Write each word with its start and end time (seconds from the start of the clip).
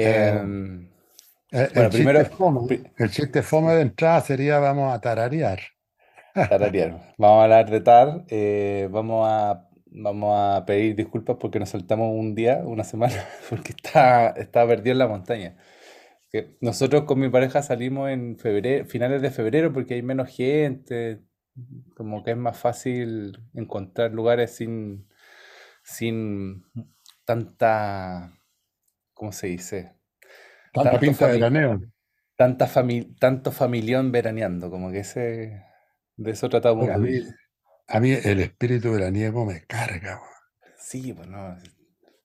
Em, 0.00 0.88
El, 1.50 1.70
bueno, 1.74 1.88
el 1.88 1.90
chiste 1.90 1.90
primero, 1.90 2.24
fome, 2.26 2.68
el 2.98 3.10
chiste 3.10 3.42
fome 3.42 3.74
de 3.74 3.82
entrada 3.82 4.20
sería 4.22 4.58
vamos 4.58 4.94
a 4.94 5.00
tararear. 5.00 5.60
tararear. 6.48 7.14
Vamos 7.18 7.40
a 7.40 7.44
hablar 7.44 7.70
de 7.70 7.80
TAR. 7.80 8.24
eh, 8.28 8.88
vamos 8.90 9.26
a, 9.30 9.68
vamos 9.86 10.34
a 10.38 10.64
pedir 10.66 10.96
disculpas 10.96 11.36
porque 11.38 11.58
nos 11.58 11.70
saltamos 11.70 12.08
un 12.12 12.34
día, 12.34 12.62
una 12.64 12.84
semana, 12.84 13.14
porque 13.50 13.72
está, 13.72 14.30
está 14.30 14.66
perdido 14.66 14.92
en 14.92 14.98
la 14.98 15.08
montaña. 15.08 15.56
Que 16.30 16.56
nosotros 16.60 17.04
con 17.04 17.20
mi 17.20 17.28
pareja 17.30 17.62
salimos 17.62 18.10
en 18.10 18.38
febrero, 18.38 18.86
finales 18.86 19.22
de 19.22 19.30
febrero 19.30 19.72
porque 19.72 19.94
hay 19.94 20.02
menos 20.02 20.30
gente, 20.34 21.22
como 21.96 22.24
que 22.24 22.32
es 22.32 22.36
más 22.36 22.58
fácil 22.58 23.38
encontrar 23.54 24.12
lugares 24.12 24.56
sin, 24.56 25.08
sin 25.84 26.64
tanta, 27.24 28.32
¿cómo 29.22 29.32
se 29.32 29.46
dice? 29.48 29.94
Tanta 30.74 30.98
Tanto 30.98 30.98
pinta 30.98 31.28
de 31.28 31.32
veraneo. 31.32 31.80
tanta 32.36 32.66
fami- 32.68 33.16
tanto 33.18 33.52
familión 33.52 34.12
veraneando, 34.12 34.70
como 34.70 34.90
que 34.92 35.00
ese, 35.00 35.64
de 36.16 36.30
eso 36.32 36.48
tratamos 36.50 36.88
de 36.88 36.94
a 36.94 36.98
mí, 36.98 37.18
a 37.88 38.00
mí 38.00 38.12
el 38.12 38.40
espíritu 38.40 38.92
veraniego 38.92 39.44
me 39.46 39.64
carga, 39.66 40.20
Sí, 40.76 41.12
pues 41.14 41.28
no, 41.28 41.56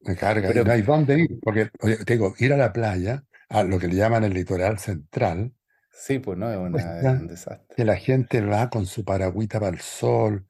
me 0.01 0.15
carga. 0.15 0.53
Pero 0.53 0.63
no 0.63 0.71
hay 0.71 0.81
dónde 0.81 1.19
ir, 1.19 1.39
porque 1.41 1.69
oye, 1.81 1.97
te 2.05 2.13
digo, 2.13 2.33
ir 2.39 2.53
a 2.53 2.57
la 2.57 2.73
playa, 2.73 3.25
a 3.49 3.63
lo 3.63 3.79
que 3.79 3.87
le 3.87 3.95
llaman 3.95 4.23
el 4.23 4.33
litoral 4.33 4.79
central, 4.79 5.53
sí, 5.91 6.19
pues 6.19 6.37
no, 6.37 6.49
es 6.51 6.57
una, 6.57 7.01
es 7.01 7.13
un 7.17 7.27
desastre. 7.27 7.77
que 7.77 7.85
la 7.85 7.95
gente 7.95 8.41
va 8.41 8.69
con 8.69 8.85
su 8.85 9.05
paragüita 9.05 9.59
para 9.59 9.71
el 9.75 9.79
sol, 9.81 10.47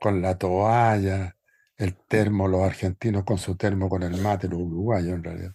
con 0.00 0.22
la 0.22 0.38
toalla, 0.38 1.36
el 1.78 1.96
termo, 1.96 2.48
los 2.48 2.62
argentinos 2.64 3.24
con 3.24 3.38
su 3.38 3.56
termo, 3.56 3.88
con 3.90 4.02
el 4.04 4.16
mate, 4.18 4.48
los 4.48 4.60
uruguayos 4.60 5.14
en 5.16 5.24
realidad. 5.24 5.54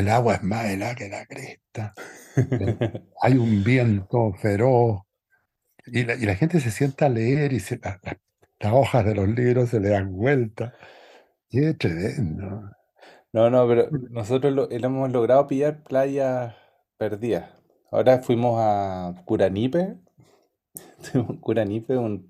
El 0.00 0.08
agua 0.08 0.34
es 0.36 0.42
más 0.42 0.66
helada 0.66 0.94
que 0.94 1.08
la 1.08 1.26
cresta. 1.26 1.94
¿eh? 2.58 2.78
Hay 3.22 3.38
un 3.38 3.62
viento 3.64 4.32
feroz. 4.34 5.00
Y 5.86 6.04
la, 6.04 6.14
y 6.16 6.26
la 6.26 6.36
gente 6.36 6.60
se 6.60 6.70
sienta 6.72 7.06
a 7.06 7.10
leer 7.10 7.52
y 7.54 7.60
se, 7.60 7.78
la- 7.78 8.00
la- 8.04 8.18
las 8.60 8.72
hojas 8.74 9.04
de 9.06 9.14
los 9.16 9.28
libros 9.28 9.70
se 9.70 9.80
le 9.80 9.90
dan 9.90 10.12
vuelta. 10.12 10.74
Y 11.50 11.64
es 11.64 11.78
tremendo. 11.78 12.70
No, 13.32 13.50
no, 13.50 13.66
pero 13.68 13.90
nosotros 14.10 14.52
lo, 14.54 14.70
hemos 14.70 15.10
logrado 15.12 15.46
pillar 15.46 15.82
playas 15.82 16.54
perdidas. 16.96 17.50
Ahora 17.90 18.20
fuimos 18.22 18.56
a 18.58 19.14
Curanipe, 19.26 19.98
Curanipe, 21.40 21.96
un, 21.96 22.28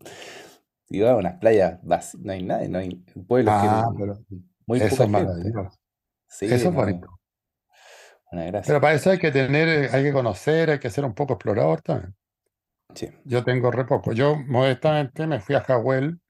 iba 0.91 1.12
a 1.12 1.17
unas 1.17 1.39
playas 1.41 1.81
vacías, 1.84 2.22
no 2.25 2.33
hay 2.33 2.42
nadie, 2.42 2.69
no 2.69 2.78
hay 2.78 2.91
pueblos 3.28 3.56
que 3.56 3.69
Ah, 3.69 3.87
pero 3.98 4.19
muy 4.67 4.81
eso 4.81 4.83
poca 4.83 5.05
es 5.05 5.11
gente. 5.11 5.11
maravilloso. 5.11 5.78
Sí, 6.28 6.47
Eso 6.47 6.69
es 6.70 6.75
bonito. 6.75 7.16
Una 8.36 8.46
gracia. 8.46 8.68
Pero 8.68 8.80
para 8.80 8.94
eso 8.94 9.10
hay 9.10 9.18
que 9.18 9.30
tener, 9.30 9.68
eh, 9.68 9.88
hay 9.92 10.04
que 10.04 10.12
conocer, 10.12 10.70
hay 10.70 10.78
que 10.78 10.90
ser 10.90 11.04
un 11.04 11.14
poco 11.14 11.34
explorador 11.34 11.80
también. 11.82 12.14
Sí. 12.94 13.08
Yo 13.24 13.44
tengo 13.44 13.70
re 13.70 13.84
poco. 13.84 14.12
Yo 14.12 14.36
modestamente 14.36 15.26
me 15.26 15.40
fui 15.40 15.54
a 15.54 15.60
Jahuel, 15.60 16.20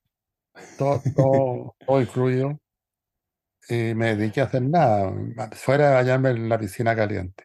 todo, 0.78 1.00
todo, 1.14 1.76
todo 1.86 2.00
incluido, 2.00 2.58
y 3.68 3.94
me 3.94 4.16
dediqué 4.16 4.40
a 4.40 4.44
hacer 4.44 4.62
nada, 4.62 5.12
fuera 5.52 5.88
de 5.88 5.94
bañarme 5.94 6.30
en 6.30 6.48
la 6.48 6.58
piscina 6.58 6.94
caliente. 6.94 7.44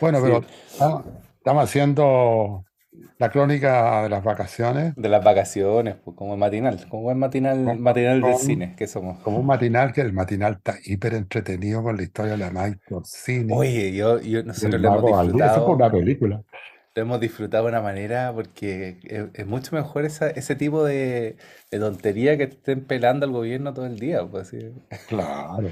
Bueno, 0.00 0.18
Sí, 0.18 0.24
pero 0.24 0.46
estamos, 0.66 1.04
estamos 1.36 1.64
haciendo 1.64 2.64
la 3.18 3.30
crónica 3.30 4.02
de 4.02 4.08
las 4.08 4.22
vacaciones, 4.22 4.94
de 4.96 5.08
las 5.08 5.24
vacaciones, 5.24 5.96
pues, 6.04 6.16
como 6.16 6.34
el 6.34 6.40
matinal, 6.40 6.86
como 6.88 7.10
el 7.10 7.16
matinal, 7.16 7.64
con, 7.64 7.80
matinal 7.80 8.20
del 8.20 8.36
cine 8.36 8.74
que 8.76 8.86
somos. 8.86 9.20
como 9.20 9.38
un 9.38 9.46
matinal, 9.46 9.92
que 9.92 10.00
el 10.02 10.12
matinal 10.12 10.54
está 10.54 10.76
hiper 10.84 11.14
entretenido 11.14 11.82
con 11.82 11.96
la 11.96 12.02
historia 12.02 12.32
de 12.32 12.38
la 12.38 12.50
Mike 12.50 12.80
Orsini 12.90 13.52
Oye, 13.54 13.92
yo, 13.94 14.20
yo, 14.20 14.42
nosotros 14.42 14.80
lo 14.80 14.88
hemos 14.88 15.10
Valdés. 15.10 15.52
Eso 15.52 15.64
fue 15.64 15.74
una 15.74 15.88
disfrutado, 15.88 15.90
película. 15.90 16.42
lo 16.94 17.02
hemos 17.02 17.20
disfrutado 17.20 17.64
de 17.64 17.70
una 17.70 17.80
manera 17.82 18.32
porque 18.34 18.98
es, 19.04 19.26
es 19.34 19.46
mucho 19.46 19.74
mejor 19.76 20.04
esa, 20.04 20.30
ese 20.30 20.56
tipo 20.56 20.84
de, 20.84 21.36
de 21.70 21.78
tontería 21.78 22.36
que 22.36 22.44
estén 22.44 22.84
pelando 22.86 23.24
al 23.26 23.32
gobierno 23.32 23.72
todo 23.74 23.86
el 23.86 23.98
día, 23.98 24.26
pues 24.26 24.48
sí. 24.48 24.58
Claro. 25.08 25.70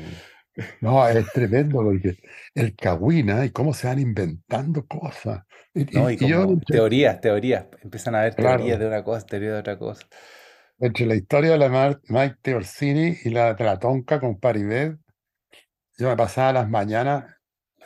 No, 0.81 1.07
es 1.09 1.31
tremendo 1.33 1.83
porque 1.83 2.17
el 2.55 2.75
Cagüina 2.77 3.45
y 3.45 3.51
cómo 3.51 3.75
se 3.75 3.87
van 3.89 3.99
inventando 4.01 4.87
cosas. 4.87 5.45
Y, 5.75 5.83
¿No? 5.93 6.11
y- 6.11 6.19
Y 6.21 6.27
yo, 6.29 6.47
teorías, 6.69 7.21
teorías, 7.21 7.67
empiezan 7.83 8.15
a 8.15 8.21
haber 8.21 8.35
teorías 8.37 8.79
de 8.79 8.87
una 8.87 9.03
cosa, 9.05 9.27
teorías 9.27 9.53
de 9.55 9.59
otra 9.61 9.79
cosa. 9.79 10.07
entre 10.81 11.07
la 11.07 11.15
historia 11.15 11.53
de 11.53 11.59
la 11.59 11.69
Mar- 11.69 12.01
Maite 12.09 12.55
Orsini 12.57 13.17
y 13.25 13.31
la 13.31 13.55
de 13.55 13.65
la 13.65 13.79
Tonka 13.79 14.19
con 14.21 14.39
Paribet, 14.41 14.99
yo 15.99 16.09
me 16.09 16.17
pasaba 16.17 16.53
las 16.53 16.69
mañanas 16.69 17.37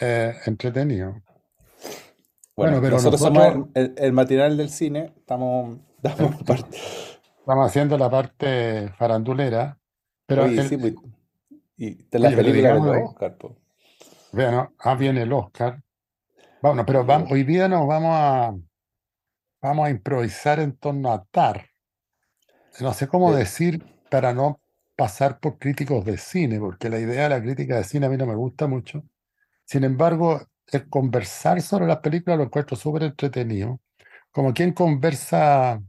eh, 0.01 0.34
entretenido. 0.47 1.23
Bueno, 2.57 2.79
Bueno, 2.79 2.81
pero 2.83 2.97
nosotros 2.97 3.21
somos 3.21 3.45
nosotros 3.45 3.69
el, 3.75 3.84
el- 3.84 3.95
el 3.97 4.13
matinal 4.13 4.57
del 4.57 4.71
cine, 4.71 5.13
estamos, 5.19 5.79
estamos 6.03 6.37
estamos 7.41 7.67
haciendo 7.67 7.99
la 7.99 8.11
parte 8.11 8.91
farandulera, 8.99 9.79
pero 10.27 10.45
Oye, 10.45 10.57
el, 10.57 10.69
sí, 10.69 10.77
pues, 10.77 10.95
y 11.77 11.87
oye, 11.87 12.07
pero 12.11 12.37
películas 12.37 12.45
de 12.45 12.53
digamos, 12.53 12.87
los 12.87 13.11
Oscar, 13.11 13.37
pues. 13.37 13.55
vean, 14.33 14.69
ah, 14.79 14.95
viene 14.95 15.23
el 15.23 15.33
Oscar. 15.33 15.83
Bueno, 16.62 16.87
pero 16.87 17.05
vamos, 17.05 17.31
hoy 17.31 17.45
día 17.45 17.69
nos 17.69 17.87
vamos 17.87 18.12
a, 18.15 18.55
vamos 19.61 19.87
a 19.87 19.91
improvisar 19.91 20.61
en 20.61 20.77
torno 20.77 21.13
a 21.13 21.25
TAR. 21.25 21.67
No 22.81 22.93
sé 22.93 23.07
cómo 23.07 23.34
decir 23.34 23.84
para 24.11 24.33
no 24.33 24.61
pasar 24.97 25.39
por 25.39 25.59
críticos 25.59 26.05
de 26.05 26.17
cine, 26.19 26.59
porque 26.59 26.89
la 26.89 26.99
idea 26.99 27.25
de 27.25 27.29
la 27.29 27.43
crítica 27.43 27.77
de 27.77 27.84
cine 27.84 28.07
a 28.07 28.09
mí 28.09 28.17
no 28.17 28.27
me 28.27 28.34
gusta 28.34 28.67
mucho. 28.67 29.05
Sin 29.65 29.84
embargo, 29.84 30.41
el 30.69 30.89
conversar 30.89 31.61
sobre 31.61 31.87
las 31.87 31.99
películas 31.99 32.39
lo 32.39 32.45
encuentro 32.45 32.77
súper 32.77 33.05
entretenido. 33.05 33.81
Como 34.31 34.53
quien 34.53 34.73
conversa 34.73 35.83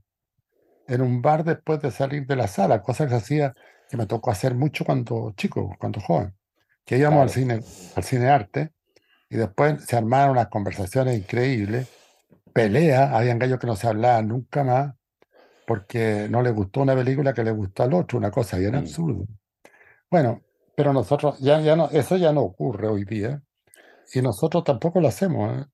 en 0.88 1.02
un 1.02 1.22
bar 1.22 1.44
después 1.44 1.82
de 1.82 1.92
salir 1.92 2.26
de 2.26 2.36
la 2.36 2.48
sala, 2.48 2.82
cosa 2.82 3.06
que 3.06 3.12
se 3.12 3.16
hacía, 3.16 3.54
que 3.90 3.98
me 3.98 4.06
tocó 4.06 4.32
hacer 4.32 4.56
mucho 4.56 4.86
cuando 4.86 5.34
chico, 5.38 5.76
cuando 5.80 6.02
joven, 6.02 6.34
que 6.86 6.98
íbamos 6.98 7.22
al 7.22 7.32
claro. 7.32 7.62
cine, 7.62 7.92
al 7.96 8.04
cine 8.04 8.30
arte, 8.30 8.72
y 9.30 9.38
después 9.38 9.84
se 9.86 9.96
armaron 9.96 10.32
unas 10.32 10.48
conversaciones 10.48 11.18
increíbles, 11.18 11.88
peleas, 12.54 13.12
habían 13.12 13.40
gallos 13.40 13.60
que 13.60 13.68
no 13.68 13.76
se 13.76 13.88
hablaban 13.88 14.28
nunca 14.28 14.64
más, 14.64 14.94
porque 15.66 16.28
no 16.30 16.42
les 16.42 16.54
gustó 16.54 16.82
una 16.82 16.96
película 16.96 17.34
que 17.34 17.44
le 17.44 17.52
gustó 17.52 17.84
al 17.84 17.94
otro, 17.94 18.18
una 18.18 18.32
cosa 18.32 18.58
bien 18.58 18.74
Mm. 18.74 18.78
absurda. 18.78 19.26
Bueno, 20.10 20.42
pero 20.76 20.94
nosotros, 20.94 21.40
ya, 21.40 21.60
ya 21.62 21.76
no, 21.76 21.90
eso 21.90 22.18
ya 22.18 22.32
no 22.32 22.42
ocurre 22.42 22.88
hoy 22.88 23.04
día, 23.06 23.42
y 24.14 24.22
nosotros 24.22 24.64
tampoco 24.64 25.02
lo 25.02 25.08
hacemos. 25.08 25.60
¿eh? 25.60 25.66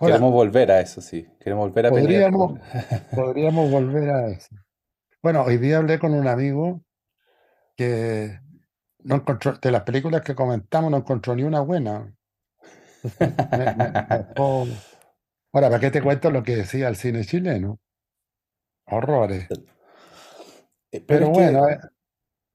Ahora, 0.00 0.14
Queremos 0.14 0.32
volver 0.32 0.70
a 0.70 0.80
eso, 0.80 1.00
sí. 1.00 1.26
Queremos 1.38 1.68
volver 1.68 1.86
a 1.86 1.90
pelear 1.90 2.32
podríamos, 2.32 2.60
podríamos 3.14 3.70
volver 3.70 4.10
a 4.10 4.28
eso. 4.28 4.56
Bueno, 5.22 5.44
hoy 5.44 5.58
día 5.58 5.76
hablé 5.78 5.98
con 5.98 6.14
un 6.14 6.26
amigo 6.26 6.82
que 7.80 8.40
no 9.04 9.16
encontró, 9.16 9.54
de 9.58 9.70
las 9.72 9.82
películas 9.84 10.22
que 10.22 10.34
comentamos, 10.34 10.90
no 10.90 10.98
encontró 10.98 11.34
ni 11.36 11.44
una 11.44 11.60
buena. 11.60 12.14
Entonces, 13.20 13.52
me, 13.52 13.68
me- 13.68 13.92
me 14.08 14.16
dejó- 14.18 14.66
Ahora, 15.52 15.68
¿para 15.70 15.80
qué 15.80 15.90
te 15.92 16.02
cuento 16.02 16.30
lo 16.32 16.42
que 16.42 16.56
decía 16.56 16.88
el 16.88 16.96
cine 16.96 17.24
chileno? 17.24 17.80
Horrores. 18.96 19.48
Eh, 20.92 21.00
Pero 21.06 21.30
bueno, 21.30 21.68
que 21.68 21.68
eh, 21.68 21.78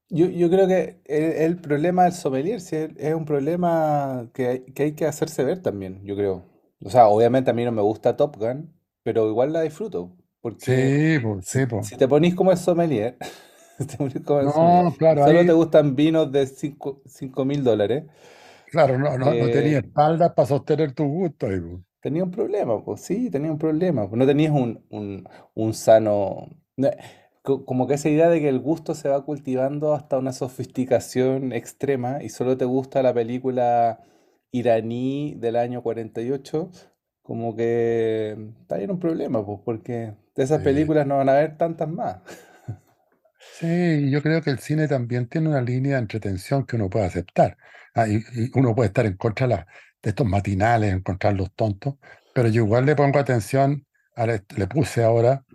yo, 0.10 0.28
yo 0.28 0.50
creo 0.50 0.68
que 0.68 1.02
el, 1.06 1.24
el 1.44 1.58
problema 1.62 2.04
del 2.06 2.14
sommelier 2.14 2.62
sí, 2.62 2.76
es, 2.98 3.16
un 3.16 3.26
problema 3.26 4.30
que 4.34 4.48
hay, 4.48 4.62
que 4.66 4.84
hay 4.84 4.94
que 4.96 5.06
hacerse 5.08 5.44
ver 5.44 5.62
también, 5.62 6.04
yo 6.06 6.16
creo. 6.16 6.46
O 6.84 6.90
sea, 6.90 7.08
obviamente 7.08 7.52
a 7.52 7.54
mí 7.54 7.66
no 7.66 7.72
me 7.72 7.82
gusta 7.82 8.18
Top 8.18 8.38
Gun, 8.38 8.74
pero 9.04 9.30
igual 9.30 9.54
la 9.54 9.62
disfruto. 9.62 10.16
Porque 10.42 10.62
sí, 10.66 10.74
si, 11.02 11.28
sí, 11.42 11.66
si 11.82 11.98
te 11.98 12.08
ponís 12.08 12.36
como 12.36 12.52
el 12.52 12.58
sommelier, 12.58 13.18
te 14.24 14.48
sommelier, 14.50 14.86
No, 14.88 14.96
claro, 14.98 15.24
solo 15.24 15.46
te 15.46 15.54
ahí, 15.54 15.54
gustan 15.54 15.96
vinos 15.96 16.32
de 16.32 16.48
5 16.48 17.46
mil 17.46 17.64
dólares, 17.64 18.06
claro, 18.66 18.98
no, 19.00 19.18
no, 19.18 19.34
no 19.36 19.50
tenía 19.50 19.80
eh, 19.80 19.80
espaldas 19.80 20.34
para 20.34 20.48
sostener 20.48 20.94
tu 20.94 21.06
gusto. 21.06 21.48
tenía 22.02 22.24
un 22.24 22.32
problema, 22.32 22.84
pues 22.84 23.02
sí, 23.02 23.30
tenía 23.30 23.52
un 23.52 23.58
problema. 23.58 24.08
No 24.12 24.26
tenías 24.26 24.52
un, 24.54 24.84
un, 24.90 25.28
un 25.54 25.74
sano... 25.74 26.48
no, 26.78 26.90
co- 27.42 27.66
Como 27.66 27.88
que 27.88 27.96
esa 27.96 28.10
idea 28.10 28.30
de 28.30 28.40
que 28.42 28.50
el 28.50 28.60
gusto 28.60 28.94
se 28.96 29.10
va 29.10 29.24
cultivando 29.26 29.94
hasta 29.94 30.18
una 30.18 30.34
sofisticación 30.34 31.52
extrema 31.54 32.24
y 32.24 32.30
solo 32.30 32.58
te 32.58 32.66
gusta 32.66 33.04
la 33.04 33.14
película 33.14 34.00
iraní 34.52 35.36
del 35.38 35.56
año 35.58 35.82
48, 35.84 36.70
como 37.22 37.56
que 37.56 38.38
está 38.62 38.78
bien 38.78 38.92
un 38.92 39.00
problema, 39.00 39.46
pues 39.46 39.60
porque 39.66 40.14
de 40.36 40.44
esas 40.44 40.62
películas 40.62 41.08
no 41.08 41.18
van 41.18 41.30
a 41.30 41.34
haber 41.34 41.58
tantas 41.58 41.90
más. 41.90 42.18
Sí, 43.48 44.10
yo 44.12 44.22
creo 44.22 44.42
que 44.42 44.50
el 44.50 44.60
cine 44.60 44.88
también 44.88 45.28
tiene 45.30 45.48
una 45.50 45.62
línea 45.62 45.96
de 45.96 46.02
entretención 46.02 46.66
que 46.66 46.76
uno 46.76 46.90
puede 46.90 47.06
aceptar. 47.06 47.58
Ah, 47.94 48.08
y, 48.08 48.16
y 48.34 48.52
uno 48.56 48.76
puede 48.76 48.88
estar 48.88 49.06
en 49.06 49.16
contra 49.16 49.48
de, 49.48 49.56
la- 49.56 49.68
de 50.04 50.10
estos 50.10 50.28
matinales, 50.28 50.94
encontrar 50.94 51.34
los 51.36 51.54
tontos, 51.54 51.96
pero 52.34 52.50
yo 52.50 52.64
igual 52.66 52.86
le 52.86 52.96
pongo 52.96 53.18
atención, 53.20 53.86
a 54.16 54.26
la- 54.28 54.44
le 54.58 54.68
puse 54.68 55.04
ahora 55.04 55.46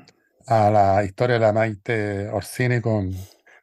a 0.46 0.70
la 0.70 1.04
historia 1.04 1.34
de 1.34 1.40
la 1.40 1.52
Maite 1.52 2.28
Orsini 2.28 2.80
con, 2.80 3.12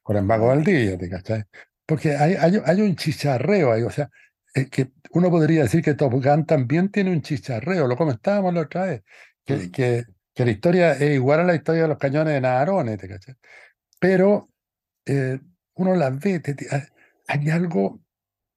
con 0.04 0.18
el 0.18 0.24
Mago 0.24 0.48
Valdivia, 0.48 0.98
¿te 0.98 1.10
cachai? 1.10 1.44
Porque 1.86 2.16
hay, 2.16 2.36
hay, 2.36 2.62
hay 2.66 2.82
un 2.82 2.96
chicharreo 2.96 3.72
ahí, 3.74 3.84
o 3.84 3.90
sea, 3.92 4.10
es 4.54 4.70
que 4.70 4.92
uno 5.12 5.30
podría 5.32 5.64
decir 5.64 5.82
que 5.84 5.94
Top 5.96 6.14
Gun 6.14 6.46
también 6.46 6.90
tiene 6.92 7.12
un 7.12 7.22
chicharreo, 7.22 7.88
lo 7.88 7.96
comentábamos 7.98 8.54
la 8.54 8.62
otra 8.62 8.86
vez, 8.86 9.04
que, 9.46 9.56
Mm. 9.56 9.72
que, 9.72 10.04
que 10.36 10.46
la 10.46 10.52
historia 10.52 10.94
es 10.94 11.16
igual 11.16 11.40
a 11.42 11.44
la 11.44 11.56
historia 11.56 11.84
de 11.84 11.88
los 11.90 11.98
cañones 11.98 12.34
de 12.36 12.42
Navarone, 12.42 12.98
¿te 12.98 13.08
cachai? 13.08 13.36
Pero 14.00 14.50
eh, 15.06 15.40
uno 15.76 15.96
las 15.96 16.20
ve, 16.20 16.40
te- 16.40 16.54
te- 16.54 16.68
hay- 17.28 17.50
algo, 17.50 18.02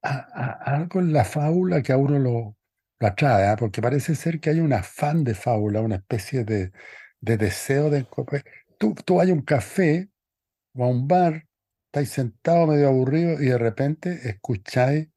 a- 0.03 0.27
a- 0.33 0.77
algo 0.77 1.01
en 1.01 1.13
la 1.13 1.25
fábula 1.25 1.83
que 1.83 1.93
a 1.93 1.97
uno 1.97 2.19
lo, 2.19 2.57
lo 2.99 3.07
atrae, 3.07 3.47
¿ah? 3.49 3.57
porque 3.57 3.83
parece 3.83 4.15
ser 4.15 4.41
que 4.41 4.51
hay 4.51 4.61
un 4.61 4.73
afán 4.73 5.25
de 5.25 5.35
fábula, 5.35 5.81
una 5.81 5.97
especie 5.97 6.45
de, 6.45 6.73
de 7.21 7.37
deseo 7.37 7.91
de... 7.91 8.07
Tú, 8.79 8.95
tú 9.05 9.17
vas 9.17 9.29
a 9.29 9.33
un 9.33 9.43
café 9.43 10.09
o 10.75 10.85
a 10.85 10.89
un 10.89 11.07
bar, 11.09 11.47
estáis 11.87 12.11
sentado 12.11 12.67
medio 12.67 12.89
aburrido 12.89 13.41
y 13.43 13.47
de 13.47 13.59
repente 13.59 14.29
escucháis 14.29 15.09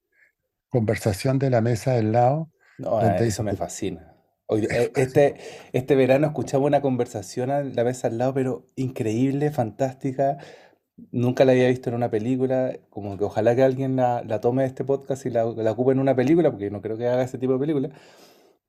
conversación 0.70 1.38
de 1.40 1.50
la 1.50 1.62
mesa 1.62 1.94
del 1.94 2.12
lado, 2.12 2.50
No, 2.80 3.00
eh, 3.00 3.04
donde 3.06 3.16
eso 3.28 3.44
dice, 3.44 3.44
me 3.44 3.56
fascina. 3.56 4.13
Hoy- 4.54 4.66
es 4.66 4.72
eh, 4.72 4.92
este, 4.96 5.36
este 5.74 5.96
verano 5.96 6.28
escuchaba 6.28 6.66
una 6.66 6.82
conversación 6.82 7.50
a 7.52 7.62
la 7.64 7.84
mesa 7.84 8.08
al 8.08 8.18
lado, 8.18 8.34
pero 8.34 8.66
increíble, 8.76 9.52
fantástica. 9.52 10.38
Nunca 11.12 11.46
la 11.46 11.54
había 11.54 11.68
visto 11.70 11.90
en 11.90 11.96
una 11.96 12.12
película. 12.12 12.78
Como 12.90 13.18
que 13.18 13.24
ojalá 13.26 13.56
que 13.56 13.64
alguien 13.64 13.96
la, 13.96 14.24
la 14.24 14.42
tome 14.42 14.64
de 14.64 14.70
este 14.70 14.84
podcast 14.86 15.26
y 15.26 15.30
la, 15.32 15.46
la 15.46 15.72
ocupe 15.72 15.92
en 15.94 16.00
una 16.00 16.16
película, 16.16 16.52
porque 16.52 16.72
no 16.72 16.82
creo 16.82 16.98
que 16.98 17.08
haga 17.08 17.24
ese 17.24 17.38
tipo 17.40 17.54
de 17.54 17.60
película. 17.60 17.90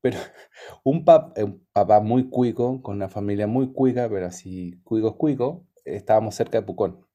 Pero 0.02 0.18
un, 0.84 1.04
pap- 1.04 1.34
eh, 1.36 1.44
un 1.44 1.66
papá 1.72 2.00
muy 2.00 2.30
cuico, 2.30 2.82
con 2.82 2.96
una 2.96 3.08
familia 3.10 3.46
muy 3.48 3.72
cuica, 3.72 4.08
pero 4.08 4.26
así 4.26 4.80
cuicos 4.84 5.16
cuicos, 5.16 5.62
estábamos 5.84 6.34
cerca 6.36 6.60
de 6.60 6.66
Pucón. 6.66 7.06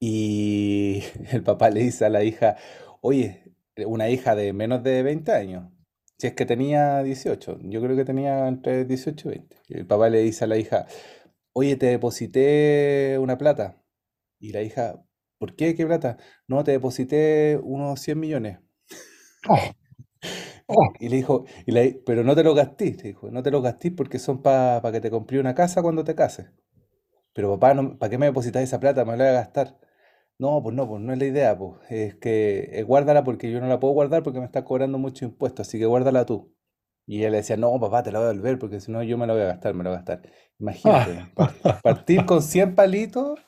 Y 0.00 1.02
el 1.32 1.42
papá 1.42 1.70
le 1.70 1.80
dice 1.80 2.04
a 2.04 2.08
la 2.10 2.24
hija, 2.24 2.56
oye, 3.00 3.54
una 3.86 4.08
hija 4.10 4.34
de 4.34 4.52
menos 4.52 4.82
de 4.82 5.02
20 5.02 5.32
años, 5.32 5.70
si 6.18 6.26
es 6.28 6.34
que 6.34 6.46
tenía 6.46 7.02
18, 7.02 7.58
yo 7.62 7.80
creo 7.82 7.96
que 7.96 8.04
tenía 8.04 8.48
entre 8.48 8.84
18 8.84 9.28
y 9.28 9.32
20. 9.38 9.56
Y 9.68 9.78
el 9.78 9.86
papá 9.86 10.08
le 10.10 10.20
dice 10.22 10.44
a 10.44 10.48
la 10.48 10.56
hija, 10.58 10.86
oye, 11.54 11.76
te 11.76 11.86
deposité 11.86 13.18
una 13.20 13.38
plata. 13.38 13.82
Y 14.40 14.52
la 14.52 14.62
hija, 14.62 15.04
¿por 15.38 15.56
qué? 15.56 15.74
¿Qué 15.76 15.86
plata? 15.86 16.18
No, 16.48 16.64
te 16.64 16.72
deposité 16.72 17.60
unos 17.62 18.00
100 18.00 18.20
millones. 18.20 18.58
Oh, 19.48 19.58
oh, 20.68 20.92
Y 21.00 21.08
le 21.08 21.16
dijo, 21.16 21.44
y 21.66 21.72
la- 21.72 21.82
pero 22.06 22.24
no 22.24 22.34
te 22.34 22.44
los 22.44 22.54
gastís, 22.54 22.96
le 22.98 23.10
dijo, 23.10 23.30
no 23.30 23.42
te 23.42 23.50
los 23.50 23.62
gastís 23.62 23.92
porque 23.96 24.18
son 24.18 24.42
para 24.42 24.92
que 24.92 25.00
te 25.00 25.10
compré 25.10 25.40
una 25.40 25.54
casa 25.54 25.82
cuando 25.82 26.04
te 26.04 26.14
cases. 26.14 26.46
Pero 27.34 27.50
papá, 27.52 27.74
no, 27.74 27.98
¿para 27.98 28.10
qué 28.10 28.18
me 28.18 28.26
depositas 28.26 28.62
esa 28.62 28.80
plata? 28.80 29.04
Me 29.04 29.12
la 29.16 29.24
voy 29.24 29.26
a 29.28 29.32
gastar. 29.34 29.78
No, 30.38 30.60
pues 30.62 30.74
no, 30.74 30.88
pues 30.88 31.00
no 31.00 31.12
es 31.12 31.18
la 31.18 31.24
idea, 31.26 31.56
pues. 31.56 31.74
Es 31.90 32.16
que 32.16 32.70
eh, 32.72 32.82
guárdala 32.82 33.22
porque 33.24 33.50
yo 33.52 33.60
no 33.60 33.68
la 33.68 33.78
puedo 33.80 33.94
guardar 33.94 34.22
porque 34.22 34.40
me 34.40 34.44
está 34.46 34.64
cobrando 34.64 34.98
mucho 34.98 35.24
impuesto, 35.24 35.62
así 35.62 35.78
que 35.78 35.86
guárdala 35.86 36.26
tú. 36.26 36.52
Y 37.06 37.18
ella 37.20 37.30
le 37.30 37.36
decía, 37.38 37.56
no, 37.56 37.78
papá, 37.80 38.02
te 38.02 38.10
la 38.12 38.18
voy 38.18 38.26
a 38.26 38.28
devolver 38.32 38.58
porque 38.58 38.80
si 38.80 38.90
no 38.90 39.02
yo 39.02 39.16
me 39.18 39.26
la 39.26 39.34
voy 39.34 39.42
a 39.42 39.46
gastar, 39.46 39.74
me 39.74 39.84
la 39.84 39.90
voy 39.90 39.96
a 39.96 39.98
gastar. 40.00 40.22
Imagínate, 40.58 41.28
par- 41.34 41.54
partir 41.82 42.24
con 42.26 42.42
100 42.42 42.74
palitos 42.74 43.38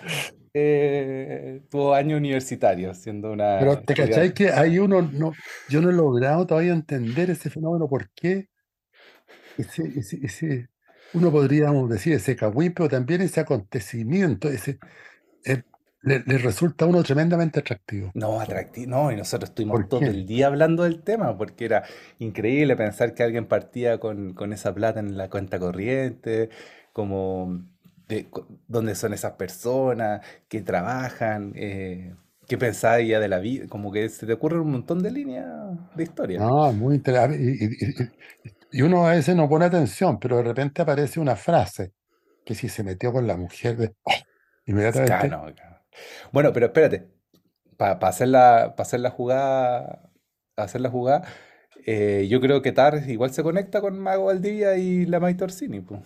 eh, 0.54 1.62
tu 1.70 1.92
año 1.92 2.16
universitario, 2.16 2.94
siendo 2.94 3.32
una 3.32 3.58
Pero 3.58 3.82
te 3.82 3.94
estudiante. 3.94 4.34
que 4.34 4.50
ahí 4.50 4.78
uno 4.78 5.02
no, 5.02 5.38
yo 5.66 5.80
no 5.80 5.90
he 5.90 5.92
logrado 5.92 6.46
todavía 6.46 6.72
entender 6.72 7.30
ese 7.30 7.50
fenómeno, 7.50 7.88
por 7.88 8.10
qué 8.12 8.48
ese, 9.56 9.82
ese, 9.98 10.18
ese- 10.22 10.68
uno 11.12 11.30
podríamos 11.30 11.88
decir 11.88 12.14
ese 12.14 12.34
cagüín, 12.36 12.74
pero 12.74 12.88
también 12.88 13.20
ese 13.22 13.40
acontecimiento, 13.40 14.48
ese, 14.48 14.80
eh, 15.44 15.64
le, 16.04 16.22
le 16.26 16.38
resulta 16.38 16.84
a 16.84 16.88
uno 16.88 17.02
tremendamente 17.02 17.60
atractivo. 17.60 18.14
No, 18.16 18.40
atractivo, 18.40 18.88
no, 18.90 19.10
y 19.10 19.16
nosotros 19.16 19.50
estuvimos 19.50 19.88
¿Por 19.88 19.88
todo 19.88 20.08
el 20.08 20.24
qué? 20.24 20.24
día 20.24 20.46
hablando 20.46 20.84
del 20.84 21.02
tema, 21.02 21.36
porque 21.36 21.64
era 21.64 21.82
increíble 22.20 22.76
pensar 22.76 23.12
que 23.12 23.24
alguien 23.24 23.46
partía 23.46 23.98
con, 23.98 24.34
con 24.34 24.52
esa 24.52 24.72
plata 24.72 25.00
en 25.00 25.16
la 25.16 25.28
cuenta 25.28 25.58
corriente, 25.58 26.48
como 26.92 27.64
de, 28.06 28.28
dónde 28.68 28.94
son 28.94 29.14
esas 29.14 29.32
personas, 29.32 30.24
que 30.48 30.62
trabajan, 30.62 31.52
eh, 31.56 32.14
qué 32.46 32.56
pensaba 32.56 33.00
ella 33.00 33.18
de 33.18 33.28
la 33.28 33.40
vida, 33.40 33.66
como 33.68 33.90
que 33.90 34.08
se 34.08 34.26
te 34.26 34.32
ocurren 34.34 34.60
un 34.60 34.70
montón 34.70 35.02
de 35.02 35.10
líneas 35.10 35.46
de 35.96 36.04
historia. 36.04 36.46
No, 36.46 36.72
muy 36.72 36.96
interesante. 36.96 37.36
Y, 37.40 37.64
y- 37.64 38.02
y- 38.74 38.78
y 38.80 38.82
uno 38.82 39.06
a 39.06 39.12
veces 39.12 39.36
no 39.36 39.48
pone 39.48 39.66
atención, 39.66 40.18
pero 40.18 40.38
de 40.38 40.44
repente 40.44 40.82
aparece 40.82 41.20
una 41.20 41.36
frase 41.36 41.92
que 42.44 42.54
si 42.54 42.68
se 42.68 42.84
metió 42.84 43.12
con 43.12 43.26
la 43.26 43.36
mujer 43.36 43.76
de, 43.78 43.94
¡oh! 44.04 44.12
inmediatamente, 44.66 45.38
claro. 45.54 45.73
Bueno, 46.32 46.52
pero 46.52 46.66
espérate, 46.66 47.08
para 47.76 47.94
hacer 48.08 48.28
la, 48.28 48.74
pa 48.76 48.82
hacer 48.82 49.00
la 49.00 49.10
jugada, 49.10 50.10
hacer 50.56 50.80
la 50.80 50.90
jugada, 50.90 51.26
eh, 51.86 52.26
yo 52.28 52.40
creo 52.40 52.62
que 52.62 52.72
Tar 52.72 53.08
igual 53.08 53.30
se 53.32 53.42
conecta 53.42 53.80
con 53.80 53.98
Mago 53.98 54.26
Valdivia 54.26 54.76
y 54.76 55.06
la 55.06 55.20
po. 55.20 56.02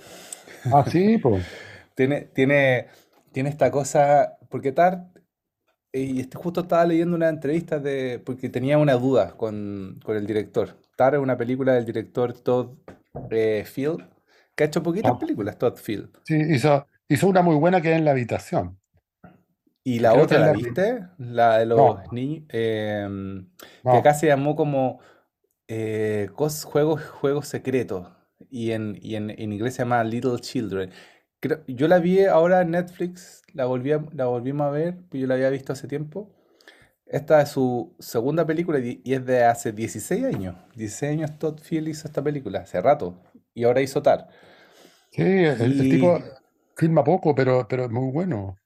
ah, 0.72 0.84
sí, 0.90 1.18
pues, 1.18 1.44
Tiene, 1.94 2.22
tiene, 2.22 2.86
tiene 3.32 3.48
esta 3.48 3.70
cosa, 3.70 4.38
porque 4.48 4.72
Tar, 4.72 5.08
eh, 5.92 6.00
y 6.00 6.20
este, 6.20 6.38
justo 6.38 6.60
estaba 6.60 6.84
leyendo 6.84 7.16
una 7.16 7.28
entrevista 7.28 7.80
de, 7.80 8.20
porque 8.24 8.48
tenía 8.48 8.78
una 8.78 8.94
duda 8.94 9.32
con, 9.36 9.98
con 10.04 10.16
el 10.16 10.26
director. 10.26 10.76
Tar 10.96 11.14
es 11.14 11.20
una 11.20 11.36
película 11.36 11.74
del 11.74 11.84
director 11.84 12.32
Todd 12.34 12.70
eh, 13.30 13.64
Field, 13.66 14.04
que 14.54 14.64
ha 14.64 14.66
hecho 14.66 14.82
poquitas 14.82 15.12
ah, 15.14 15.18
películas, 15.18 15.58
Todd 15.58 15.76
Field. 15.76 16.10
sí, 16.24 16.36
hizo, 16.50 16.86
hizo 17.08 17.26
una 17.26 17.42
muy 17.42 17.56
buena 17.56 17.80
que 17.80 17.90
es 17.90 17.98
en 17.98 18.04
la 18.04 18.12
habitación. 18.12 18.78
Y 19.88 20.00
la 20.00 20.14
Creo 20.14 20.26
otra, 20.26 20.38
¿la 20.40 20.52
viste? 20.52 21.06
La 21.18 21.58
de 21.58 21.66
los 21.66 22.00
No, 22.00 22.02
niños, 22.12 22.44
em, 22.50 23.48
que 23.88 23.96
acá 23.98 24.14
se 24.14 24.26
llamó 24.28 24.54
como 24.56 25.00
eh, 25.68 26.28
cos- 26.36 26.64
juegos, 26.64 27.04
juegos 27.06 27.48
secretos, 27.48 28.08
y 28.50 28.72
en, 28.72 28.98
y 29.02 29.16
en, 29.16 29.30
en 29.30 29.52
inglés 29.52 29.74
se 29.74 29.82
llama 29.82 30.04
Little 30.04 30.38
Children. 30.40 30.90
Creo- 31.40 31.64
yo 31.68 31.88
la 31.88 31.98
vi 32.00 32.24
ahora 32.26 32.62
en 32.62 32.72
Netflix, 32.72 33.42
la 33.54 33.66
volví 33.66 33.92
a- 33.92 34.04
la 34.14 34.26
volvimos 34.26 34.66
a 34.68 34.70
ver, 34.70 34.96
yo 35.12 35.26
la 35.26 35.34
había 35.34 35.50
visto 35.50 35.72
hace 35.74 35.88
tiempo. 35.88 36.30
Esta 37.06 37.42
es 37.42 37.50
su 37.50 37.94
segunda 38.00 38.46
película 38.46 38.78
y 38.80 39.00
y 39.04 39.14
es 39.14 39.26
de 39.26 39.44
hace 39.44 39.72
16 39.72 40.24
años. 40.26 40.56
16 40.76 41.12
años 41.12 41.38
Todd 41.38 41.60
Field 41.60 41.88
hizo 41.88 42.08
esta 42.08 42.22
película, 42.24 42.60
hace 42.60 42.80
rato, 42.82 43.22
y 43.54 43.64
ahora 43.64 43.82
hizo 43.82 44.02
Tar. 44.02 44.28
sí, 45.10 45.22
el, 45.22 45.74
el 45.78 45.88
tipo 45.88 46.18
Y, 46.18 46.32
filma 46.76 47.04
poco, 47.04 47.34
pero, 47.34 47.66
pero 47.68 47.84
es 47.84 47.90
muy 47.90 48.10
bueno. 48.12 48.56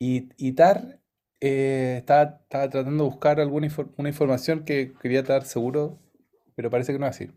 Y, 0.00 0.30
y 0.36 0.52
Tar 0.54 0.98
eh, 1.40 1.96
estaba, 1.98 2.40
estaba 2.42 2.70
tratando 2.70 3.04
de 3.04 3.10
buscar 3.10 3.40
alguna 3.40 3.68
infor- 3.68 3.92
una 3.98 4.08
información 4.08 4.64
que 4.64 4.94
quería 5.00 5.20
estar 5.20 5.44
seguro, 5.44 6.00
pero 6.56 6.70
parece 6.70 6.92
que 6.92 6.98
no 6.98 7.06
es 7.06 7.10
así. 7.16 7.30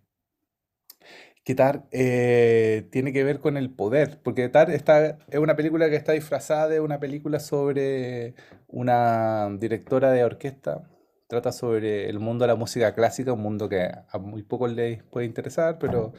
Que 1.44 1.56
Tar 1.56 1.84
eh, 1.92 2.88
tiene 2.92 3.12
que 3.12 3.24
ver 3.26 3.40
con 3.42 3.58
el 3.58 3.70
poder, 3.70 4.22
porque 4.24 4.48
Tar 4.48 4.72
está, 4.72 5.18
es 5.30 5.40
una 5.40 5.56
película 5.58 5.90
que 5.90 5.98
está 5.98 6.14
disfrazada 6.14 6.70
de 6.70 6.80
una 6.80 7.00
película 7.02 7.40
sobre 7.42 8.36
una 8.68 9.50
directora 9.60 10.12
de 10.12 10.24
orquesta. 10.24 10.90
Trata 11.28 11.52
sobre 11.52 12.10
el 12.10 12.20
mundo 12.20 12.44
de 12.44 12.48
la 12.50 12.56
música 12.56 12.94
clásica, 12.96 13.34
un 13.34 13.42
mundo 13.42 13.68
que 13.68 13.90
a 14.10 14.18
muy 14.20 14.44
pocos 14.44 14.72
les 14.72 15.04
puede 15.04 15.26
interesar, 15.26 15.80
pero 15.80 16.14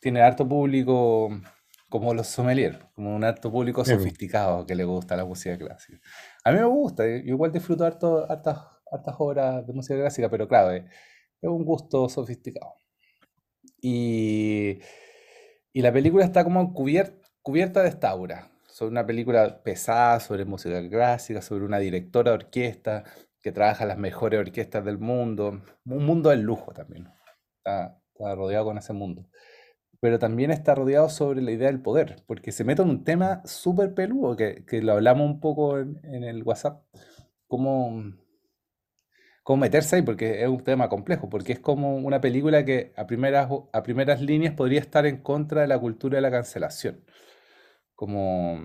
tiene 0.00 0.22
harto 0.22 0.48
público 0.48 1.30
como 1.92 2.14
los 2.14 2.26
sommeliers, 2.26 2.78
como 2.94 3.14
un 3.14 3.22
harto 3.22 3.52
público 3.52 3.84
sofisticado 3.84 4.64
que 4.66 4.74
le 4.74 4.84
gusta 4.84 5.14
la 5.14 5.26
música 5.26 5.58
clásica. 5.58 6.00
A 6.42 6.50
mí 6.50 6.58
me 6.58 6.64
gusta, 6.64 7.04
yo 7.06 7.12
igual 7.34 7.52
disfruto 7.52 7.84
harto, 7.84 8.30
hartas, 8.30 8.56
hartas 8.90 9.14
obras 9.18 9.66
de 9.66 9.72
música 9.74 9.96
clásica, 10.00 10.30
pero 10.30 10.48
claro, 10.48 10.72
eh, 10.72 10.86
es 11.42 11.50
un 11.50 11.64
gusto 11.66 12.08
sofisticado. 12.08 12.74
Y, 13.82 14.80
y 15.72 15.82
la 15.82 15.92
película 15.92 16.24
está 16.24 16.44
como 16.44 16.72
cubier- 16.72 17.20
cubierta 17.42 17.82
de 17.82 17.90
esta 17.90 18.08
aura. 18.08 18.48
Sobre 18.68 18.90
una 18.92 19.04
película 19.04 19.62
pesada, 19.62 20.18
sobre 20.20 20.46
música 20.46 20.80
clásica, 20.88 21.42
sobre 21.42 21.66
una 21.66 21.78
directora 21.78 22.30
de 22.30 22.36
orquesta 22.36 23.04
que 23.42 23.52
trabaja 23.52 23.84
en 23.84 23.88
las 23.88 23.98
mejores 23.98 24.40
orquestas 24.40 24.82
del 24.84 24.96
mundo. 24.98 25.62
Un 25.84 26.06
mundo 26.06 26.30
del 26.30 26.40
lujo 26.40 26.72
también. 26.72 27.08
Está, 27.58 28.00
está 28.14 28.34
rodeado 28.34 28.64
con 28.64 28.78
ese 28.78 28.94
mundo. 28.94 29.28
Pero 30.02 30.18
también 30.18 30.50
está 30.50 30.74
rodeado 30.74 31.08
sobre 31.08 31.42
la 31.42 31.52
idea 31.52 31.68
del 31.68 31.80
poder, 31.80 32.24
porque 32.26 32.50
se 32.50 32.64
mete 32.64 32.82
en 32.82 32.90
un 32.90 33.04
tema 33.04 33.40
súper 33.44 33.94
peludo, 33.94 34.36
que, 34.36 34.64
que 34.66 34.82
lo 34.82 34.94
hablamos 34.94 35.30
un 35.30 35.38
poco 35.38 35.78
en, 35.78 36.00
en 36.02 36.24
el 36.24 36.42
WhatsApp, 36.42 36.82
cómo, 37.46 38.02
cómo 39.44 39.60
meterse 39.60 39.94
ahí, 39.94 40.02
porque 40.02 40.42
es 40.42 40.48
un 40.48 40.64
tema 40.64 40.88
complejo, 40.88 41.28
porque 41.28 41.52
es 41.52 41.60
como 41.60 41.98
una 41.98 42.20
película 42.20 42.64
que 42.64 42.92
a 42.96 43.06
primeras, 43.06 43.48
a 43.72 43.82
primeras 43.84 44.20
líneas 44.20 44.54
podría 44.54 44.80
estar 44.80 45.06
en 45.06 45.18
contra 45.18 45.60
de 45.60 45.68
la 45.68 45.78
cultura 45.78 46.16
de 46.16 46.22
la 46.22 46.32
cancelación, 46.32 47.04
como, 47.94 48.58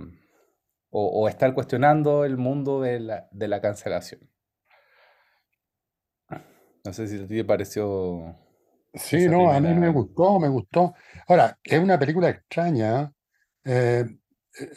o, 0.89 1.29
estar 1.29 1.53
cuestionando 1.53 2.25
el 2.25 2.37
mundo 2.37 2.81
de 2.81 2.99
la, 2.99 3.29
de 3.31 3.47
la 3.47 3.61
cancelación. 3.61 4.21
No 6.83 6.93
sé 6.93 7.07
si 7.07 7.17
a 7.17 7.27
ti 7.27 7.35
te 7.35 7.45
pareció 7.45 8.33
Sí, 8.97 9.27
no, 9.27 9.51
a 9.51 9.59
mí 9.59 9.73
me 9.73 9.89
gustó, 9.89 10.39
me 10.39 10.47
gustó. 10.49 10.93
Ahora, 11.27 11.57
es 11.63 11.79
una 11.79 11.97
película 11.99 12.29
extraña, 12.29 13.11
eh, 13.63 14.05
eh, 14.59 14.69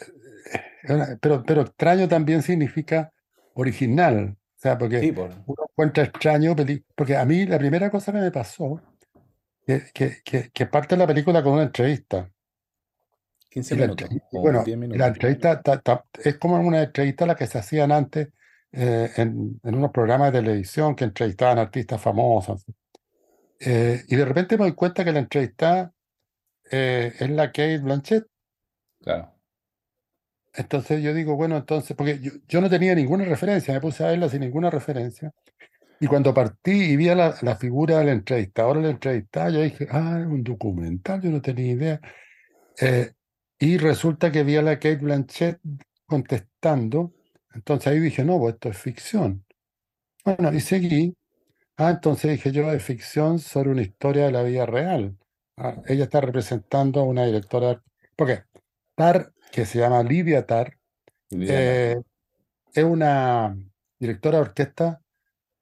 una- 0.93 1.17
pero, 1.21 1.43
pero 1.43 1.61
extraño 1.61 2.07
también 2.07 2.41
significa 2.41 3.11
original, 3.53 4.37
sea, 4.55 4.77
porque 4.77 4.99
Sí, 4.99 5.11
por 5.11 5.29
uno 5.45 5.63
encuentra 5.69 6.03
extraño, 6.03 6.55
porque 6.95 7.17
a 7.17 7.25
mí 7.25 7.45
la 7.45 7.57
primera 7.57 7.89
cosa 7.89 8.11
que 8.11 8.19
me 8.19 8.31
pasó, 8.31 8.81
que, 9.65 9.83
que, 9.93 10.17
que, 10.23 10.49
que 10.51 10.65
parte 10.67 10.95
la 10.97 11.07
película 11.07 11.43
con 11.43 11.53
una 11.53 11.63
entrevista. 11.63 12.29
15 13.49 13.75
Y 13.75 13.79
la 13.79 13.85
minutos 13.87 14.09
o 14.31 14.41
bueno, 14.41 14.63
10 14.63 14.67
y 14.67 14.71
la 14.71 14.77
minutos. 14.77 15.07
entrevista 15.07 15.61
ta- 15.61 15.79
ta- 15.81 16.05
es 16.23 16.37
como 16.37 16.55
una 16.59 16.83
entrevista 16.83 17.25
la 17.25 17.35
que 17.35 17.47
se 17.47 17.57
hacían 17.57 17.91
antes 17.91 18.29
eh, 18.71 19.09
en, 19.17 19.59
en 19.63 19.75
unos 19.75 19.91
programas 19.91 20.31
de 20.31 20.39
televisión 20.39 20.95
que 20.95 21.03
entrevistaban 21.03 21.59
artistas 21.59 21.99
famosos. 22.01 22.65
Eh, 23.63 24.03
y 24.07 24.15
de 24.15 24.25
repente 24.25 24.57
me 24.57 24.63
doy 24.63 24.73
cuenta 24.73 25.05
que 25.05 25.11
la 25.11 25.19
entrevista 25.19 25.93
eh, 26.71 27.13
es 27.19 27.29
la 27.29 27.47
Kate 27.47 27.77
Blanchett. 27.77 28.25
Claro. 29.01 29.33
Entonces 30.53 31.01
yo 31.01 31.13
digo, 31.13 31.35
bueno, 31.35 31.57
entonces, 31.57 31.95
porque 31.95 32.19
yo, 32.19 32.31
yo 32.47 32.59
no 32.59 32.69
tenía 32.69 32.95
ninguna 32.95 33.23
referencia, 33.25 33.73
me 33.73 33.81
puse 33.81 34.03
a 34.03 34.07
verla 34.07 34.27
sin 34.29 34.41
ninguna 34.41 34.69
referencia. 34.69 35.31
Y 35.99 36.07
cuando 36.07 36.33
partí 36.33 36.71
y 36.71 36.95
vi 36.95 37.09
a 37.09 37.15
la, 37.15 37.35
la 37.41 37.55
figura 37.55 37.99
del 37.99 38.09
entrevistador 38.09 38.77
en 38.77 38.83
la 38.83 38.89
entrevistada, 38.89 39.51
yo 39.51 39.61
dije, 39.61 39.87
ah, 39.91 40.17
es 40.19 40.25
un 40.25 40.43
documental, 40.43 41.21
yo 41.21 41.29
no 41.29 41.41
tenía 41.41 41.71
idea. 41.71 42.01
Eh, 42.79 43.11
y 43.59 43.77
resulta 43.77 44.31
que 44.31 44.43
vi 44.43 44.55
a 44.57 44.63
la 44.63 44.77
Kate 44.77 44.95
Blanchett 44.95 45.59
contestando. 46.07 47.13
Entonces 47.53 47.87
ahí 47.87 47.99
dije, 47.99 48.25
no, 48.25 48.39
pues 48.39 48.55
esto 48.55 48.69
es 48.69 48.77
ficción. 48.77 49.45
Bueno, 50.25 50.51
y 50.51 50.59
seguí. 50.59 51.15
Ah, 51.83 51.89
entonces 51.89 52.29
dije 52.29 52.51
yo, 52.51 52.71
es 52.71 52.83
ficción 52.83 53.39
sobre 53.39 53.71
una 53.71 53.81
historia 53.81 54.25
de 54.25 54.31
la 54.31 54.43
vida 54.43 54.67
real. 54.67 55.17
Ah, 55.57 55.77
ella 55.87 56.03
está 56.03 56.21
representando 56.21 56.99
a 56.99 57.03
una 57.03 57.25
directora. 57.25 57.81
Porque 58.15 58.43
Tar, 58.93 59.33
que 59.51 59.65
se 59.65 59.79
llama 59.79 60.03
Lidia 60.03 60.45
Tar, 60.45 60.77
eh, 61.31 61.99
es 62.71 62.83
una 62.83 63.57
directora 63.97 64.37
de 64.37 64.41
orquesta 64.43 65.01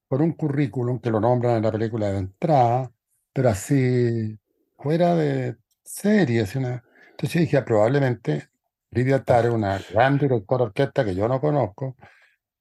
con 0.10 0.22
un 0.22 0.34
currículum 0.34 1.00
que 1.00 1.10
lo 1.10 1.22
nombran 1.22 1.56
en 1.56 1.64
la 1.64 1.72
película 1.72 2.12
de 2.12 2.18
entrada, 2.18 2.92
pero 3.32 3.48
así 3.48 4.38
fuera 4.78 5.16
de 5.16 5.56
series. 5.86 6.54
Una... 6.58 6.84
Entonces 7.12 7.44
dije, 7.44 7.56
"Ah, 7.56 7.64
probablemente 7.64 8.50
Lidia 8.92 9.24
Tar 9.24 9.46
es 9.46 9.54
una 9.54 9.80
gran 9.94 10.18
directora 10.18 10.66
de 10.66 10.68
orquesta 10.68 11.06
que 11.06 11.16
yo 11.16 11.30
no 11.30 11.40
conozco 11.40 11.96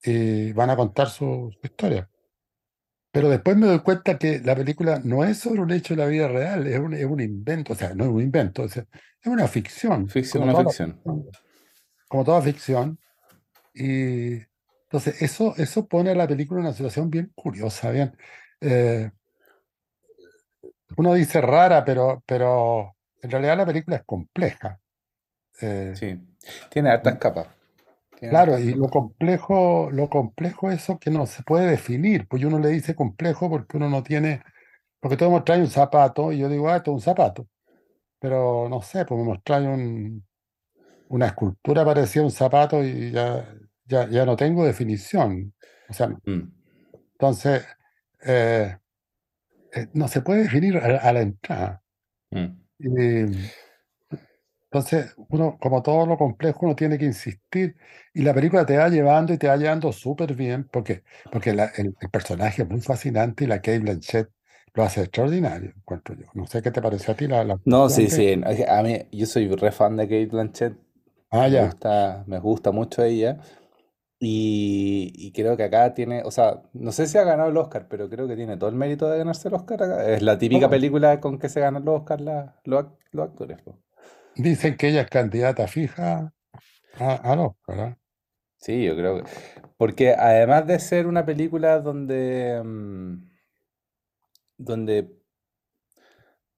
y 0.00 0.52
van 0.52 0.70
a 0.70 0.76
contar 0.76 1.08
su, 1.08 1.50
su 1.60 1.66
historia. 1.66 2.08
Pero 3.18 3.30
después 3.30 3.56
me 3.56 3.66
doy 3.66 3.80
cuenta 3.80 4.16
que 4.16 4.38
la 4.38 4.54
película 4.54 5.00
no 5.02 5.25
es 5.25 5.38
sobre 5.38 5.60
un 5.60 5.72
hecho 5.72 5.94
de 5.96 6.02
la 6.04 6.06
vida 6.06 6.28
real, 6.28 6.68
es 6.68 6.78
un, 6.78 6.94
es 6.94 7.04
un 7.04 7.20
invento, 7.20 7.72
o 7.72 7.76
sea, 7.76 7.92
no 7.92 8.04
es 8.04 8.10
un 8.10 8.22
invento, 8.22 8.64
es, 8.64 8.76
es 8.76 8.87
una 9.26 9.48
ficción, 9.48 10.08
Ficción, 10.08 10.44
una 10.44 10.52
la 10.52 10.60
ficción. 10.60 11.00
como 12.06 12.25
toda 12.25 12.40
ficción. 12.42 12.96
Y 13.75 14.34
entonces 14.84 15.20
eso, 15.20 15.52
eso 15.56 15.88
pone 15.88 16.10
a 16.10 16.14
la 16.14 16.28
película 16.28 16.60
en 16.60 16.66
una 16.66 16.75
situación 16.76 17.10
bien 17.10 17.32
curiosa, 17.34 17.90
bien. 17.90 18.16
eh, 18.60 19.10
uno 20.96 21.14
dice 21.14 21.40
rara, 21.40 21.84
pero, 21.84 22.22
pero 22.25 22.94
en 23.20 23.30
realidad 23.32 23.56
la 23.56 23.66
película 23.66 23.96
es 23.96 24.04
compleja. 24.04 24.78
Eh, 25.60 25.92
Sí. 25.96 26.16
Tiene 26.70 26.90
hartas 26.90 27.18
capas. 27.18 27.48
Claro, 28.20 28.58
y 28.58 28.75
lo 28.75 28.88
complejo, 28.88 29.90
lo 29.92 30.08
complejo 30.08 30.70
es 30.70 30.82
eso 30.82 30.98
que 30.98 31.10
no 31.10 31.26
se 31.26 31.42
puede 31.42 31.66
definir, 31.70 32.26
pues 32.28 32.44
uno 32.44 32.58
le 32.58 32.68
dice 32.70 32.94
complejo 32.94 33.48
porque 33.48 33.76
uno 33.76 33.88
no 33.88 34.02
tiene, 34.02 34.42
porque 35.00 35.16
tú 35.16 35.25
me 35.26 35.32
mostráis 35.32 35.62
un 35.62 35.70
zapato 35.70 36.32
y 36.32 36.38
yo 36.38 36.48
digo, 36.48 36.68
ah, 36.68 36.76
esto 36.78 36.90
es 36.92 36.94
un 36.96 37.00
zapato, 37.00 37.48
pero 38.20 38.68
no 38.68 38.82
sé, 38.82 39.04
pues 39.04 39.18
me 39.20 39.26
mostráis 39.26 39.66
un, 39.68 40.25
una 41.08 41.26
escultura 41.26 41.84
parecida 41.84 42.22
a 42.22 42.26
un 42.26 42.32
zapato 42.32 42.82
y 42.84 43.12
ya, 43.12 43.54
ya, 43.87 44.08
ya 44.08 44.25
no 44.26 44.37
tengo 44.37 44.64
definición. 44.64 45.54
O 45.88 45.92
sea, 45.92 46.10
Mm, 46.26 46.52
entonces, 47.12 47.66
eh, 48.25 48.76
eh, 49.72 49.88
no 49.94 50.08
se 50.08 50.22
puede 50.22 50.44
definir 50.44 50.76
a, 50.78 50.98
a 50.98 51.12
la 51.12 51.20
entrada. 51.20 51.82
mm. 52.30 52.46
Y, 52.78 52.88
entonces, 54.70 55.14
uno, 55.28 55.58
como 55.60 55.82
todo 55.82 56.06
lo 56.06 56.18
complejo, 56.18 56.60
uno 56.66 56.76
tiene 56.76 56.98
que 56.98 57.06
insistir 57.06 57.76
y 58.14 58.22
la 58.22 58.34
película 58.34 58.66
te 58.66 58.76
va 58.76 58.88
llevando 58.88 59.32
y 59.32 59.38
te 59.38 59.48
va 59.48 59.56
llevando 59.56 59.92
súper 59.92 60.34
bien 60.34 60.68
porque, 60.70 61.04
porque 61.30 61.54
la- 61.54 61.66
el, 61.76 61.96
el 62.00 62.10
personaje 62.10 62.62
es 62.62 62.68
muy 62.68 62.80
fascinante 62.80 63.44
y 63.44 63.46
la 63.46 63.56
Kate 63.62 63.78
Blanchett 63.80 64.30
lo 64.75 64.82
hace 64.84 65.00
extraordinario, 65.02 65.72
encuentro 65.76 66.14
yo. 66.14 66.26
No 66.34 66.46
sé 66.46 66.62
qué 66.62 66.70
te 66.70 66.82
pareció 66.82 67.12
a 67.14 67.16
ti 67.16 67.26
la, 67.26 67.44
la 67.44 67.58
No, 67.64 67.88
sí, 67.90 68.08
sí. 68.10 68.40
A 68.68 68.82
mí, 68.82 68.98
yo 69.12 69.26
soy 69.26 69.48
re 69.54 69.72
fan 69.72 69.96
de 69.96 70.04
Kate 70.04 70.26
Blanchett. 70.26 70.78
Ah, 71.30 71.46
Me 71.46 71.54
ya, 71.54 71.66
gusta, 71.66 72.25
me 72.26 72.38
gusta 72.40 72.72
mucho 72.72 73.02
ella. 73.04 73.38
Y, 74.20 75.12
y 75.16 75.32
creo 75.32 75.56
que 75.56 75.64
acá 75.64 75.94
tiene, 75.94 76.22
o 76.25 76.30
sea, 76.32 76.62
no 76.75 76.92
sé 76.92 77.06
si 77.08 77.18
ha 77.18 77.25
ganado 77.25 77.50
el 77.50 77.56
Oscar, 77.58 77.88
pero 77.88 78.08
creo 78.10 78.28
que 78.28 78.37
tiene 78.37 78.56
todo 78.58 78.70
el 78.70 78.76
mérito 78.76 79.08
de 79.10 79.18
ganarse 79.18 79.48
el 79.48 79.54
Oscar 79.54 79.82
acá. 79.84 80.08
Es 80.10 80.22
la 80.22 80.38
típica 80.38 80.70
película 80.70 81.20
con 81.20 81.38
que 81.38 81.48
se 81.50 81.60
ganan 81.60 81.84
los 81.84 82.00
Oscar 82.00 82.20
la- 82.22 82.56
los, 82.64 82.87
los 83.12 83.28
actores. 83.28 83.58
Dicen 84.38 84.78
que 84.78 84.88
ella 84.88 85.02
es 85.02 85.11
candidata 85.11 85.68
fija 85.68 86.33
a- 86.99 87.14
al 87.33 87.40
Oscar, 87.40 87.80
¿ah? 87.80 87.99
Sí, 88.59 88.85
yo 88.85 88.97
creo 88.97 89.23
que. 89.23 89.30
Porque 89.76 90.14
además 90.14 90.66
de 90.66 90.78
ser 90.80 91.07
una 91.07 91.25
película 91.25 91.80
donde, 91.80 92.61
mm, 92.64 93.14
donde, 94.59 95.09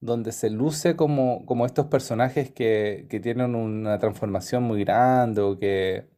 donde 0.01 0.33
se 0.33 0.51
luce 0.51 0.97
como, 0.97 1.45
como 1.47 1.67
estos 1.67 1.87
personajes 1.87 2.51
que, 2.53 3.07
que 3.11 3.21
tienen 3.21 3.55
una 3.55 3.99
transformación 3.99 4.63
muy 4.63 4.85
grande 4.85 5.43
o 5.43 5.59
que, 5.59 6.09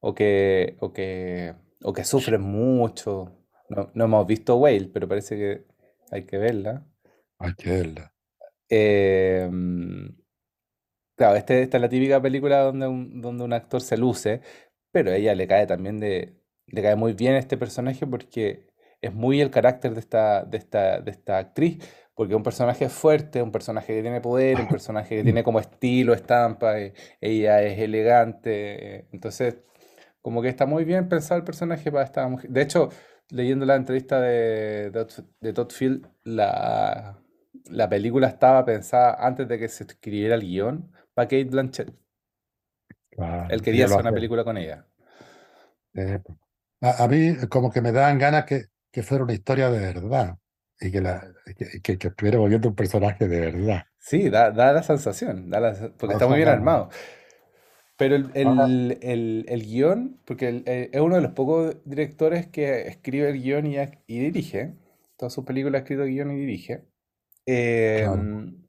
o 0.00 0.14
que, 0.14 0.76
o 0.80 0.92
que, 0.92 1.54
o 1.82 1.92
que 1.92 2.04
sufren 2.04 2.40
mucho. 2.42 3.32
No, 3.68 3.90
no 3.94 4.04
hemos 4.04 4.26
visto 4.26 4.56
Whale, 4.56 4.88
pero 4.92 5.08
parece 5.08 5.36
que 5.36 5.66
hay 6.10 6.24
que 6.24 6.38
verla. 6.38 6.86
Hay 7.38 7.54
que 7.54 7.70
verla. 7.70 8.12
Eh, 8.68 9.48
mm, 9.50 10.06
claro, 11.16 11.36
este- 11.36 11.62
esta 11.62 11.78
es 11.78 11.80
la 11.80 11.88
típica 11.88 12.20
película 12.20 12.60
donde 12.60 12.86
un, 12.88 13.20
donde 13.20 13.44
un 13.44 13.52
actor 13.52 13.80
se 13.80 13.96
luce, 13.96 14.40
pero 14.92 15.10
a 15.10 15.16
ella 15.16 15.34
le 15.34 15.46
cae 15.48 15.66
también 15.66 15.98
de, 16.00 16.36
le 16.66 16.82
cae 16.82 16.96
muy 16.96 17.12
bien 17.14 17.34
este 17.34 17.56
personaje 17.56 18.06
porque 18.06 18.66
es 19.00 19.12
muy 19.14 19.40
el 19.40 19.50
carácter 19.50 19.94
de 19.94 20.00
esta, 20.00 20.44
de 20.44 20.58
esta, 20.58 21.00
de 21.00 21.10
esta 21.10 21.38
actriz, 21.38 21.78
porque 22.14 22.32
es 22.32 22.36
un 22.36 22.42
personaje 22.42 22.88
fuerte, 22.88 23.42
un 23.42 23.52
personaje 23.52 23.94
que 23.94 24.02
tiene 24.02 24.20
poder, 24.20 24.58
un 24.60 24.68
personaje 24.68 25.16
que 25.16 25.22
tiene 25.24 25.44
como 25.44 25.60
estilo, 25.60 26.14
estampa, 26.14 26.78
eh, 26.80 26.94
ella 27.20 27.62
es 27.62 27.78
elegante, 27.78 28.96
eh, 28.96 29.08
entonces 29.12 29.56
como 30.22 30.42
que 30.42 30.48
está 30.48 30.66
muy 30.66 30.84
bien 30.84 31.08
pensado 31.08 31.38
el 31.38 31.44
personaje 31.44 31.92
para 31.92 32.04
esta 32.04 32.26
mujer. 32.28 32.50
De 32.50 32.62
hecho, 32.62 32.88
leyendo 33.30 33.64
la 33.66 33.76
entrevista 33.76 34.20
de, 34.20 34.90
de, 35.40 35.52
Todd 35.52 35.70
Field, 35.70 36.08
la, 36.24 37.18
la 37.70 37.88
película 37.88 38.28
estaba 38.28 38.64
pensada 38.64 39.14
antes 39.24 39.46
de 39.48 39.58
que 39.58 39.68
se 39.68 39.84
escribiera 39.84 40.34
el 40.34 40.40
guion 40.42 40.90
para 41.16 41.28
Kate 41.28 41.46
Blanchett. 41.46 41.92
Claro, 43.10 43.48
Él 43.48 43.60
quería 43.60 43.86
hacer 43.86 44.02
una 44.02 44.14
película 44.14 44.44
con 44.44 44.56
ella. 44.56 44.86
Eh, 45.94 46.20
a, 46.82 47.04
a 47.04 47.08
mí 47.08 47.36
como 47.48 47.70
que 47.72 47.80
me 47.82 47.92
daban 47.92 48.18
ganas 48.18 48.44
que, 48.46 48.66
que 48.92 49.02
fuera 49.02 49.24
una 49.24 49.32
historia 49.34 49.70
de 49.70 49.80
verdad 49.80 50.38
y 50.80 50.90
que, 50.92 51.00
la, 51.00 51.22
que, 51.56 51.80
que, 51.82 51.98
que 51.98 52.08
estuviera 52.08 52.38
volviendo 52.38 52.68
un 52.68 52.74
personaje 52.76 53.28
de 53.28 53.40
verdad. 53.40 53.84
Sí, 53.98 54.30
da, 54.30 54.50
da 54.52 54.72
la 54.72 54.82
sensación, 54.82 55.50
da 55.50 55.60
la 55.60 55.92
porque 55.98 56.12
está 56.14 56.26
muy 56.28 56.36
bien 56.38 56.48
armado. 56.48 56.90
Pero 57.96 58.14
el, 58.16 58.30
el, 58.34 58.98
el- 59.02 59.46
el 59.48 59.62
guion, 59.64 60.20
porque 60.26 60.48
el- 60.48 60.62
es 60.66 61.00
uno 61.00 61.16
de 61.16 61.22
los 61.22 61.32
pocos 61.32 61.76
directores 61.84 62.46
que 62.48 62.88
escribe 62.88 63.30
el 63.30 63.42
guion 63.42 63.66
y, 63.66 63.76
y 64.06 64.18
dirige, 64.20 64.74
todas 65.16 65.32
sus 65.32 65.44
películas 65.44 65.80
ha 65.80 65.82
escrito 65.84 66.04
guion 66.04 66.30
y 66.32 66.36
dirige. 66.40 66.84
claro, 67.92 68.26
Em, 68.26 68.65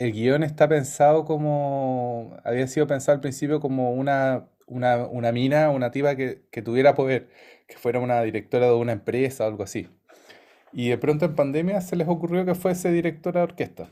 el 0.00 0.12
guion 0.12 0.42
está 0.42 0.66
pensado 0.66 1.26
como, 1.26 2.36
había 2.44 2.66
sido 2.66 2.86
pensado 2.86 3.16
al 3.16 3.20
principio 3.20 3.60
como 3.60 3.92
una, 3.92 4.48
una, 4.66 5.06
una 5.06 5.30
mina, 5.30 5.70
una 5.70 5.90
tipa 5.90 6.16
que, 6.16 6.42
que 6.50 6.62
tuviera 6.62 6.94
poder, 6.94 7.28
que 7.68 7.76
fuera 7.76 8.00
una 8.00 8.22
directora 8.22 8.66
de 8.68 8.74
una 8.74 8.92
empresa 8.92 9.44
o 9.44 9.48
algo 9.48 9.62
así. 9.62 9.88
Y 10.72 10.88
de 10.88 10.96
pronto 10.96 11.26
en 11.26 11.34
pandemia 11.36 11.82
se 11.82 11.96
les 11.96 12.08
ocurrió 12.08 12.46
que 12.46 12.54
fuese 12.54 12.90
directora 12.90 13.40
de 13.40 13.44
orquesta. 13.44 13.90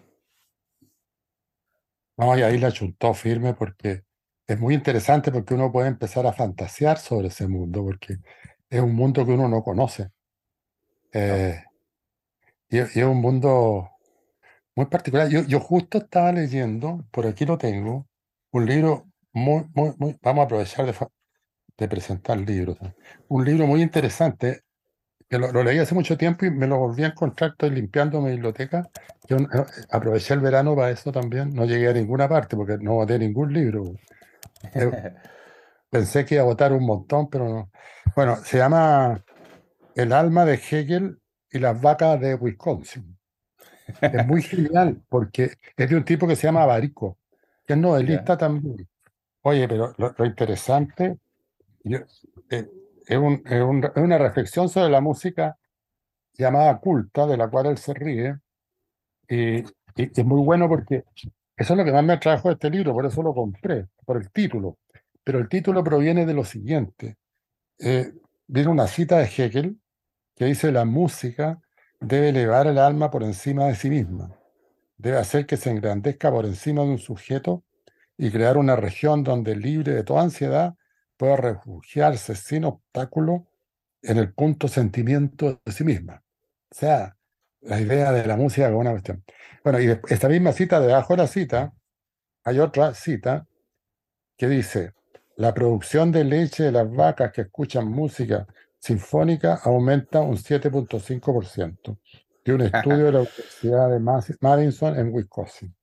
no, 2.16 2.38
y 2.38 2.42
ahí 2.42 2.58
la 2.58 2.72
chuntó 2.72 3.12
firme 3.12 3.52
porque 3.52 4.02
es 4.46 4.58
muy 4.58 4.74
interesante 4.74 5.30
porque 5.30 5.54
uno 5.54 5.70
puede 5.70 5.88
empezar 5.88 6.26
a 6.26 6.32
fantasear 6.32 6.98
sobre 6.98 7.28
ese 7.28 7.46
mundo 7.48 7.84
porque 7.84 8.16
es 8.70 8.80
un 8.80 8.94
mundo 8.94 9.26
que 9.26 9.32
uno 9.32 9.46
no 9.48 9.62
conoce. 9.62 10.10
No. 11.24 11.34
Eh, 11.34 11.62
y, 12.70 12.78
es 12.78 12.96
y 12.96 13.00
es 13.00 13.06
un 13.06 13.20
mundo 13.20 13.90
muy 14.78 14.86
particular. 14.86 15.28
Yo, 15.28 15.42
yo 15.42 15.58
justo 15.58 15.98
estaba 15.98 16.30
leyendo, 16.30 17.04
por 17.10 17.26
aquí 17.26 17.44
lo 17.44 17.58
tengo, 17.58 18.06
un 18.52 18.64
libro 18.64 19.08
muy, 19.32 19.64
muy, 19.74 19.92
muy, 19.98 20.16
vamos 20.22 20.42
a 20.42 20.44
aprovechar 20.44 20.86
de, 20.86 20.94
de 21.76 21.88
presentar 21.88 22.38
libros. 22.38 22.78
Un 23.26 23.44
libro 23.44 23.66
muy 23.66 23.82
interesante, 23.82 24.62
que 25.28 25.36
lo, 25.36 25.50
lo 25.50 25.64
leí 25.64 25.78
hace 25.80 25.96
mucho 25.96 26.16
tiempo 26.16 26.46
y 26.46 26.52
me 26.52 26.68
lo 26.68 26.78
volví 26.78 27.02
a 27.02 27.08
encontrar, 27.08 27.50
estoy 27.50 27.70
limpiando 27.70 28.20
mi 28.20 28.30
biblioteca. 28.30 28.88
Yo 29.28 29.38
eh, 29.38 29.46
aproveché 29.90 30.34
el 30.34 30.40
verano 30.40 30.76
para 30.76 30.92
eso 30.92 31.10
también, 31.10 31.52
no 31.54 31.64
llegué 31.64 31.88
a 31.88 31.92
ninguna 31.92 32.28
parte 32.28 32.54
porque 32.54 32.78
no 32.78 32.94
boté 32.94 33.18
ningún 33.18 33.52
libro. 33.52 33.82
Eh, 34.74 35.12
pensé 35.90 36.24
que 36.24 36.36
iba 36.36 36.44
a 36.44 36.46
botar 36.46 36.72
un 36.72 36.86
montón, 36.86 37.28
pero 37.28 37.48
no. 37.48 37.70
Bueno, 38.14 38.36
se 38.44 38.58
llama 38.58 39.24
El 39.96 40.12
alma 40.12 40.44
de 40.44 40.54
Hegel 40.54 41.18
y 41.50 41.58
las 41.58 41.80
vacas 41.80 42.20
de 42.20 42.36
Wisconsin. 42.36 43.17
Es 44.00 44.26
muy 44.26 44.42
genial 44.42 45.00
porque 45.08 45.52
es 45.76 45.90
de 45.90 45.96
un 45.96 46.04
tipo 46.04 46.26
que 46.26 46.36
se 46.36 46.46
llama 46.46 46.66
Barico, 46.66 47.18
que 47.66 47.74
es 47.74 47.78
novelista 47.78 48.36
también. 48.36 48.88
Oye, 49.42 49.68
pero 49.68 49.94
lo, 49.98 50.14
lo 50.16 50.26
interesante 50.26 51.18
yo- 51.84 52.00
eh, 52.50 52.68
es, 53.06 53.18
un- 53.18 53.42
es 53.46 53.62
un- 53.62 53.84
es 53.84 53.96
una 54.02 54.18
reflexión 54.18 54.68
sobre 54.68 54.90
la 54.90 55.00
música 55.00 55.58
llamada 56.34 56.78
culta, 56.80 57.26
de 57.26 57.36
la 57.36 57.48
cual 57.48 57.66
él 57.66 57.78
se 57.78 57.94
ríe, 57.94 58.38
y, 59.28 59.58
y- 59.60 59.64
y 59.96 60.10
es 60.20 60.24
muy 60.24 60.42
bueno 60.42 60.68
porque 60.68 61.04
eso 61.56 61.74
es 61.74 61.78
lo 61.78 61.84
que 61.84 61.92
más 61.92 62.04
me 62.04 62.14
atrajo 62.14 62.48
de 62.48 62.54
este 62.54 62.70
libro, 62.70 62.92
por 62.92 63.06
eso 63.06 63.22
lo 63.22 63.34
compré, 63.34 63.86
por 64.04 64.16
el 64.16 64.30
título. 64.30 64.78
Pero 65.24 65.38
el 65.38 65.48
título 65.48 65.84
proviene 65.84 66.24
de 66.26 66.34
lo 66.34 66.44
siguiente. 66.44 67.16
Eh, 67.80 68.12
viene 68.48 68.70
una 68.70 68.86
cita 68.88 69.18
de 69.18 69.24
Hegel 69.26 69.78
que 70.36 70.46
dice, 70.46 70.72
la 70.72 70.84
música 70.84 71.60
debe 72.00 72.30
elevar 72.30 72.66
el 72.66 72.78
alma 72.78 73.10
por 73.10 73.22
encima 73.22 73.66
de 73.66 73.74
sí 73.74 73.90
misma, 73.90 74.36
debe 74.96 75.18
hacer 75.18 75.46
que 75.46 75.56
se 75.56 75.70
engrandezca 75.70 76.30
por 76.30 76.44
encima 76.46 76.82
de 76.82 76.88
un 76.88 76.98
sujeto 76.98 77.64
y 78.16 78.30
crear 78.30 78.56
una 78.56 78.76
región 78.76 79.22
donde, 79.22 79.56
libre 79.56 79.94
de 79.94 80.04
toda 80.04 80.22
ansiedad, 80.22 80.74
pueda 81.16 81.36
refugiarse 81.36 82.34
sin 82.34 82.64
obstáculo 82.64 83.46
en 84.02 84.18
el 84.18 84.32
punto 84.32 84.68
sentimiento 84.68 85.60
de 85.64 85.72
sí 85.72 85.84
misma. 85.84 86.22
O 86.70 86.74
sea, 86.74 87.16
la 87.60 87.80
idea 87.80 88.12
de 88.12 88.26
la 88.26 88.36
música 88.36 88.68
como 88.68 88.80
una 88.80 88.92
cuestión. 88.92 89.24
Bueno, 89.64 89.80
y 89.80 89.98
esta 90.08 90.28
misma 90.28 90.52
cita, 90.52 90.80
debajo 90.80 91.14
de 91.14 91.22
la 91.22 91.26
cita, 91.26 91.72
hay 92.44 92.60
otra 92.60 92.94
cita 92.94 93.46
que 94.36 94.48
dice, 94.48 94.94
la 95.36 95.54
producción 95.54 96.12
de 96.12 96.24
leche 96.24 96.64
de 96.64 96.72
las 96.72 96.90
vacas 96.90 97.32
que 97.32 97.42
escuchan 97.42 97.88
música 97.88 98.46
sinfónica 98.80 99.60
aumenta 99.64 100.20
un 100.20 100.36
7.5% 100.36 101.98
de 102.44 102.52
un 102.54 102.60
estudio 102.62 103.06
de 103.06 103.12
la 103.12 103.18
Universidad 103.20 103.90
de 103.90 104.00
Madison 104.40 104.98
en 104.98 105.12
Wisconsin. 105.12 105.74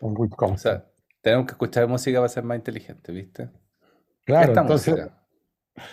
En 0.00 0.08
O 0.08 0.20
Wisconsin. 0.20 0.58
sea, 0.58 0.84
tenemos 1.20 1.46
que 1.46 1.52
escuchar 1.52 1.88
música 1.88 2.18
para 2.18 2.28
ser 2.28 2.44
más 2.44 2.56
inteligentes, 2.58 3.14
¿viste? 3.14 3.50
Claro, 4.24 4.54
entonces, 4.54 4.94
música. 4.94 5.22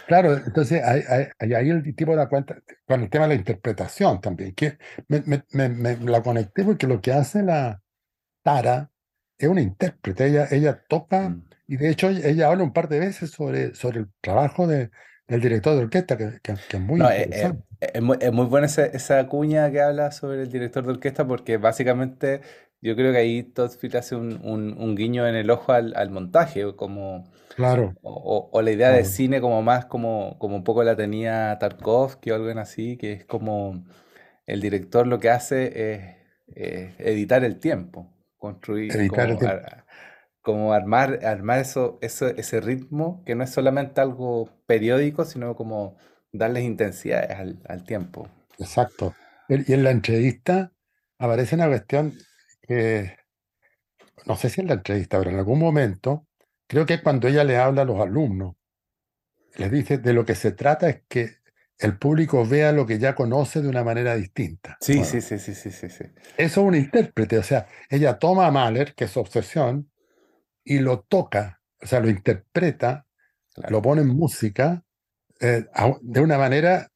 claro, 0.07 0.33
entonces 0.33 0.83
ahí, 0.83 1.01
ahí- 1.07 1.53
ahí- 1.53 1.69
el 1.69 1.95
tipo 1.95 2.15
da 2.15 2.27
cuenta 2.27 2.57
con 2.87 3.01
el 3.01 3.09
tema 3.09 3.25
de 3.25 3.35
la 3.35 3.39
interpretación 3.39 4.21
también, 4.21 4.53
que 4.55 4.77
me, 5.07 5.21
me- 5.25 5.43
me- 5.51 5.97
me 5.97 6.11
la 6.11 6.21
conecté 6.23 6.63
porque 6.63 6.87
lo 6.87 6.99
que 7.01 7.11
hace 7.13 7.43
la 7.43 7.81
Tara 8.41 8.89
es 9.37 9.47
una 9.47 9.61
intérprete, 9.61 10.25
ella, 10.27 10.47
ella 10.51 10.83
toca, 10.87 11.29
Mm. 11.29 11.45
y 11.67 11.77
de 11.77 11.89
hecho 11.89 12.09
ella, 12.09 12.27
ella 12.27 12.47
habla 12.49 12.63
un 12.63 12.73
par 12.73 12.89
de 12.89 12.99
veces 12.99 13.31
sobre, 13.31 13.73
sobre 13.75 13.99
el 13.99 14.07
trabajo 14.21 14.67
de- 14.67 14.89
del 15.27 15.41
director 15.41 15.75
de 15.75 15.83
orquesta, 15.83 16.17
que, 16.17 16.39
que- 16.41 16.59
que 16.67 16.77
es 16.77 16.83
muy 16.83 16.99
No, 16.99 17.09
eh, 17.09 17.29
eh, 17.31 17.51
interesante. 17.51 17.63
es, 17.79 18.01
muy, 18.01 18.17
es 18.21 18.31
muy 18.31 18.45
buena 18.45 18.67
esa, 18.67 18.85
esa 18.85 19.27
cuña 19.27 19.71
que 19.71 19.81
habla 19.81 20.11
sobre 20.11 20.43
el 20.43 20.51
director 20.51 20.83
de 20.85 20.91
orquesta 20.91 21.25
porque 21.27 21.57
básicamente 21.57 22.41
yo 22.81 22.95
creo 22.95 23.11
que 23.11 23.17
ahí 23.19 23.43
Todd 23.43 23.71
Field 23.71 23.95
hace 23.97 24.15
un, 24.15 24.39
un- 24.45 24.75
un 24.79 24.95
guiño 24.95 25.27
en 25.27 25.35
el 25.35 25.49
ojo 25.49 25.71
al, 25.73 25.93
al 25.95 26.09
montaje, 26.11 26.75
como, 26.75 27.25
Claro, 27.47 27.95
o, 28.01 28.49
o- 28.53 28.61
la 28.61 28.71
idea 28.71 28.91
de 28.91 29.03
claro, 29.03 29.05
cine 29.05 29.41
como 29.41 29.61
más 29.63 29.85
como, 29.85 30.37
como 30.39 30.55
un 30.57 30.63
poco 30.63 30.83
la 30.83 30.95
tenía 30.95 31.57
Tarkovsky 31.59 32.31
o 32.31 32.35
algo 32.35 32.59
así, 32.59 32.97
que 32.97 33.13
es 33.13 33.25
como 33.25 33.85
el 34.45 34.61
director 34.61 35.07
lo 35.07 35.19
que 35.19 35.29
hace 35.29 35.93
es, 35.93 36.17
es 36.47 36.99
editar 36.99 37.43
el 37.43 37.59
tiempo, 37.59 38.11
construir, 38.37 39.05
evitar 39.05 39.29
el 39.29 39.37
como, 39.37 39.37
tiempo. 39.37 39.61
ar- 39.63 39.85
como 40.43 40.73
armar, 40.73 41.25
armar 41.25 41.59
eso, 41.59 41.97
eso, 42.01 42.27
ese 42.27 42.59
ritmo 42.59 43.23
que 43.25 43.33
no 43.33 43.43
es 43.43 43.49
solamente 43.49 44.01
algo 44.01 44.49
periódico, 44.67 45.25
sino 45.25 45.55
como 45.55 45.97
darles 46.33 46.63
intensidades 46.65 47.31
al, 47.31 47.59
al 47.67 47.83
tiempo. 47.85 48.27
Exacto. 48.59 49.15
Y 49.47 49.73
en 49.73 49.83
la 49.83 49.91
entrevista 49.91 50.71
aparece 51.17 51.55
una 51.55 51.67
cuestión 51.67 52.13
que, 52.61 53.15
no 54.25 54.35
sé 54.35 54.49
si 54.49 54.61
en 54.61 54.67
la 54.67 54.73
entrevista, 54.73 55.17
pero 55.17 55.31
en 55.31 55.37
algún 55.37 55.59
momento, 55.59 56.27
creo 56.67 56.85
que 56.85 56.95
es 56.95 57.01
cuando 57.01 57.29
ella 57.29 57.45
le 57.45 57.57
habla 57.57 57.83
a 57.83 57.85
los 57.85 57.99
alumnos, 58.01 58.55
les 59.55 59.71
dice, 59.71 59.97
de 59.97 60.13
lo 60.13 60.25
que 60.25 60.35
se 60.35 60.51
trata 60.51 60.89
es 60.89 61.03
que 61.07 61.37
el 61.79 61.97
público 61.97 62.45
vea 62.45 62.71
lo 62.73 62.85
que 62.85 62.99
ya 62.99 63.15
conoce 63.15 63.61
de 63.61 63.69
una 63.69 63.83
manera 63.83 64.15
distinta. 64.15 64.77
Sí, 64.81 65.05
sí, 65.05 65.21
sí, 65.21 65.39
sí, 65.39 65.55
sí, 65.55 65.71
sí, 65.71 65.89
sí. 65.89 66.05
eso 66.37 66.61
es 66.61 66.67
un 66.67 66.75
intérprete, 66.75 67.37
o 67.37 67.43
sea, 67.43 67.67
ella 67.89 68.19
toma 68.19 68.47
a 68.47 68.51
Mahler, 68.51 68.93
que 68.93 69.05
es 69.05 69.11
su 69.11 69.21
obsesión, 69.21 69.89
y 70.63 70.79
lo 70.79 71.01
toca, 71.01 71.61
o 71.81 71.87
sea, 71.87 71.99
lo 71.99 72.09
interpreta, 72.09 73.05
Claro. 73.55 73.73
lo 73.73 73.81
pone 73.81 74.01
en 74.01 74.09
música 74.09 74.83
eh, 75.41 75.65
de 76.01 76.21
una 76.21 76.37
manera, 76.37 76.89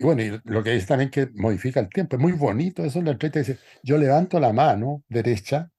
bueno, 0.00 0.22
y 0.22 0.40
lo 0.44 0.62
que 0.62 0.72
dice 0.72 0.86
también 0.86 1.10
que 1.10 1.28
modifica 1.34 1.80
el 1.80 1.88
tiempo, 1.90 2.16
es 2.16 2.22
muy 2.22 2.32
bonito 2.32 2.84
eso 2.84 2.98
en 3.00 3.06
la 3.06 3.12
entrevista, 3.12 3.40
dice, 3.40 3.58
yo 3.82 3.98
levanto 3.98 4.40
la 4.40 4.52
mano 4.52 5.04
derecha 5.08 5.70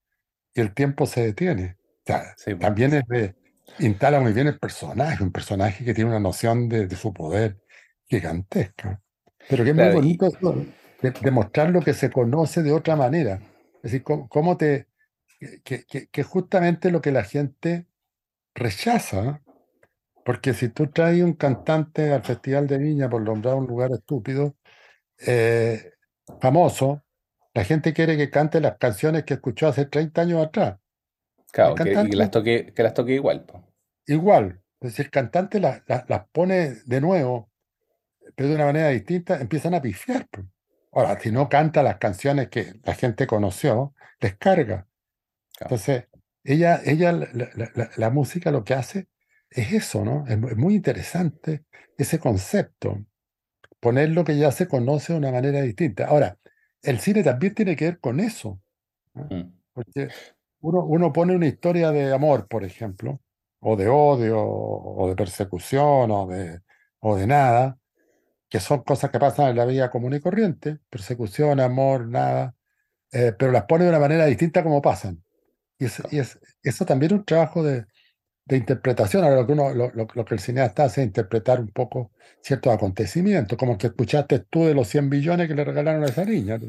y 0.53 0.61
el 0.61 0.73
tiempo 0.73 1.05
se 1.05 1.23
detiene. 1.25 1.77
O 2.05 2.13
sea, 2.13 2.37
Sí, 2.43 2.55
po. 2.55 2.69
también 2.69 2.93
es 2.93 3.03
de, 3.07 3.35
instala 3.79 4.19
muy 4.19 4.33
bien 4.33 4.47
el 4.47 4.59
personaje, 4.59 5.23
un 5.23 5.31
personaje 5.31 5.85
que 5.85 5.93
tiene 5.93 6.09
una 6.11 6.19
noción 6.19 6.69
de, 6.69 6.87
de 6.87 6.95
su 6.95 7.13
poder 7.13 7.59
gigantesca, 8.05 9.01
pero 9.47 9.63
que 9.63 9.71
es 9.71 9.75
muy 9.75 9.89
Claro, 9.89 9.95
y 10.01 10.01
bonito 10.01 10.25
eso 10.27 10.67
de, 11.01 11.11
de 11.11 11.31
mostrar 11.31 11.69
lo 11.69 11.81
que 11.81 11.93
se 11.93 12.11
conoce 12.11 12.63
de 12.63 12.71
otra 12.71 12.95
manera. 12.95 13.35
Es 13.83 13.91
decir, 13.91 14.03
cómo, 14.03 14.27
cómo 14.29 14.57
te, 14.57 14.86
que, 15.63 15.85
que, 15.85 16.23
justamente 16.23 16.91
lo 16.91 17.01
que 17.01 17.11
la 17.11 17.23
gente 17.23 17.85
rechaza, 18.55 19.41
porque 20.25 20.53
si 20.53 20.69
tú 20.69 20.87
traes 20.87 21.21
un 21.23 21.33
cantante 21.33 22.11
al 22.11 22.23
Festival 22.23 22.67
de 22.67 22.77
Viña, 22.77 23.09
por 23.09 23.21
nombrar 23.21 23.55
un 23.55 23.67
lugar 23.67 23.91
estúpido, 23.91 24.55
eh, 25.25 25.91
famoso, 26.41 27.03
la 27.53 27.63
gente 27.63 27.93
quiere 27.93 28.17
que 28.17 28.29
cante 28.29 28.59
las 28.59 28.77
canciones 28.77 29.23
que 29.23 29.35
escuchó 29.35 29.67
hace 29.67 29.85
30 29.85 30.21
años 30.21 30.45
atrás. 30.45 30.77
Claro, 31.51 31.75
que, 31.75 31.91
y 31.91 32.15
las 32.15 32.29
toque, 32.29 32.73
que 32.75 32.83
las 32.83 32.93
toque 32.93 33.13
igual, 33.13 33.45
po. 33.45 33.63
igual, 34.05 34.61
es 34.79 34.91
decir, 34.91 35.05
el 35.05 35.11
cantante 35.11 35.59
las 35.59 35.81
pone 36.31 36.75
de 36.85 37.01
nuevo, 37.01 37.49
pero 38.35 38.49
de 38.49 38.55
una 38.55 38.65
manera 38.65 38.89
distinta, 38.89 39.39
empiezan 39.39 39.73
a 39.73 39.81
pifiar. 39.81 40.27
pues. 40.29 40.45
Ahora, 40.91 41.19
si 41.19 41.31
no 41.31 41.49
canta 41.49 41.83
las 41.83 41.97
canciones 41.97 42.49
que 42.49 42.73
la 42.83 42.93
gente 42.93 43.27
conoció, 43.27 43.93
les 44.19 44.35
carga. 44.35 44.87
Claro. 45.57 45.75
Entonces, 45.75 46.05
ella, 46.43 46.81
ella 46.85 47.13
la, 47.13 47.27
la- 47.33 47.71
la- 47.75 47.91
la 47.97 48.09
música 48.11 48.51
lo 48.51 48.63
que 48.63 48.75
hace 48.75 49.09
es 49.49 49.73
eso, 49.73 50.05
¿no? 50.05 50.25
Es, 50.27 50.37
mu- 50.39 50.49
es 50.49 50.57
muy 50.57 50.75
interesante 50.75 51.65
ese 51.97 52.19
concepto, 52.19 53.05
poner 53.79 54.09
lo 54.11 54.23
que 54.25 54.37
ya 54.37 54.51
se 54.51 54.67
conoce 54.67 55.13
de 55.13 55.19
una 55.19 55.31
manera 55.31 55.61
distinta. 55.61 56.07
Ahora, 56.07 56.37
el 56.83 56.99
cine 56.99 57.23
también 57.23 57.55
tiene 57.55 57.75
que 57.75 57.85
ver 57.85 57.99
con 57.99 58.19
eso, 58.19 58.61
¿no? 59.15 59.25
Mm. 59.31 59.53
Porque 59.73 60.09
uno, 60.61 60.85
uno 60.85 61.13
pone 61.13 61.35
una 61.35 61.47
historia 61.47 61.91
de 61.91 62.13
amor, 62.13 62.47
por 62.47 62.65
ejemplo, 62.65 63.21
o 63.61 63.75
de 63.77 63.87
odio, 63.89 64.39
o 64.41 65.09
de 65.09 65.15
persecución, 65.15 66.11
o 66.11 66.27
de, 66.27 66.61
o 66.99 67.15
de 67.17 67.27
nada, 67.27 67.79
que 68.49 68.59
son 68.59 68.83
cosas 68.83 69.11
que 69.11 69.19
pasan 69.19 69.49
en 69.49 69.57
la 69.57 69.65
vida 69.65 69.89
común 69.91 70.13
y 70.15 70.19
corriente, 70.21 70.79
persecución, 70.89 71.59
amor, 71.59 72.07
nada, 72.07 72.55
eh, 73.11 73.33
pero 73.39 73.51
las 73.51 73.65
pone 73.65 73.85
de 73.85 73.91
una 73.91 73.99
manera 73.99 74.25
distinta 74.27 74.63
como 74.63 74.81
pasan. 74.81 75.23
Y, 75.79 75.85
es, 75.85 76.01
y 76.11 76.19
es- 76.19 76.39
eso 76.63 76.85
también 76.85 77.13
es 77.13 77.19
un 77.19 77.25
trabajo 77.25 77.63
de, 77.63 77.85
de 78.45 78.57
interpretación. 78.57 79.23
Ahora, 79.23 79.37
lo 79.37 79.47
que, 79.47 79.53
uno, 79.53 79.73
lo, 79.73 79.91
lo- 79.93 80.07
lo 80.13 80.25
que 80.25 80.35
el 80.35 80.39
cineasta 80.41 80.85
hace 80.85 81.01
es 81.01 81.07
interpretar 81.07 81.59
un 81.59 81.69
poco 81.69 82.11
ciertos 82.41 82.73
acontecimientos, 82.73 83.57
como 83.57 83.73
el 83.73 83.77
que 83.77 83.87
escuchaste 83.87 84.39
tú 84.39 84.65
de 84.65 84.75
los 84.75 84.87
100 84.89 85.09
billones 85.09 85.47
que 85.47 85.55
le 85.55 85.65
regalaron 85.65 86.03
a 86.03 86.07
esa 86.07 86.25
niña. 86.25 86.59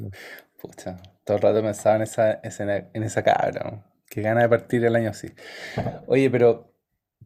Pucha, 0.61 0.97
todo 1.25 1.37
el 1.37 1.43
rato 1.43 1.63
pensaba 1.63 1.97
en 1.97 2.03
esa, 2.03 2.33
esa- 2.43 2.77
en 2.93 3.03
esa 3.03 3.23
cabra, 3.23 3.71
¿no? 3.71 3.85
Qué 4.11 4.23
gana 4.23 4.43
de 4.43 4.49
partir 4.49 4.85
el 4.85 4.97
año 4.97 5.11
así. 5.11 5.29
Oye, 6.07 6.31
pero, 6.31 6.73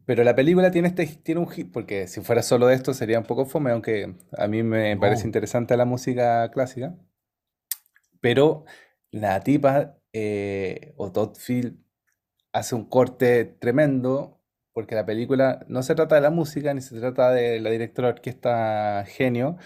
pero 0.05 0.23
la 0.23 0.35
película 0.35 0.71
tiene 0.71 0.89
este, 0.89 1.07
tiene 1.07 1.41
un 1.41 1.49
hit, 1.49 1.71
porque 1.71 2.07
si 2.07 2.21
fuera 2.21 2.43
solo 2.43 2.67
de 2.67 2.75
esto 2.75 2.93
sería 2.93 3.19
un 3.19 3.25
poco 3.25 3.45
fome, 3.45 3.71
aunque 3.71 4.15
a 4.37 4.47
mí 4.47 4.63
me 4.63 4.97
parece 4.97 5.23
No, 5.23 5.29
interesante 5.29 5.77
la 5.77 5.85
música 5.85 6.49
clásica. 6.51 6.95
Pero 8.21 8.65
la 9.11 9.39
tipa, 9.41 9.97
eh, 10.13 10.93
o 10.97 11.11
Todd 11.11 11.35
Field, 11.37 11.77
hace 12.53 12.75
un 12.75 12.85
corte 12.89 13.45
tremendo, 13.45 14.41
porque 14.73 14.95
la 14.95 15.05
película 15.05 15.65
no 15.69 15.83
se 15.83 15.95
trata 15.95 16.15
de 16.15 16.21
la 16.21 16.31
música, 16.31 16.73
ni 16.73 16.81
se 16.81 16.99
trata 16.99 17.31
de 17.31 17.59
la 17.59 17.69
directora 17.71 18.09
de 18.09 18.13
orquesta 18.15 19.05
genio, 19.07 19.57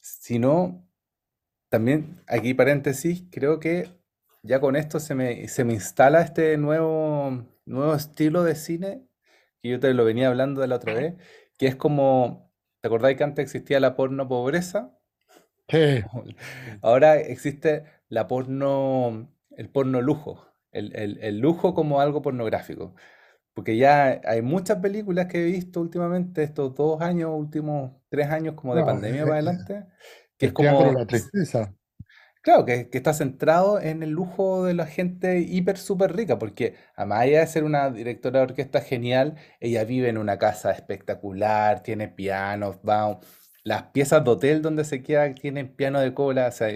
sino 0.00 0.86
también, 1.68 2.22
aquí 2.28 2.54
paréntesis, 2.54 3.24
creo 3.30 3.58
que 3.60 3.88
ya 4.42 4.60
con 4.60 4.76
esto 4.76 5.00
se 5.00 5.14
me, 5.14 5.48
se 5.48 5.64
me 5.64 5.74
instala 5.74 6.22
este 6.22 6.56
nuevo, 6.58 7.46
nuevo 7.64 7.94
estilo 7.94 8.44
de 8.44 8.54
cine, 8.56 9.06
que 9.62 9.70
yo 9.70 9.80
te 9.80 9.94
lo 9.94 10.04
venía 10.04 10.28
hablando 10.28 10.60
de 10.60 10.68
la 10.68 10.76
otra 10.76 10.94
vez, 10.94 11.14
que 11.58 11.66
es 11.66 11.76
como, 11.76 12.52
¿te 12.80 12.88
acordáis 12.88 13.16
que 13.16 13.24
antes 13.24 13.44
existía 13.44 13.80
la 13.80 13.96
porno 13.96 14.28
pobreza? 14.28 14.98
sí, 15.68 15.78
Ahora 16.82 17.16
existe 17.18 17.84
la 18.08 18.26
porno, 18.28 19.32
el 19.56 19.68
porno 19.70 20.00
lujo, 20.00 20.46
el, 20.72 20.94
el- 20.96 21.18
el 21.22 21.38
lujo 21.38 21.74
como 21.74 22.00
algo 22.00 22.22
pornográfico. 22.22 22.94
Porque 23.54 23.76
ya 23.76 24.20
hay 24.24 24.42
muchas 24.42 24.78
películas 24.80 25.26
que 25.26 25.42
he 25.42 25.46
visto 25.52 25.80
últimamente, 25.80 26.42
estos 26.44 26.74
dos 26.74 27.00
años, 27.02 27.32
últimos 27.34 27.92
tres 28.10 28.28
años, 28.30 28.54
como 28.56 28.76
de 28.76 28.84
No, 28.84 28.84
pandemia 28.84 29.24
eh, 29.24 29.26
para 29.26 29.34
adelante, 29.36 29.86
que 30.38 30.46
es 30.46 30.52
como, 30.52 30.92
la 30.92 31.06
Tristeza, 31.06 31.74
claro, 32.42 32.64
que, 32.64 32.88
que 32.90 32.98
está 32.98 33.14
centrado 33.14 33.80
en 33.80 34.02
el 34.02 34.10
lujo 34.10 34.64
de 34.64 34.74
la 34.74 34.86
gente 34.86 35.40
hiper, 35.40 35.78
súper 35.78 36.14
rica, 36.14 36.38
porque 36.38 36.76
a 36.96 37.06
más 37.06 37.20
allá 37.20 37.40
de 37.40 37.46
ser 37.46 37.64
una 37.64 37.90
directora 37.90 38.40
de 38.40 38.44
orquesta 38.46 38.80
genial, 38.80 39.36
ella 39.60 39.84
vive 39.84 40.08
en 40.08 40.18
una 40.18 40.38
casa 40.38 40.72
espectacular, 40.72 41.82
tiene 41.82 42.08
pianos, 42.08 42.76
va, 42.88 43.20
las 43.64 43.84
piezas 43.84 44.24
de 44.24 44.30
hotel 44.30 44.62
donde 44.62 44.84
se 44.84 45.02
queda 45.02 45.32
tienen 45.34 45.74
piano 45.74 46.00
de 46.00 46.14
cola, 46.14 46.48
o 46.48 46.52
sea, 46.52 46.68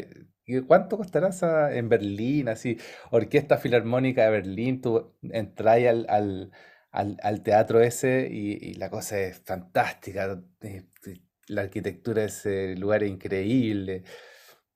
¿y 0.47 0.61
¿cuánto 0.63 0.97
costará 0.99 1.29
esa 1.29 1.75
en 1.75 1.89
Berlín? 1.89 2.49
Así, 2.49 2.79
Orquesta 3.11 3.59
Filarmónica 3.59 4.25
de 4.25 4.31
Berlín, 4.31 4.81
tú 4.81 5.13
entras 5.23 5.77
al, 5.87 6.07
al, 6.09 6.53
al- 6.91 7.17
al 7.23 7.43
teatro 7.43 7.81
ese 7.81 8.29
y, 8.31 8.53
y 8.71 8.75
la 8.75 8.91
cosa 8.91 9.19
es 9.21 9.41
fantástica, 9.45 10.43
eh, 10.63 10.87
eh, 11.07 11.21
la 11.49 11.63
arquitectura 11.63 12.23
de 12.23 12.29
ese 12.29 12.77
lugar 12.77 13.03
es 13.05 13.11
increíble. 13.11 14.05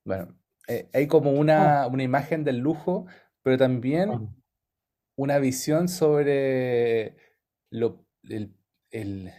Bueno, 0.05 0.37
eh, 0.67 0.89
hay 0.93 1.07
como 1.07 1.31
una, 1.33 1.87
una 1.87 2.03
imagen 2.03 2.43
del 2.43 2.57
lujo, 2.59 3.05
pero 3.43 3.57
también 3.57 4.21
claro, 4.21 4.35
una 5.15 5.39
visión 5.39 5.87
sobre 5.89 7.17
lo, 7.69 8.05
el- 8.29 8.55
el- 8.91 9.31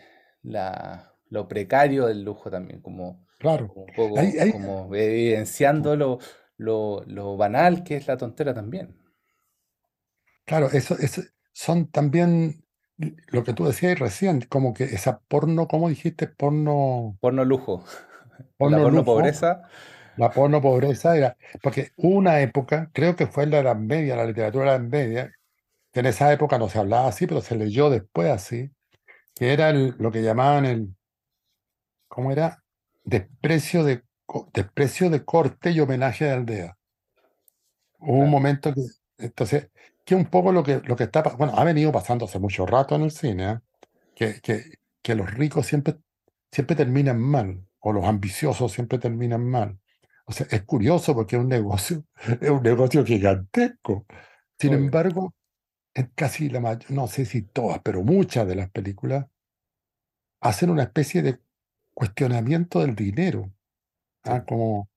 la- 0.42 1.14
lo 1.30 1.48
precario 1.48 2.06
del 2.06 2.24
lujo 2.24 2.50
también, 2.50 2.80
como, 2.82 3.21
claro. 3.42 3.76
como 4.48 4.88
un 4.88 4.94
evidenciando 4.94 5.96
lo, 5.96 6.18
lo, 6.56 7.02
lo 7.06 7.36
banal 7.36 7.84
que 7.84 7.96
es 7.96 8.06
la 8.06 8.16
tontera 8.16 8.54
también. 8.54 8.96
claro, 10.44 10.68
eso, 10.72 10.96
eso 10.98 11.22
son 11.52 11.90
también 11.90 12.64
lo 13.28 13.42
que 13.44 13.54
tú 13.54 13.64
decías 13.66 13.98
recién, 13.98 14.42
como 14.42 14.74
que 14.74 14.84
esa 14.84 15.20
porno, 15.20 15.66
¿cómo 15.68 15.88
dijiste? 15.88 16.28
Porno, 16.28 17.18
Porno 17.20 17.44
lujo, 17.46 17.84
la 18.62 18.80
porno 18.80 18.80
porno 18.80 19.02
lujo, 19.04 19.04
pobreza, 19.04 19.62
la 20.16 20.32
porno 20.32 20.60
pobreza 20.62 21.16
era, 21.16 21.36
porque 21.62 21.92
hubo 21.96 22.18
una 22.18 22.40
época, 22.42 22.90
creo 22.94 23.16
que 23.16 23.26
fue 23.26 23.44
en 23.44 23.50
la 23.52 23.60
Edad 23.60 23.76
Media, 23.76 24.16
la 24.16 24.26
literatura 24.26 24.64
de 24.64 24.70
la 24.72 24.76
Edad 24.76 24.84
Media, 24.90 25.32
que 25.92 26.00
en 26.00 26.06
esa 26.08 26.32
época 26.32 26.58
no 26.58 26.68
se 26.68 26.78
hablaba 26.80 27.08
así, 27.08 27.26
pero 27.26 27.42
se 27.42 27.56
leyó 27.56 27.90
después 27.90 28.30
así, 28.30 28.72
que 29.34 29.52
era 29.54 29.70
el- 29.70 29.96
lo 29.98 30.12
que 30.12 30.22
llamaban 30.22 30.66
el, 30.66 30.96
¿cómo 32.08 32.30
era? 32.32 32.61
Desprecio 33.04 33.84
de, 33.84 34.02
desprecio 34.52 35.10
de 35.10 35.24
corte 35.24 35.70
y 35.70 35.80
homenaje 35.80 36.24
de 36.24 36.30
aldea. 36.32 36.78
Hubo 37.98 38.18
un 38.18 38.30
momento 38.30 38.72
que, 38.74 38.82
entonces, 39.18 39.70
que 40.04 40.14
un 40.14 40.26
poco 40.26 40.52
lo 40.52 40.62
que, 40.62 40.80
lo 40.84 40.96
que 40.96 41.04
está, 41.04 41.22
bueno, 41.22 41.54
ha 41.56 41.64
venido 41.64 41.92
pasando 41.92 42.24
hace 42.24 42.38
mucho 42.38 42.66
rato 42.66 42.94
en 42.96 43.02
el 43.02 43.10
cine, 43.10 43.50
¿eh? 43.50 43.58
Que, 44.14 44.40
que, 44.40 44.78
que 45.02 45.14
los 45.14 45.32
ricos 45.32 45.66
siempre, 45.66 45.96
siempre 46.50 46.76
terminan 46.76 47.20
mal, 47.20 47.64
o 47.80 47.92
los 47.92 48.04
ambiciosos 48.04 48.72
siempre 48.72 48.98
terminan 48.98 49.44
mal. 49.44 49.78
O 50.24 50.32
sea, 50.32 50.46
es 50.50 50.62
curioso 50.62 51.14
porque 51.14 51.36
es 51.36 51.42
un 51.42 51.48
negocio, 51.48 52.04
es 52.40 52.50
un 52.50 52.62
negocio 52.62 53.04
gigantesco. 53.04 54.06
Sin 54.58 54.74
embargo, 54.74 55.34
en 55.94 56.06
casi 56.14 56.48
la 56.48 56.60
mayoría, 56.60 56.86
no 56.90 57.06
sé 57.06 57.24
si 57.24 57.42
todas, 57.42 57.80
pero 57.82 58.02
muchas 58.02 58.46
de 58.46 58.54
las 58.54 58.70
películas 58.70 59.26
hacen 60.40 60.70
una 60.70 60.84
especie 60.84 61.22
de 61.22 61.38
cuestionamiento 61.94 62.80
del 62.80 62.94
dinero. 62.96 63.52
¿ah? 64.24 64.44
Como, 64.46 64.88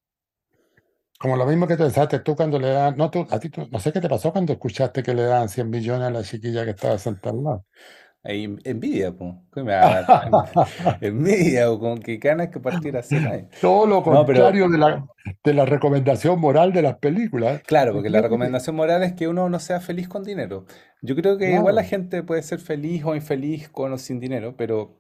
como 1.20 1.36
lo 1.38 1.46
mismo 1.46 1.68
que 1.68 1.76
pensaste 1.78 2.20
tú 2.20 2.36
cuando 2.36 2.58
le 2.60 2.70
dan, 2.70 2.96
no, 2.98 3.10
tú, 3.10 3.26
a 3.30 3.40
ti, 3.40 3.50
tú- 3.50 3.68
no 3.72 3.80
sé 3.80 3.92
qué 3.92 4.00
te 4.02 4.10
pasó 4.10 4.32
cuando 4.32 4.54
escuchaste 4.54 5.04
que 5.04 5.14
le 5.14 5.24
daban 5.24 5.50
100 5.50 5.70
millones 5.70 6.08
a 6.08 6.12
la 6.12 6.24
chiquilla 6.24 6.64
que 6.66 6.72
estaba 6.72 6.98
sentada 6.98 7.36
al 7.36 7.44
lado. 7.44 7.66
Envidia, 8.24 9.12
pues. 9.16 9.36
¿Qué? 9.54 9.62
Envidia, 11.02 11.72
o 11.72 11.80
con 11.80 12.00
que 12.00 12.18
ganas 12.18 12.50
que 12.50 12.60
partir 12.60 12.98
así. 12.98 13.18
Todo 13.62 13.86
lo 13.86 14.04
No, 14.04 14.26
pero 14.26 14.42
contrario 14.42 14.70
de 14.70 14.78
la, 14.78 15.06
de 15.44 15.54
la 15.54 15.66
recomendación 15.66 16.40
moral 16.40 16.74
de 16.74 16.82
las 16.82 16.98
películas. 16.98 17.62
Claro, 17.66 17.94
porque 17.94 18.10
la 18.12 18.22
recomendación 18.22 18.76
moral 18.76 19.02
es 19.04 19.14
que 19.14 19.28
uno 19.28 19.50
no 19.50 19.60
sea 19.60 19.80
feliz 19.82 20.08
con 20.08 20.24
dinero. 20.24 20.66
Yo 21.02 21.16
creo 21.16 21.38
que 21.38 21.54
igual 21.54 21.76
la 21.76 21.84
gente 21.84 22.22
puede 22.24 22.44
ser 22.44 22.60
feliz 22.60 23.04
o 23.06 23.16
infeliz 23.16 23.70
con 23.70 23.92
o 23.94 23.98
sin 23.98 24.20
dinero, 24.20 24.56
pero, 24.56 25.00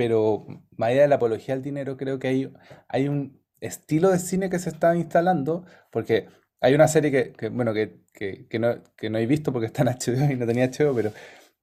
pero 0.00 0.46
más 0.78 0.88
allá 0.88 1.02
de 1.02 1.08
la 1.08 1.16
apología 1.16 1.52
al 1.52 1.60
dinero, 1.62 1.98
creo 1.98 2.18
que 2.18 2.28
hay, 2.28 2.50
hay 2.88 3.06
un 3.06 3.38
estilo 3.60 4.08
de 4.08 4.18
cine 4.18 4.48
que 4.48 4.58
se 4.58 4.70
está 4.70 4.96
instalando, 4.96 5.66
porque 5.90 6.26
hay 6.62 6.74
una 6.74 6.88
serie 6.88 7.10
que, 7.10 7.32
que, 7.32 7.50
bueno, 7.50 7.74
que, 7.74 8.00
que, 8.14 8.46
que 8.48 8.58
no, 8.58 8.82
que 8.96 9.10
no 9.10 9.18
he 9.18 9.26
visto 9.26 9.52
porque 9.52 9.66
está 9.66 9.82
en 9.82 9.88
HBO 9.98 10.32
y 10.32 10.36
no 10.36 10.46
tenía 10.46 10.70
HBO, 10.70 10.94
pero 10.94 11.12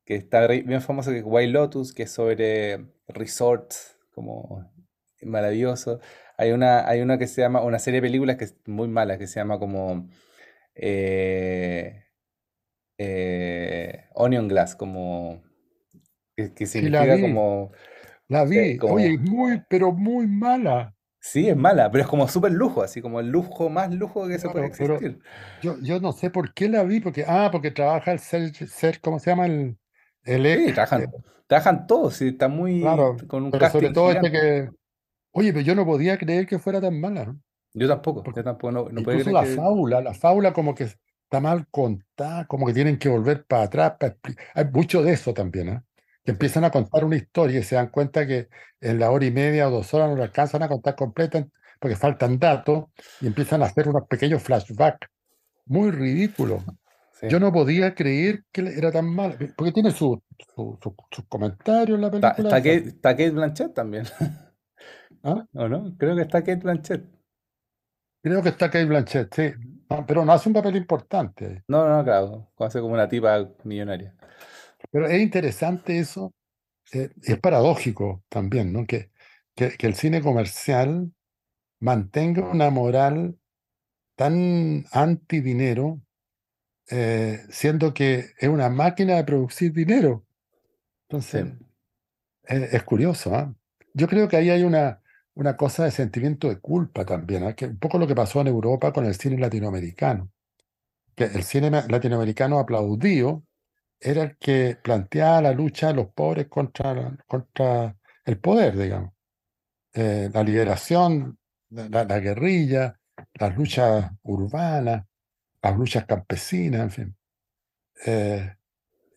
que 0.06 0.14
está 0.14 0.46
bien 0.46 0.84
famosa, 0.84 1.10
que 1.10 1.18
es 1.18 1.24
White 1.26 1.52
Lotus, 1.52 1.94
que 1.94 2.04
es 2.04 2.12
sobre 2.12 2.86
resorts, 3.08 3.98
como 4.14 4.72
maravilloso. 5.24 6.00
Hay 6.38 6.52
una, 6.52 6.88
hay 6.88 7.02
una 7.02 7.18
que 7.18 7.26
se 7.26 7.42
llama, 7.42 7.64
una 7.64 7.80
serie 7.80 8.02
de 8.02 8.08
películas 8.08 8.36
que 8.38 8.46
es 8.46 8.56
muy 8.68 8.88
mala, 8.88 9.18
que 9.18 9.26
se 9.26 9.40
llama 9.40 9.58
como 9.58 10.08
eh, 10.76 12.04
eh, 13.00 14.06
Onion 14.14 14.48
Glass, 14.48 14.76
como 14.76 15.42
que, 16.56 16.68
significa 16.68 17.20
como, 17.20 17.72
la 18.30 18.46
eh, 18.54 18.76
vi. 18.76 18.82
Oye, 18.86 19.08
es 19.08 19.16
como, 19.16 19.20
muy, 19.20 19.64
pero 19.70 19.92
muy 19.92 20.28
mala. 20.28 20.94
sí, 21.20 21.48
es 21.50 21.56
mala, 21.58 21.92
pero 21.92 22.04
es 22.04 22.10
como 22.10 22.28
súper 22.28 22.52
lujo, 22.52 22.82
así 22.84 23.02
como 23.02 23.20
el 23.20 23.28
lujo 23.30 23.70
más 23.70 23.94
lujo 23.94 24.28
que 24.28 24.40
se 24.40 24.50
puede 24.50 24.66
Claro, 24.76 25.00
existir. 25.00 25.20
yo, 25.62 25.78
yo 25.82 26.00
no 26.00 26.12
sé 26.14 26.30
por 26.30 26.54
qué 26.54 26.70
la 26.70 26.84
vi, 26.84 27.00
porque, 27.00 27.26
ah, 27.28 27.50
porque 27.52 27.72
trabaja 27.72 28.12
el 28.12 28.20
ser, 28.20 28.54
ser 28.56 29.02
¿cómo 29.02 29.20
se 29.20 29.32
llama? 29.32 29.48
El, 29.48 29.78
el 30.24 30.46
Sí, 30.54 30.72
ex, 30.72 30.96
eh, 30.96 31.08
trabajan, 31.08 31.12
trabajan 31.48 31.88
todos, 31.88 32.16
sí, 32.16 32.30
está 32.30 32.48
muy, 32.48 32.82
claro, 32.82 33.18
con 33.28 33.44
un 33.44 33.52
pero 33.52 33.68
sobre 33.68 33.90
todo 33.92 34.12
este 34.12 34.32
que, 34.32 34.70
oye, 35.32 35.54
pero 35.54 35.66
yo 35.66 35.76
no 35.76 35.86
podía 35.86 36.18
creer 36.18 36.48
que 36.48 36.60
fuera 36.60 36.82
tan 36.82 37.00
mala, 37.00 37.26
¿no? 37.26 37.42
Yo 37.74 37.88
tampoco, 37.88 38.24
Porque 38.24 38.40
yo 38.40 38.44
tampoco, 38.44 38.72
no, 38.72 38.90
incluso 38.96 39.32
creer 39.32 39.36
la 39.36 39.46
que... 39.46 39.46
fábula, 39.46 40.02
la 40.02 40.14
fábula 40.14 40.54
como 40.54 40.74
que 40.76 40.86
está 40.86 41.40
mal 41.40 41.68
contada, 41.70 42.48
como 42.48 42.66
que 42.66 42.74
tienen 42.74 42.98
que 42.98 43.10
volver 43.10 43.46
para 43.46 43.64
atrás, 43.64 43.94
para 44.00 44.18
Hay 44.56 44.66
mucho 44.72 45.04
de 45.04 45.14
eso 45.14 45.34
también, 45.34 45.70
¿eh? 45.70 45.82
Que 46.28 46.32
empiezan 46.32 46.66
a 46.66 46.72
contar 46.72 47.06
una 47.06 47.16
historia 47.16 47.60
y 47.62 47.64
se 47.64 47.76
dan 47.76 47.88
cuenta 47.88 48.28
que 48.28 48.50
en 48.82 49.00
la 49.00 49.12
hora 49.12 49.24
y 49.26 49.32
media 49.32 49.70
o 49.70 49.72
dos 49.72 49.94
horas 49.94 50.10
no 50.10 50.18
la 50.18 50.26
alcanzan 50.26 50.62
a 50.62 50.68
contar 50.68 50.94
completa 50.98 51.48
porque 51.80 51.96
faltan 51.96 52.38
datos 52.38 52.88
y 53.22 53.28
empiezan 53.28 53.62
a 53.64 53.68
hacer 53.68 53.88
unos 53.88 54.08
pequeños 54.10 54.44
flashbacks 54.44 55.08
muy 55.68 55.90
ridículos. 55.92 56.64
sí. 57.14 57.28
Yo 57.30 57.40
no 57.40 57.52
podía 57.54 57.96
creer 57.96 58.44
que 58.52 58.62
era 58.78 58.92
tan 58.92 59.06
mala, 59.06 59.38
porque 59.56 59.72
tiene 59.72 59.92
su- 59.92 60.22
su- 60.54 60.78
su- 60.84 60.96
sus 61.10 61.26
comentarios 61.30 61.96
en 61.96 62.02
la 62.02 62.08
Está, 62.08 62.36
película 62.36 62.58
está 62.58 62.58
esa. 62.58 62.64
Kate, 62.82 62.90
está 62.90 63.12
Kate 63.12 63.32
Blanchett 63.32 63.74
también, 63.74 64.04
¿ah? 65.24 65.46
¿o 65.54 65.68
no? 65.70 65.96
Creo 65.98 66.16
que 66.16 66.24
está 66.24 66.42
Kate 66.42 66.58
Blanchett. 66.58 67.06
Creo 68.22 68.44
que 68.44 68.50
está 68.50 68.70
Kate 68.70 68.86
Blanchett, 68.86 69.34
sí. 69.34 69.54
Ah, 69.90 70.04
pero 70.06 70.26
no 70.26 70.34
hace 70.34 70.50
un 70.50 70.54
papel 70.54 70.76
importante. 70.76 71.64
No, 71.68 71.88
no, 71.88 72.04
claro, 72.04 72.52
hace 72.60 72.82
como 72.82 72.94
una 72.94 73.08
tipa 73.08 73.50
millonaria. 73.64 74.14
Pero 74.92 75.08
es 75.08 75.22
interesante 75.22 76.00
eso, 76.00 76.34
eh, 76.94 77.12
y 77.24 77.34
es 77.34 77.40
paradójico 77.40 78.24
también, 78.30 78.74
¿no? 78.74 78.86
Que, 78.88 79.12
que, 79.56 79.72
que 79.78 79.88
el 79.88 79.96
cine 79.96 80.22
comercial 80.22 81.12
mantenga 81.80 82.50
una 82.50 82.70
moral 82.70 83.38
tan 84.16 84.86
anti-dinero, 84.92 86.02
eh, 86.90 87.42
siendo 87.50 87.94
que 87.94 88.32
es 88.40 88.50
una 88.50 88.70
máquina 88.70 89.16
de 89.16 89.24
producir 89.26 89.74
dinero. 89.74 90.26
Entonces, 91.10 91.48
eh, 92.48 92.70
es 92.72 92.84
curioso, 92.84 93.36
¿ah? 93.36 93.54
Yo 93.94 94.08
creo 94.08 94.28
que 94.28 94.38
ahí 94.38 94.50
hay 94.50 94.64
una, 94.64 95.02
una 95.36 95.58
cosa 95.58 95.86
de 95.86 95.92
sentimiento 95.92 96.50
de 96.50 96.60
culpa 96.60 97.06
también, 97.06 97.44
¿ah? 97.44 97.56
Que 97.56 97.66
un 97.68 97.80
poco 97.80 97.98
lo 97.98 98.08
que 98.08 98.16
pasó 98.16 98.42
en 98.42 98.48
Europa 98.48 98.94
con 98.94 99.06
el 99.06 99.16
cine 99.16 99.38
latinoamericano, 99.38 100.32
que 101.16 101.26
el 101.26 101.44
cine 101.44 101.72
latinoamericano 101.72 102.60
aplaudido 102.60 103.44
era 104.00 104.24
el 104.24 104.38
que 104.38 104.78
planteaba 104.84 105.42
la 105.42 105.52
lucha 105.54 105.88
de 105.88 105.94
los 105.96 106.08
pobres 106.14 106.48
contra, 106.48 107.18
contra 107.28 107.96
el 108.26 108.40
poder, 108.40 108.78
digamos. 108.78 109.14
Eh, 109.94 110.30
la 110.34 110.44
liberación, 110.44 111.38
la, 111.72 111.90
la- 111.90 112.06
la 112.06 112.20
guerrilla, 112.20 113.00
las 113.36 113.56
luchas 113.58 114.12
urbanas, 114.24 115.06
las 115.64 115.78
luchas 115.78 116.06
campesinas, 116.06 116.82
en 116.84 116.92
fin. 116.92 117.18
Eh, 118.06 118.56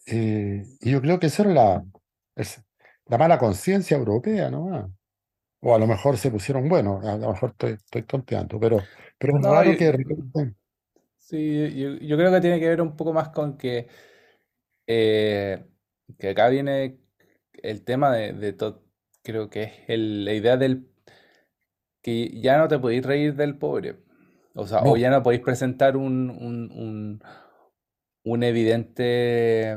y, 0.06 0.88
y 0.88 0.92
yo 0.92 1.00
creo 1.02 1.20
que 1.20 1.26
eso 1.28 1.42
era 1.44 1.52
la, 1.54 1.84
es- 2.36 2.62
la 3.06 3.18
mala 3.18 3.38
conciencia 3.38 3.96
europea, 3.96 4.50
¿no? 4.50 4.94
O 5.62 5.74
a 5.76 5.78
lo 5.78 5.86
mejor 5.88 6.18
se 6.18 6.30
pusieron, 6.30 6.68
bueno, 6.68 7.00
a 7.04 7.16
lo 7.18 7.32
mejor 7.32 7.50
estoy, 7.52 7.72
estoy 7.74 8.02
tonteando, 8.04 8.60
pero, 8.60 8.88
pero 9.18 9.38
es 9.38 9.44
no, 9.44 9.48
raro 9.48 9.76
yo, 9.76 9.76
que 9.76 9.92
sí, 11.18 11.74
yo, 11.80 11.90
yo 11.98 12.16
creo 12.16 12.32
que 12.32 12.40
tiene 12.40 12.60
que 12.60 12.68
ver 12.68 12.80
un 12.82 12.96
poco 12.96 13.12
más 13.12 13.28
con 13.30 13.56
que, 13.56 13.88
eh, 14.90 15.64
que 16.18 16.30
acá 16.30 16.48
viene 16.48 16.98
el 17.54 17.84
tema 17.84 18.12
de, 18.14 18.32
de 18.34 18.52
todo, 18.54 18.84
creo 19.22 19.50
que 19.50 19.62
es 19.64 19.72
el- 19.88 20.24
la 20.24 20.34
idea 20.34 20.56
del 20.56 20.88
que 22.02 22.30
ya 22.40 22.58
no 22.58 22.68
te 22.68 22.78
podéis 22.78 23.04
reír 23.04 23.34
del 23.34 23.56
pobre. 23.58 23.96
O 24.54 24.66
sea, 24.66 24.84
o 24.86 24.96
no, 24.96 24.96
ya 24.96 25.10
no 25.10 25.22
podéis 25.22 25.42
presentar 25.42 25.96
un, 25.96 26.30
un, 26.30 26.70
un- 26.72 27.22
un 28.24 28.42
evidente 28.42 29.76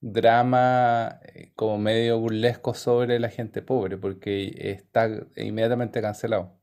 drama 0.00 1.20
eh, 1.34 1.52
como 1.54 1.78
medio 1.78 2.18
burlesco 2.20 2.74
sobre 2.74 3.18
la 3.20 3.28
gente 3.30 3.62
pobre, 3.62 3.96
porque 3.98 4.52
está 4.56 5.08
inmediatamente 5.36 6.00
cancelado. 6.02 6.58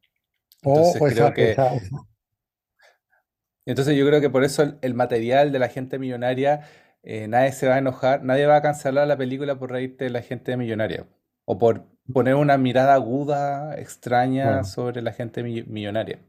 Entonces 0.63 1.03
Ojo, 1.03 1.07
creo 1.07 1.33
esa, 1.33 1.33
que, 1.33 1.65
entonces 3.65 3.95
yo 3.97 4.05
creo 4.07 4.21
que 4.21 4.29
por 4.29 4.43
eso 4.43 4.63
el, 4.63 4.77
el 4.81 4.93
material 4.93 5.51
de 5.51 5.59
la 5.59 5.69
gente 5.69 5.99
millonaria, 5.99 6.61
eh, 7.03 7.27
nadie 7.27 7.51
se 7.51 7.67
va 7.67 7.75
a 7.75 7.77
enojar, 7.79 8.23
nadie 8.23 8.45
va 8.45 8.57
a 8.57 8.61
cancelar 8.61 9.07
la 9.07 9.17
película 9.17 9.57
por 9.57 9.71
reírte 9.71 10.05
de 10.05 10.09
la 10.11 10.21
gente 10.21 10.55
millonaria, 10.57 11.05
o 11.45 11.57
por 11.57 11.85
poner 12.13 12.35
una 12.35 12.57
mirada 12.57 12.93
aguda, 12.93 13.75
extraña 13.79 14.63
sobre 14.63 15.01
la 15.01 15.11
gente 15.13 15.43
mi- 15.43 15.63
millonaria. 15.63 16.19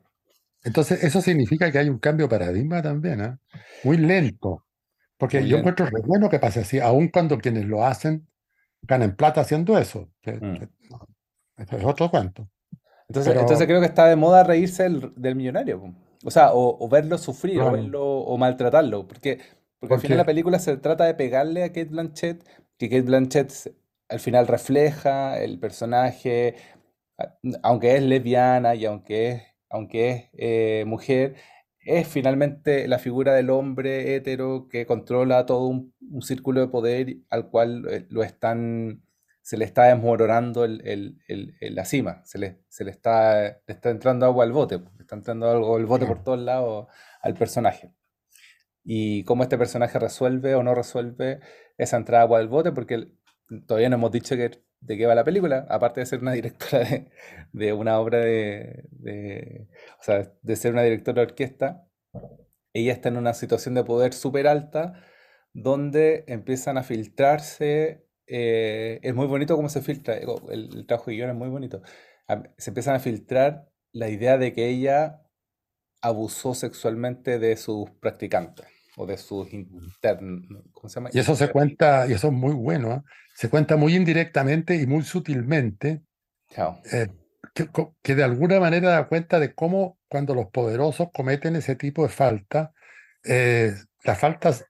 Entonces, 0.64 1.02
eso 1.02 1.20
significa 1.20 1.72
que 1.72 1.78
hay 1.78 1.88
un 1.88 1.98
cambio 1.98 2.26
de 2.26 2.30
paradigma 2.38 2.80
también, 2.82 3.20
¿ah? 3.20 3.38
Muy 3.82 3.96
lento. 3.96 4.64
Porque 5.18 5.40
Muy 5.40 5.48
yo 5.48 5.58
encuentro 5.58 5.86
re 5.86 5.92
lento. 5.92 6.06
bueno 6.08 6.28
que 6.30 6.38
pase 6.38 6.60
así, 6.60 6.78
aun 6.78 7.08
cuando 7.08 7.38
quienes 7.38 7.64
lo 7.66 7.84
hacen 7.84 8.26
ganen 8.82 9.14
plata 9.16 9.40
haciendo 9.40 9.76
eso. 9.78 10.08
que- 10.20 10.32
Mm. 10.34 10.54
que- 10.58 10.68
no, 10.90 11.06
eso 11.56 11.76
es 11.76 11.84
otro 11.84 12.10
cuento. 12.10 12.48
Entonces, 13.08 13.34
entonces 13.36 13.66
creo 13.66 13.80
que 13.80 13.86
está 13.86 14.06
de 14.06 14.16
moda 14.16 14.42
reírse 14.44 14.84
del, 14.84 15.12
del 15.16 15.34
millonario. 15.36 15.94
O 16.24 16.30
sea, 16.30 16.52
o, 16.52 16.76
o 16.84 16.88
verlo 16.88 17.18
sufrir, 17.18 17.60
o 17.60 17.70
verlo, 17.72 18.02
o 18.04 18.38
maltratarlo. 18.38 19.06
Porque, 19.06 19.40
porque 19.82 19.94
al 19.94 20.00
final 20.00 20.18
la 20.18 20.24
película 20.26 20.58
se 20.58 20.76
trata 20.76 21.04
de 21.04 21.14
pegarle 21.14 21.64
a 21.64 21.68
Kate 21.68 21.86
Blanchett, 21.86 22.44
que 22.78 22.88
Kate 22.88 23.02
Blanchett 23.02 23.52
al 24.08 24.20
final 24.20 24.46
refleja 24.46 25.40
el 25.42 25.58
personaje, 25.58 26.54
aunque 27.62 27.96
es 27.96 28.02
lesbiana 28.02 28.74
y 28.74 28.84
aunque 28.86 29.30
es, 29.30 29.42
aunque 29.70 30.10
es 30.10 30.30
eh, 30.34 30.84
mujer, 30.86 31.34
es 31.80 32.06
finalmente 32.08 32.86
la 32.88 32.98
figura 32.98 33.34
del 33.34 33.50
hombre 33.50 34.14
hétero 34.14 34.68
que 34.68 34.86
controla 34.86 35.46
todo 35.46 35.66
un, 35.66 35.94
un 36.10 36.22
círculo 36.22 36.60
de 36.60 36.68
poder 36.68 37.16
al 37.30 37.48
cual 37.50 37.84
eh, 37.90 38.06
lo 38.10 38.22
están, 38.22 39.02
se 39.42 39.56
le 39.56 39.64
está 39.64 39.84
desmoronando 39.84 40.64
el, 40.64 40.80
el- 40.86 41.18
el- 41.28 41.56
el- 41.60 41.74
la 41.74 41.84
cima, 41.84 42.22
se 42.24 42.38
le, 42.38 42.62
se 42.68 42.84
le 42.84 42.90
está, 42.92 43.42
le 43.66 43.74
está 43.74 43.90
entrando 43.90 44.26
agua 44.26 44.44
al 44.44 44.52
bote, 44.52 44.78
le 44.78 45.00
está 45.02 45.16
entrando 45.16 45.50
algo 45.50 45.76
al 45.76 45.86
bote 45.86 46.06
por 46.06 46.22
todos 46.22 46.38
lados 46.40 46.86
al 47.22 47.34
personaje 47.34 47.92
y 48.84 49.24
cómo 49.24 49.42
este 49.44 49.58
personaje 49.58 49.98
resuelve 49.98 50.54
o 50.54 50.62
no 50.62 50.74
resuelve 50.74 51.40
esa 51.78 51.96
entrada 51.96 52.28
por 52.28 52.40
el 52.40 52.48
bote, 52.48 52.72
porque 52.72 53.08
todavía 53.66 53.88
no 53.88 53.96
hemos 53.96 54.12
dicho 54.12 54.36
que- 54.36 54.62
de 54.80 54.96
qué 54.98 55.06
va 55.06 55.14
la 55.14 55.24
película, 55.24 55.66
aparte 55.70 56.00
de 56.00 56.06
ser 56.06 56.20
una 56.20 56.32
directora 56.32 56.80
de, 57.52 57.72
una 57.72 57.98
obra 58.00 58.18
de, 58.18 59.68
o 60.00 60.02
sea, 60.02 60.32
de 60.42 60.56
ser 60.56 60.72
una 60.72 60.82
directora 60.82 61.22
de 61.22 61.28
orquesta, 61.28 61.86
ella 62.72 62.92
está 62.92 63.08
en 63.08 63.16
una 63.18 63.34
situación 63.34 63.74
de 63.74 63.84
poder 63.84 64.12
súper 64.12 64.46
alta, 64.46 65.04
donde 65.52 66.24
empiezan 66.28 66.78
a 66.78 66.82
filtrarse, 66.82 68.06
eh, 68.26 69.00
es 69.02 69.14
muy 69.14 69.26
bonito 69.26 69.56
cómo 69.56 69.68
se 69.68 69.82
filtra, 69.82 70.16
el, 70.16 70.28
el 70.50 70.86
trabajo 70.86 71.10
de 71.10 71.16
guion 71.16 71.30
es 71.30 71.36
muy 71.36 71.48
bonito, 71.48 71.82
se 72.56 72.70
empiezan 72.70 72.94
a 72.96 73.00
filtrar 73.00 73.68
la 73.92 74.08
idea 74.08 74.38
de 74.38 74.52
que 74.54 74.68
ella 74.68 75.21
abusó 76.02 76.54
sexualmente 76.54 77.38
de 77.38 77.56
sus 77.56 77.88
practicantes 78.00 78.66
o 78.96 79.06
de 79.06 79.16
sus 79.16 79.50
internos, 79.52 80.42
¿cómo 80.72 80.88
se 80.88 80.96
llama? 80.96 81.10
y 81.12 81.18
eso 81.18 81.34
se 81.34 81.48
cuenta, 81.48 82.06
y 82.06 82.12
eso 82.12 82.26
es 82.26 82.32
muy 82.32 82.52
bueno, 82.52 82.90
¿ah? 82.90 83.04
Se 83.34 83.48
cuenta 83.48 83.76
muy 83.76 83.96
indirectamente 83.96 84.76
y 84.76 84.86
muy 84.86 85.02
sutilmente, 85.02 86.02
eh, 86.92 87.08
que, 88.02 88.14
de 88.14 88.22
alguna 88.22 88.60
manera 88.60 88.90
da 88.90 89.08
cuenta 89.08 89.40
de 89.40 89.54
cómo 89.54 89.98
cuando 90.08 90.34
los 90.34 90.48
poderosos 90.48 91.08
cometen 91.14 91.56
ese 91.56 91.74
tipo 91.74 92.02
de 92.02 92.10
falta, 92.10 92.74
eh, 93.24 93.72
las 94.04 94.18
faltas 94.18 94.66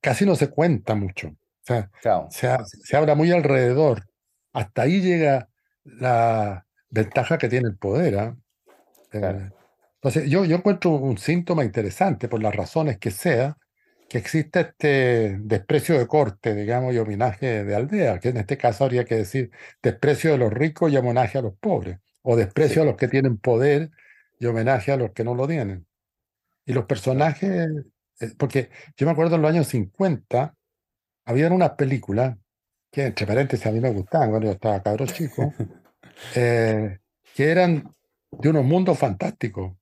casi 0.00 0.24
no 0.24 0.36
se 0.36 0.48
cuenta 0.48 0.94
mucho. 0.94 1.28
O 1.28 1.64
sea, 1.64 1.90
se, 2.30 2.48
se 2.64 2.96
habla 2.96 3.16
muy 3.16 3.32
alrededor. 3.32 4.08
Hasta 4.52 4.82
ahí 4.82 5.00
llega 5.00 5.48
la 5.84 6.66
ventaja 6.88 7.38
que 7.38 7.48
tiene 7.48 7.68
el 7.68 7.76
poder, 7.76 8.18
¿ah? 8.18 8.36
Claro. 9.10 9.61
Entonces, 10.02 10.28
yo, 10.28 10.44
yo 10.44 10.56
encuentro 10.56 10.90
un 10.90 11.16
síntoma 11.16 11.64
interesante, 11.64 12.28
por 12.28 12.42
las 12.42 12.56
razones 12.56 12.98
que 12.98 13.12
sea, 13.12 13.56
que 14.08 14.18
existe 14.18 14.60
este 14.60 15.38
desprecio 15.40 15.96
de 15.96 16.08
corte, 16.08 16.56
digamos, 16.56 16.92
y 16.92 16.98
homenaje 16.98 17.62
de 17.62 17.74
aldea, 17.76 18.18
que 18.18 18.30
en 18.30 18.38
este 18.38 18.58
caso 18.58 18.84
habría 18.84 19.04
que 19.04 19.14
decir 19.14 19.52
desprecio 19.80 20.32
de 20.32 20.38
los 20.38 20.52
ricos 20.52 20.90
y 20.92 20.96
homenaje 20.96 21.38
a 21.38 21.42
los 21.42 21.54
pobres, 21.54 22.00
o 22.22 22.34
desprecio 22.34 22.82
a 22.82 22.84
los 22.84 22.96
que 22.96 23.06
tienen 23.06 23.38
poder 23.38 23.92
y 24.40 24.46
homenaje 24.46 24.90
a 24.90 24.96
los 24.96 25.12
que 25.12 25.22
no 25.22 25.36
lo 25.36 25.46
tienen. 25.46 25.86
Y 26.66 26.72
los 26.72 26.86
personajes, 26.86 27.70
eh, 28.20 28.34
porque 28.36 28.70
yo 28.96 29.06
me 29.06 29.12
acuerdo 29.12 29.36
en 29.36 29.42
los 29.42 29.50
años 29.52 29.68
50, 29.68 30.56
había 31.26 31.48
unas 31.52 31.70
películas 31.70 32.36
que, 32.90 33.06
entre 33.06 33.24
paréntesis, 33.24 33.66
a 33.66 33.70
mí 33.70 33.78
me 33.80 33.92
gustaban 33.92 34.30
cuando 34.30 34.48
yo 34.48 34.54
estaba 34.54 34.82
cabro 34.82 35.06
chico, 35.06 35.54
eh, 36.34 36.98
que 37.36 37.50
eran 37.50 37.94
de 38.32 38.48
unos 38.48 38.64
mundos 38.64 38.98
fantásticos 38.98 39.76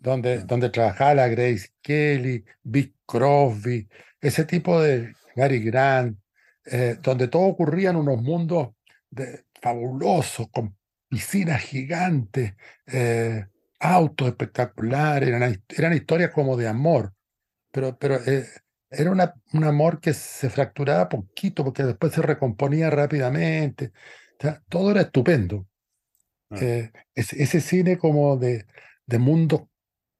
donde, 0.00 0.38
donde 0.44 0.70
trabajaba 0.70 1.14
la 1.14 1.28
Grace 1.28 1.68
Kelly, 1.82 2.44
Big 2.62 2.94
Crosby, 3.06 3.88
ese 4.20 4.44
tipo 4.44 4.80
de 4.80 5.14
Gary 5.36 5.60
Grant, 5.60 6.18
eh, 6.64 6.96
donde 7.02 7.28
todo 7.28 7.42
ocurría 7.42 7.90
en 7.90 7.96
unos 7.96 8.20
mundos 8.20 8.70
de- 9.10 9.44
fabulosos, 9.62 10.48
con 10.50 10.74
piscinas 11.08 11.60
gigantes, 11.62 12.54
eh, 12.86 13.46
autos 13.78 14.28
espectaculares, 14.28 15.28
eran, 15.28 15.62
eran 15.68 15.92
historias 15.92 16.30
como 16.30 16.56
de 16.56 16.66
amor, 16.68 17.12
pero, 17.70 17.98
pero 17.98 18.16
eh, 18.26 18.46
era 18.90 19.10
una- 19.10 19.34
un 19.52 19.64
amor 19.64 20.00
que 20.00 20.14
se 20.14 20.48
fracturaba 20.50 21.08
poquito 21.08 21.62
porque 21.64 21.82
después 21.84 22.12
se 22.14 22.22
recomponía 22.22 22.90
rápidamente. 22.90 23.92
O 24.38 24.42
sea, 24.42 24.62
todo 24.68 24.90
era 24.92 25.02
estupendo. 25.02 25.66
Mm. 26.50 26.56
Eh, 26.60 26.92
ese, 27.14 27.42
ese 27.42 27.60
cine 27.60 27.98
como 27.98 28.36
de, 28.36 28.66
de 29.06 29.18
mundos 29.18 29.62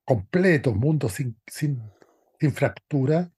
completos, 0.05 0.75
mundos 0.77 1.13
sin, 1.15 1.37
sin, 1.47 1.83
sin 2.41 2.53
fractura, 2.53 3.31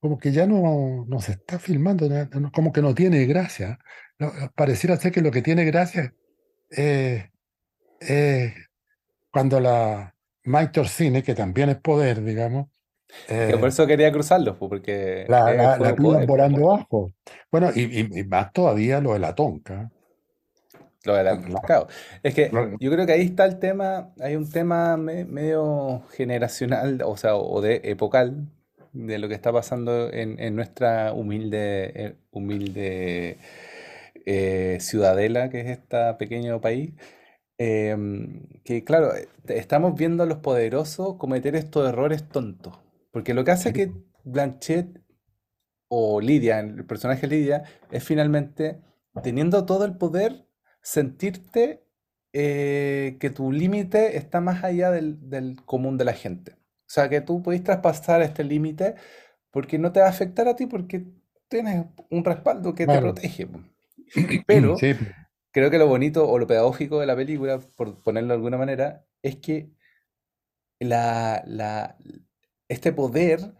como 0.00 0.18
que 0.18 0.32
ya 0.32 0.46
no, 0.46 1.04
no 1.08 1.20
se 1.20 1.32
está 1.32 1.58
filmando, 1.58 2.08
como 2.52 2.72
que 2.72 2.82
no 2.82 2.94
tiene 2.94 3.24
gracia. 3.26 3.78
Pareciera 4.54 4.96
ser 4.96 5.12
que 5.12 5.22
lo 5.22 5.30
que 5.30 5.42
tiene 5.42 5.64
gracia 5.64 6.14
es 6.70 7.24
es 8.00 8.54
cuando 9.30 9.60
la 9.60 10.14
Mike 10.44 10.80
Orsini, 10.80 11.22
que 11.22 11.34
también 11.34 11.70
es 11.70 11.76
poder, 11.78 12.22
digamos, 12.24 12.68
que 13.46 13.58
por 13.58 13.68
eh, 13.68 13.68
eso 13.68 13.86
quería 13.86 14.12
cruzarlos, 14.12 14.56
porque 14.58 15.26
la, 15.28 15.54
la, 15.54 15.78
la 15.78 15.92
volando 15.92 16.70
abajo. 16.70 17.12
Bueno, 17.50 17.70
y, 17.74 17.82
y- 18.00 18.20
y 18.20 18.24
más 18.24 18.52
todavía 18.52 19.00
lo 19.00 19.12
de 19.14 19.18
la 19.20 19.34
tonca. 19.34 19.90
Lo 21.04 21.14
de 21.14 21.24
la- 21.24 21.36
La- 21.48 21.60
claro, 21.60 21.86
es 22.22 22.34
que 22.34 22.58
yo 22.80 22.90
creo 22.90 23.06
que 23.06 23.12
ahí 23.12 23.22
está 23.22 23.44
el 23.46 23.58
tema, 23.58 24.12
hay 24.20 24.36
un 24.36 24.50
tema 24.50 24.96
me- 24.96 25.24
medio 25.24 26.02
generacional, 26.12 27.02
o 27.04 27.16
sea, 27.16 27.36
o 27.36 27.60
de 27.60 27.80
epocal, 27.84 28.46
de 28.92 29.18
lo 29.18 29.28
que 29.28 29.34
está 29.34 29.52
pasando 29.52 30.10
en, 30.12 30.38
en 30.40 30.56
nuestra 30.56 31.12
humilde, 31.12 31.92
eh, 31.94 32.16
humilde 32.30 33.38
eh, 34.26 34.78
ciudadela, 34.80 35.50
que 35.50 35.60
es 35.60 35.66
este 35.78 36.14
pequeño 36.14 36.60
país. 36.60 36.92
Em, 37.58 38.42
que 38.64 38.84
claro, 38.84 39.14
eh, 39.16 39.28
estamos 39.48 39.94
viendo 39.96 40.24
a 40.24 40.26
los 40.26 40.38
poderosos 40.38 41.16
cometer 41.16 41.56
estos 41.56 41.88
errores 41.88 42.28
tontos. 42.28 42.78
Porque 43.12 43.34
lo 43.34 43.44
que 43.44 43.52
hace 43.52 43.72
sí, 43.72 43.72
que 43.72 43.92
Blanchett 44.24 45.00
o 45.88 46.20
Lidia, 46.20 46.60
el 46.60 46.84
personaje 46.86 47.26
Lidia, 47.26 47.64
es 47.90 48.04
finalmente, 48.04 48.80
teniendo 49.22 49.66
todo 49.66 49.84
el 49.84 49.96
poder, 49.96 50.43
sentirte 50.84 51.84
eh, 52.34 53.18
que 53.20 53.30
tu 53.30 53.52
límite 53.52 54.18
está 54.18 54.42
más 54.42 54.64
allá 54.64 54.92
del, 54.92 55.30
del 55.30 55.64
común 55.66 55.98
de 55.98 56.06
la 56.06 56.14
gente. 56.14 56.52
O 56.54 56.90
sea, 56.94 57.10
que 57.10 57.22
tú 57.22 57.42
podés 57.42 57.64
traspasar 57.64 58.22
este 58.22 58.44
límite 58.44 58.96
porque 59.52 59.78
no 59.78 59.92
te 59.92 60.00
va 60.00 60.06
a 60.08 60.10
afectar 60.10 60.48
a 60.48 60.56
ti 60.56 60.66
porque 60.66 61.06
tienes 61.48 61.86
un 62.10 62.24
respaldo 62.24 62.74
que 62.74 62.88
te 62.88 63.00
protege. 63.00 63.48
Pero 64.46 64.80
Sí, 64.80 64.94
creo 65.52 65.70
que 65.70 65.78
lo 65.78 65.88
bonito 65.88 66.28
o 66.28 66.38
lo 66.38 66.46
pedagógico 66.48 67.00
de 67.00 67.06
la 67.06 67.16
película, 67.16 67.60
por 67.76 68.02
ponerlo 68.02 68.30
de 68.30 68.34
alguna 68.36 68.58
manera, 68.58 69.06
es 69.22 69.36
que 69.38 69.70
la, 70.80 71.42
la, 71.46 71.96
este 72.68 72.92
poder 72.92 73.54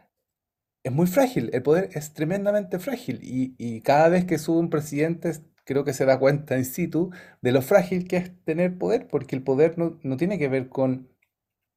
es 0.85 0.93
muy 0.93 1.07
frágil, 1.09 1.51
el 1.55 1.63
poder 1.63 1.91
es 1.95 2.15
tremendamente 2.15 2.79
frágil 2.81 3.21
y, 3.23 3.55
y 3.59 3.83
cada 3.83 4.09
vez 4.11 4.25
que 4.27 4.39
sube 4.39 4.59
un 4.61 4.71
presidente 4.71 5.31
es- 5.31 5.45
creo 5.65 5.85
que 5.85 5.93
se 5.95 6.05
da 6.07 6.19
cuenta 6.19 6.57
in 6.59 6.65
situ 6.65 7.11
de 7.43 7.53
lo 7.53 7.63
frágil 7.63 8.07
que 8.09 8.17
es 8.19 8.45
tener 8.45 8.79
poder, 8.79 9.09
porque 9.09 9.37
el 9.37 9.43
poder 9.43 9.79
no, 9.79 9.99
no 10.03 10.17
tiene 10.17 10.39
que 10.39 10.49
ver 10.49 10.69
con, 10.69 11.09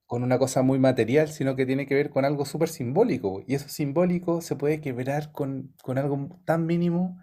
con 0.06 0.24
una 0.24 0.40
cosa 0.40 0.62
muy 0.64 0.80
material, 0.80 1.30
sino 1.30 1.56
que 1.56 1.66
tiene 1.66 1.86
que 1.88 1.96
ver 1.96 2.10
con 2.10 2.26
algo 2.26 2.46
súper 2.46 2.70
simbólico, 2.70 3.44
y 3.48 3.56
eso 3.56 3.70
simbólico 3.70 4.42
se 4.42 4.56
puede 4.56 4.82
quebrar 4.82 5.32
con, 5.32 5.74
con 5.84 5.98
algo 5.98 6.42
tan 6.46 6.66
mínimo. 6.66 7.20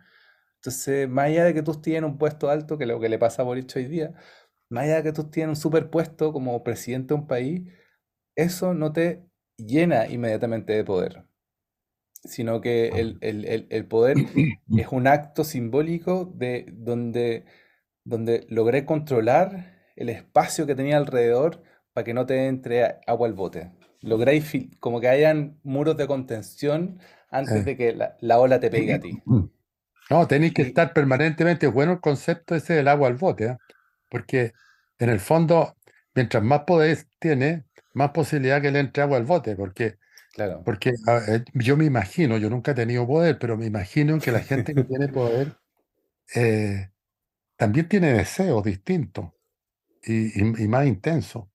Entonces, 0.57 1.09
más 1.09 1.27
allá 1.27 1.44
de 1.44 1.55
que 1.55 1.62
tú 1.62 1.72
estés 1.72 1.94
en 1.96 2.05
un 2.05 2.18
puesto 2.18 2.50
alto, 2.50 2.79
que 2.79 2.85
es 2.85 2.88
lo 2.88 3.00
que 3.00 3.09
le 3.09 3.18
pasa 3.18 3.42
a 3.42 3.44
Boric 3.44 3.72
hoy 3.77 3.87
día, 3.87 4.14
más 4.70 4.85
allá 4.85 4.96
de 4.96 5.05
que 5.05 5.12
tú 5.12 5.22
estés 5.22 5.44
en 5.44 5.50
un 5.50 5.57
superpuesto 5.57 6.33
como 6.33 6.62
presidente 6.64 7.14
de 7.14 7.20
un 7.20 7.27
país, 7.29 7.62
eso 8.37 8.74
no 8.74 8.92
te 8.92 9.27
llena 9.59 10.09
inmediatamente 10.09 10.72
de 10.74 10.85
poder. 10.85 11.27
Sino 12.25 12.61
que 12.61 12.89
el, 12.89 13.19
el- 13.21 13.45
el- 13.47 13.67
el 13.71 13.87
poder 13.87 14.17
es 14.77 14.89
un 14.91 15.07
acto 15.07 15.45
simbólico 15.45 16.33
de 16.35 16.67
donde, 16.73 17.45
donde 18.05 18.47
logré 18.49 18.85
controlar 18.85 19.75
el 19.97 20.09
espacio 20.09 20.67
que 20.67 20.75
tenía 20.75 20.97
alrededor 20.97 21.63
para 21.93 22.05
que 22.05 22.15
no 22.15 22.27
te 22.27 22.47
entre 22.47 22.99
agua 23.07 23.29
al 23.29 23.35
bote. 23.35 23.73
Logré 24.01 24.43
como 24.81 25.01
que 25.01 25.09
hayan 25.09 25.59
muros 25.63 25.97
de 25.97 26.07
contención 26.07 26.99
antes 27.31 27.63
Eh, 27.63 27.65
de 27.65 27.77
que 27.77 27.93
la, 27.95 28.17
la 28.21 28.39
ola 28.39 28.61
te 28.61 28.71
pegue 28.71 28.95
a 28.95 29.01
ti. 29.01 29.23
No, 30.11 30.27
tenéis 30.29 30.53
que 30.53 30.63
estar 30.63 30.93
permanentemente, 30.93 31.67
bueno 31.67 31.93
el 31.93 32.01
concepto 32.01 32.55
ese 32.55 32.75
del 32.75 32.89
agua 32.89 33.09
al 33.09 33.15
bote, 33.15 33.49
¿ah? 33.49 33.59
Porque 34.11 34.53
en 34.99 35.09
el 35.09 35.19
fondo, 35.19 35.77
mientras 36.15 36.43
más 36.43 36.61
poder 36.61 36.99
tiene, 37.19 37.65
más 37.95 38.11
posibilidad 38.11 38.61
que 38.61 38.71
le 38.71 38.81
entre 38.81 39.03
agua 39.03 39.17
al 39.17 39.25
bote, 39.25 39.57
porque, 39.57 39.97
claro, 40.35 40.64
porque 40.64 40.94
ah, 41.07 41.20
eh, 41.29 41.44
yo 41.55 41.77
me 41.77 41.85
imagino, 41.85 42.38
yo 42.38 42.51
nunca 42.51 42.73
he 42.73 42.75
tenido 42.75 43.07
poder, 43.07 43.38
pero 43.38 43.57
me 43.57 43.66
imagino 43.66 44.20
que 44.20 44.33
la 44.33 44.40
gente 44.40 44.75
que 44.75 44.85
tiene 44.85 45.09
poder 45.09 45.57
eh, 46.35 46.90
también 47.57 47.88
tiene 47.88 48.12
deseos 48.14 48.64
distintos 48.64 49.33
y, 50.05 50.29
y- 50.42 50.64
y 50.64 50.68
más 50.68 50.87
intensos. 50.87 51.47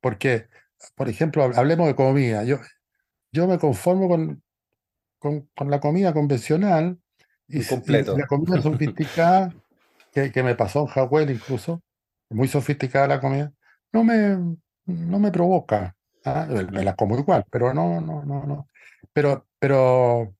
Porque, 0.00 0.48
por 0.96 1.08
ejemplo, 1.10 1.44
hab- 1.46 1.56
hablemos 1.58 1.88
de 1.88 1.96
comida. 1.96 2.44
Yo, 2.44 2.58
yo 3.32 3.48
me 3.48 3.58
conformo 3.58 4.08
con, 4.08 4.42
con, 5.18 5.50
con 5.56 5.70
la 5.70 5.80
comida 5.80 6.12
convencional 6.14 7.00
y, 7.48 7.60
completo. 7.66 8.16
la 8.16 8.26
comida 8.28 8.60
sofisticada, 8.60 9.56
que, 10.12 10.32
que 10.32 10.42
me 10.42 10.54
pasó 10.56 10.80
en 10.82 10.86
Hawái 10.88 11.30
incluso, 11.32 11.82
muy 12.30 12.48
sofisticada 12.48 13.08
la 13.08 13.20
comida, 13.20 13.52
no 13.92 14.04
me, 14.04 14.36
no 14.86 15.18
me 15.20 15.32
provoca. 15.32 15.96
¿Ah? 16.24 16.46
Me 16.48 16.64
me 16.64 16.84
la 16.84 16.94
como 16.96 17.18
igual, 17.18 17.44
pero 17.50 17.74
no, 17.74 18.00
no, 18.00 18.24
no, 18.24 18.44
no. 18.44 18.68
Pero, 19.12 19.46
pero 19.58 20.34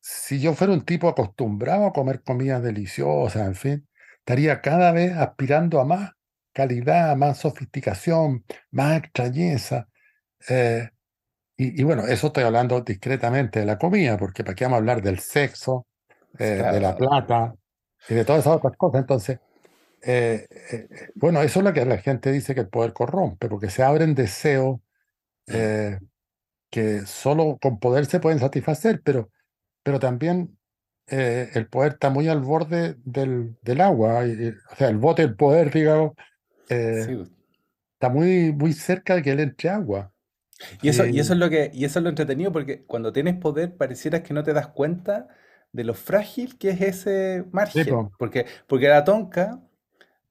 si 0.00 0.40
yo 0.40 0.54
fuera 0.54 0.72
un 0.72 0.84
tipo 0.84 1.08
acostumbrado 1.08 1.86
a 1.86 1.92
comer 1.92 2.22
comidas 2.22 2.62
deliciosas, 2.62 3.46
en 3.46 3.54
fin, 3.56 3.88
estaría 4.18 4.60
cada 4.62 4.92
vez 4.92 5.12
aspirando 5.16 5.80
a 5.80 5.84
más 5.84 6.12
calidad, 6.52 7.16
más 7.16 7.38
sofisticación, 7.38 8.44
más 8.70 8.98
extrañeza. 8.98 9.88
eh, 10.48 10.90
y, 11.56 11.80
y 11.80 11.84
bueno, 11.84 12.04
eso 12.06 12.28
estoy 12.28 12.44
hablando 12.44 12.80
discretamente 12.80 13.60
de 13.60 13.66
la 13.66 13.78
comida, 13.78 14.16
porque 14.18 14.44
para 14.44 14.54
qué 14.56 14.64
vamos 14.64 14.76
a 14.76 14.78
hablar 14.78 15.02
del 15.02 15.20
sexo, 15.20 15.86
eh, 16.38 16.44
de 16.70 16.80
la 16.80 16.96
plata 16.96 17.54
y 18.08 18.14
de 18.14 18.24
todas 18.24 18.42
esas 18.42 18.56
otras 18.56 18.76
cosas. 18.76 19.00
Entonces, 19.02 19.40
eh, 20.02 20.46
bueno, 21.14 21.42
eso 21.42 21.60
es 21.60 21.64
lo 21.64 21.72
que 21.72 21.84
la 21.86 21.98
gente 21.98 22.32
dice 22.32 22.54
que 22.54 22.62
el 22.62 22.68
poder 22.68 22.92
corrompe, 22.92 23.48
porque 23.48 23.70
se 23.70 23.82
abren 23.82 24.14
deseos 24.14 24.80
eh, 25.48 26.00
que 26.70 27.06
solo 27.06 27.58
con 27.60 27.78
poder 27.80 28.06
se 28.06 28.20
pueden 28.20 28.40
satisfacer, 28.40 29.02
pero, 29.04 29.30
pero 29.82 29.98
también 30.00 30.58
eh, 31.08 31.50
el 31.54 31.68
poder 31.68 31.94
está 31.94 32.10
muy 32.10 32.28
al 32.28 32.40
borde 32.42 32.96
del, 33.04 33.56
del 33.62 33.80
agua, 33.82 34.26
y- 34.26 34.50
o 34.72 34.76
sea, 34.76 34.88
el 34.90 34.98
bote 34.98 35.22
del 35.22 35.36
poder, 35.36 35.72
digamos, 35.72 36.12
eh, 36.70 37.14
sí. 37.14 37.24
está 37.94 38.08
muy, 38.10 38.52
muy 38.52 38.72
cerca 38.74 39.16
de 39.16 39.22
que 39.22 39.32
él 39.32 39.40
entre 39.40 39.70
agua. 39.70 40.12
Y 40.80 40.88
eso, 40.88 41.06
y 41.06 41.20
eso 41.20 41.32
es 41.32 41.38
lo 41.38 41.50
que, 41.50 41.70
y 41.74 41.84
eso 41.84 41.98
es 41.98 42.02
lo 42.02 42.08
entretenido 42.10 42.52
porque 42.52 42.84
cuando 42.84 43.12
tienes 43.12 43.36
poder 43.36 43.76
pareciera 43.76 44.22
que 44.22 44.34
no 44.34 44.42
te 44.42 44.52
das 44.52 44.68
cuenta 44.68 45.28
de 45.72 45.84
lo 45.84 45.94
frágil 45.94 46.58
que 46.58 46.70
es 46.70 46.80
ese 46.80 47.44
sí, 47.62 47.84
margen. 47.84 47.84
po, 47.84 48.10
Porque, 48.16 48.46
porque 48.68 48.88
la 48.88 49.04
tonca, 49.04 49.60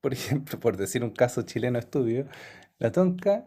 por 0.02 0.14
ejemplo, 0.14 0.60
por 0.60 0.78
decir 0.78 1.04
un 1.04 1.12
caso 1.12 1.44
chileno 1.44 1.80
estudio, 1.80 2.28
la 2.80 2.92
tonca 2.92 3.46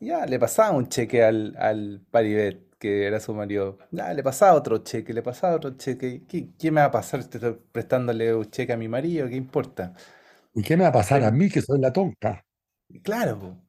ya 0.00 0.26
le 0.26 0.38
pasaba 0.38 0.76
un 0.76 0.88
cheque 0.88 1.22
al, 1.24 1.54
al 1.58 2.02
Paribet, 2.10 2.76
que 2.78 3.06
era 3.06 3.20
su 3.20 3.34
marido. 3.34 3.78
Ya 3.90 4.12
le 4.12 4.22
pasaba 4.22 4.54
otro 4.54 4.78
cheque, 4.78 5.12
le 5.14 5.22
pasaba 5.22 5.56
otro 5.56 5.76
cheque. 5.76 6.24
¿Qué, 6.28 6.50
qué 6.58 6.70
me 6.70 6.80
va 6.80 6.86
a 6.86 6.90
pasar? 6.90 7.22
Prestándole 7.72 8.34
un 8.34 8.50
cheque 8.50 8.72
a 8.72 8.76
mi 8.76 8.88
marido, 8.88 9.28
¿qué 9.28 9.36
importa? 9.36 9.94
¿y 10.54 10.62
qué 10.62 10.76
me 10.76 10.82
va 10.82 10.90
a 10.90 10.92
pasar 10.92 11.24
a 11.24 11.30
mí 11.30 11.48
que 11.48 11.62
soy 11.62 11.80
la 11.80 11.90
tonta? 11.92 12.44
claro. 13.02 13.62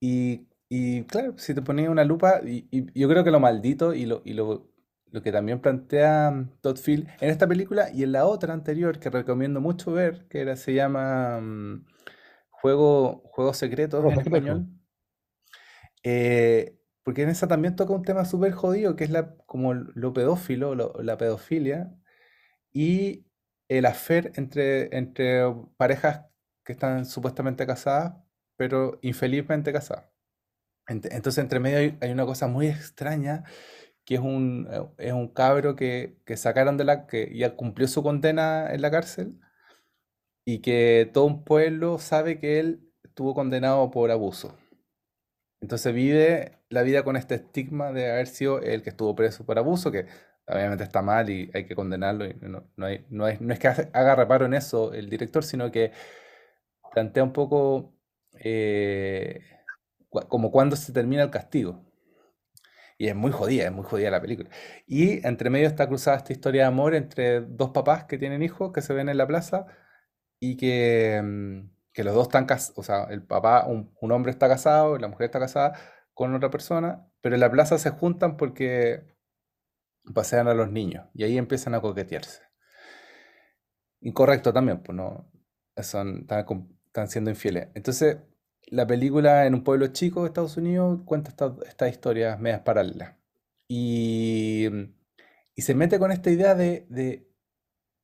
Y, 0.00 0.48
y 0.68 1.04
claro, 1.04 1.34
si 1.38 1.54
te 1.54 1.62
ponías 1.62 1.88
una 1.88 2.04
lupa, 2.04 2.40
y, 2.44 2.68
y 2.70 2.98
yo 3.00 3.08
creo 3.08 3.24
que 3.24 3.30
lo 3.30 3.40
maldito 3.40 3.94
y 3.94 4.06
lo, 4.06 4.22
y 4.24 4.32
lo, 4.34 4.68
lo 5.10 5.22
que 5.22 5.32
también 5.32 5.60
plantea 5.60 6.30
mm, 6.30 6.60
Todd 6.60 6.76
Field 6.78 7.08
en 7.20 7.30
esta 7.30 7.48
película 7.48 7.90
y 7.92 8.04
en 8.04 8.12
la 8.12 8.26
otra 8.26 8.54
anterior 8.54 8.98
que 9.00 9.10
recomiendo 9.10 9.60
mucho 9.60 9.92
ver, 9.92 10.28
que 10.28 10.40
era, 10.40 10.56
se 10.56 10.74
llama 10.74 11.40
mm, 11.40 11.84
Juego, 12.50 13.22
Juegos 13.26 13.56
Secretos 13.58 14.06
en 14.12 14.20
español, 14.20 14.66
eh, 16.08 16.78
porque 17.02 17.22
en 17.22 17.30
esa 17.30 17.48
también 17.48 17.76
toca 17.76 17.92
un 17.94 18.02
tema 18.04 18.24
súper 18.24 18.52
jodido, 18.52 18.96
que 18.96 19.04
es 19.04 19.10
la, 19.10 19.36
como 19.46 19.74
lo 19.74 20.12
pedófilo, 20.12 20.74
lo- 20.74 20.94
la 21.02 21.16
pedofilia 21.18 21.92
y 22.72 23.26
el 23.68 23.86
affair 23.86 24.32
entre, 24.36 24.96
entre 24.96 25.42
parejas 25.76 26.26
que 26.64 26.72
están 26.72 27.06
supuestamente 27.06 27.66
casadas, 27.66 28.14
pero 28.56 28.98
infelizmente 29.02 29.72
casadas. 29.72 30.06
Ent- 30.88 31.08
Entonces, 31.12 31.42
entre 31.42 31.60
medio 31.60 31.78
hay, 31.78 31.98
hay 32.00 32.10
una 32.12 32.26
cosa 32.26 32.46
muy 32.48 32.66
extraña, 32.68 33.44
que 34.04 34.16
es 34.16 34.20
un, 34.20 34.68
eh, 34.72 34.82
es 34.98 35.12
un 35.12 35.28
cabro 35.28 35.76
que, 35.76 36.18
que 36.26 36.36
sacaron 36.36 36.76
de 36.78 36.84
la, 36.84 37.06
que 37.06 37.32
ya 37.36 37.56
cumplió 37.56 37.88
su 37.88 38.02
condena 38.02 38.72
en 38.74 38.82
la 38.82 38.90
cárcel 38.90 39.38
y 40.44 40.60
que 40.60 41.08
todo 41.12 41.24
un 41.26 41.44
pueblo 41.44 41.98
sabe 41.98 42.38
que 42.40 42.58
él 42.58 42.90
estuvo 43.04 43.34
condenado 43.34 43.90
por 43.90 44.10
abuso. 44.10 44.56
Entonces 45.60 45.92
vive 45.94 46.58
la 46.68 46.82
vida 46.82 47.02
con 47.02 47.16
este 47.16 47.36
estigma 47.36 47.92
de 47.92 48.10
haber 48.10 48.26
sido 48.28 48.60
el 48.60 48.82
que 48.82 48.90
estuvo 48.90 49.14
preso 49.14 49.44
por 49.44 49.58
abuso, 49.58 49.90
que 49.90 50.06
obviamente 50.46 50.84
está 50.84 51.02
mal 51.02 51.28
y 51.30 51.50
hay 51.54 51.66
que 51.66 51.74
condenarlo. 51.74 52.26
No, 52.76 52.86
hay- 52.86 53.04
es, 53.50 53.58
que 53.58 53.68
haga 53.68 54.14
reparo 54.14 54.46
en 54.46 54.54
eso 54.54 54.92
el 54.92 55.08
director, 55.10 55.44
sino 55.44 55.70
que 55.70 55.92
plantea 56.92 57.24
un 57.24 57.32
poco 57.32 57.94
eh, 58.40 59.40
como 60.10 60.50
cuando 60.50 60.76
se 60.76 60.92
termina 60.92 61.22
el 61.22 61.30
castigo. 61.30 61.84
Y 62.98 63.08
es 63.08 63.14
muy 63.14 63.30
jodida, 63.32 63.64
es 63.66 63.72
muy 63.72 63.84
jodida 63.84 64.10
la 64.10 64.20
película. 64.20 64.50
Y 64.86 65.24
entre 65.26 65.50
medio 65.50 65.68
está 65.68 65.86
cruzada 65.86 66.16
esta 66.16 66.32
historia 66.32 66.62
de 66.62 66.68
amor 66.68 66.94
entre 66.94 67.40
dos 67.42 67.70
papás 67.70 68.04
que 68.04 68.18
tienen 68.18 68.42
hijos 68.42 68.72
que 68.72 68.82
se 68.82 68.92
ven 68.94 69.08
en 69.08 69.16
la 69.18 69.26
plaza 69.26 69.66
y 70.40 70.56
que, 70.56 71.20
mm, 71.24 71.70
que 71.98 72.04
los 72.04 72.14
dos 72.14 72.28
están 72.28 72.46
casados, 72.46 72.78
o 72.78 72.84
sea, 72.84 73.08
el 73.10 73.24
papá, 73.24 73.66
un, 73.66 74.12
hombre 74.12 74.30
está 74.30 74.46
casado 74.46 74.94
y 74.94 75.00
la 75.00 75.08
mujer 75.08 75.24
está 75.24 75.40
casada 75.40 75.72
con 76.14 76.32
otra 76.32 76.48
persona, 76.48 77.10
pero 77.20 77.34
en 77.34 77.40
la 77.40 77.50
plaza 77.50 77.76
se 77.76 77.90
juntan 77.90 78.36
porque 78.36 79.02
pasean 80.14 80.46
a 80.46 80.54
los 80.54 80.70
niños 80.70 81.08
y 81.12 81.24
ahí 81.24 81.36
empiezan 81.36 81.74
a 81.74 81.80
coquetearse. 81.80 82.42
Incorrecto 84.00 84.52
también, 84.52 84.80
pues 84.80 84.94
no, 84.94 85.28
están, 85.74 86.24
siendo 87.08 87.30
infieles. 87.30 87.66
Entonces, 87.74 88.18
la 88.68 88.86
película 88.86 89.46
en 89.46 89.54
un 89.54 89.64
pueblo 89.64 89.88
chico 89.88 90.20
de 90.20 90.28
Estados 90.28 90.56
Unidos 90.56 91.00
cuenta 91.04 91.30
estas 91.30 91.54
estas 91.66 91.90
historias 91.90 92.38
medias 92.38 92.60
paralelas. 92.60 93.16
Y, 93.66 94.68
y 95.52 95.62
se 95.62 95.74
mete 95.74 95.98
con 95.98 96.12
esta 96.12 96.30
idea 96.30 96.54
de, 96.54 96.86
de, 96.90 97.28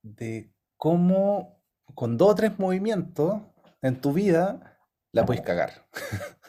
de 0.03 0.53
cómo 0.77 1.63
con 1.95 2.19
dos 2.19 2.33
o 2.33 2.35
tres 2.35 2.59
movimientos 2.59 3.54
en 3.85 4.01
tu 4.01 4.13
vida 4.13 4.79
la 5.13 5.25
puedes 5.25 5.43
cagar. 5.43 5.87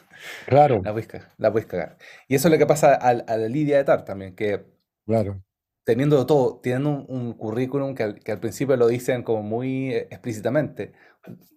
Claro, 0.46 0.80
La 0.82 0.92
puedes, 0.92 1.08
la 1.36 1.52
puedes 1.52 1.66
cagar. 1.68 1.98
Y 2.26 2.34
eso 2.34 2.48
es 2.48 2.52
lo 2.52 2.58
que 2.58 2.66
pasa 2.66 2.94
al- 2.94 3.24
a, 3.28 3.36
la 3.36 3.48
Lidia 3.48 3.76
de 3.76 3.84
Tar 3.84 4.04
también, 4.04 4.34
que 4.34 4.64
claro. 5.04 5.40
teniendo 5.84 6.24
todo, 6.26 6.58
teniendo 6.60 6.90
un, 6.90 7.06
un 7.08 7.32
currículum 7.34 7.94
que 7.94 8.02
al, 8.02 8.18
que 8.20 8.32
al 8.32 8.40
principio 8.40 8.76
lo 8.76 8.88
dicen 8.88 9.22
como 9.22 9.42
muy 9.42 9.92
eh, 9.92 10.08
explícitamente, 10.10 10.94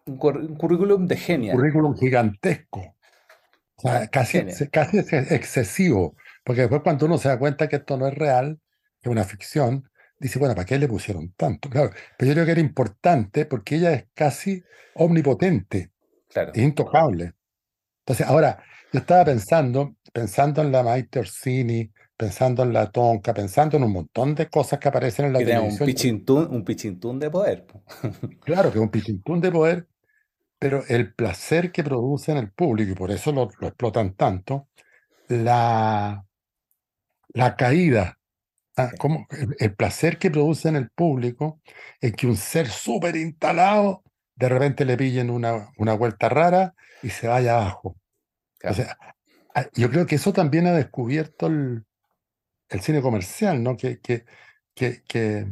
un, 0.05 0.19
cur- 0.19 0.39
un 0.47 0.55
currículum 0.55 1.07
de 1.07 1.15
genia, 1.17 1.53
Currículum 1.53 1.95
gigantesco. 1.97 2.95
O 3.77 3.81
sea, 3.81 4.01
¿ya? 4.01 4.07
casi, 4.09 4.43
casi 4.71 4.99
ex- 4.99 5.31
excesivo. 5.31 6.15
Porque 6.43 6.61
después 6.61 6.81
cuando 6.83 7.05
uno 7.05 7.17
se 7.17 7.29
da 7.29 7.39
cuenta 7.39 7.67
que 7.69 7.77
esto 7.77 7.97
no 7.97 8.07
es 8.07 8.13
real, 8.13 8.59
que 9.01 9.09
es 9.09 9.11
una 9.11 9.23
ficción, 9.23 9.88
dice, 10.19 10.39
bueno, 10.39 10.55
¿para 10.55 10.65
qué 10.65 10.77
le 10.79 10.87
pusieron 10.87 11.33
tanto? 11.33 11.69
Claro, 11.69 11.91
pero 12.17 12.29
yo 12.29 12.33
creo 12.35 12.45
que 12.45 12.51
era 12.53 12.61
importante 12.61 13.45
porque 13.45 13.75
ella 13.75 13.93
es 13.93 14.07
casi 14.13 14.63
omnipotente, 14.95 15.91
claro. 16.29 16.53
es 16.53 16.63
intocable. 16.63 17.33
Entonces, 18.01 18.27
ahora, 18.27 18.63
yo 18.91 18.99
estaba 19.01 19.25
pensando, 19.25 19.95
pensando 20.13 20.61
en 20.61 20.71
la 20.71 20.83
Maite 20.83 21.19
Orsini, 21.19 21.91
pensando 22.17 22.63
en 22.63 22.73
la 22.73 22.91
Tonka, 22.91 23.33
pensando 23.33 23.77
en 23.77 23.83
un 23.85 23.93
montón 23.93 24.35
de 24.35 24.49
cosas 24.49 24.79
que 24.79 24.89
aparecen 24.89 25.27
en 25.27 25.33
la 25.33 25.39
Que 25.39 25.45
tenga 25.45 25.61
un 25.61 25.81
televisión. 25.81 25.81
pichintún, 25.81 26.47
un 26.53 26.63
pichintún 26.63 27.19
de 27.19 27.31
poder. 27.31 27.65
po. 27.65 27.83
Claro 28.43 28.71
que 28.71 28.79
un 28.79 28.89
pichintún 28.89 29.39
de 29.41 29.51
poder, 29.51 29.87
pero 30.59 30.83
el 30.87 31.13
placer 31.15 31.71
que 31.71 31.83
produce 31.83 32.31
en 32.33 32.39
el 32.39 32.51
público, 32.51 32.91
y 32.93 32.95
por 32.95 33.11
eso 33.11 33.31
lo, 33.33 33.49
lo 33.59 33.67
explotan 33.69 34.15
tanto, 34.15 34.69
la, 35.29 36.25
la 37.33 37.55
caída, 37.55 38.18
ah, 38.83 38.91
el, 39.31 39.55
el 39.59 39.75
placer 39.75 40.17
que 40.17 40.31
produce 40.31 40.69
en 40.69 40.75
el 40.75 40.89
público 40.89 41.61
es 42.01 42.13
que 42.13 42.27
un 42.27 42.37
ser 42.37 42.67
súper 42.69 43.15
instalado 43.15 44.03
de 44.35 44.49
repente 44.49 44.85
le 44.85 44.97
pillen 44.97 45.29
una, 45.29 45.69
una 45.77 45.93
vuelta 45.95 46.29
rara 46.29 46.73
y 47.03 47.09
se 47.09 47.27
vaya 47.27 47.55
abajo. 47.57 47.97
claro. 48.59 48.77
Entonces, 48.77 48.97
ah, 49.55 49.67
yo 49.75 49.89
creo 49.91 50.05
que 50.05 50.15
eso 50.15 50.33
también 50.33 50.67
ha 50.67 50.73
descubierto 50.73 51.47
el, 51.47 51.85
el 52.69 52.81
cine 52.81 53.01
comercial, 53.01 53.63
¿no? 53.63 53.77
Que, 53.77 53.99
que, 53.99 54.25
que, 54.75 55.03
que 55.07 55.47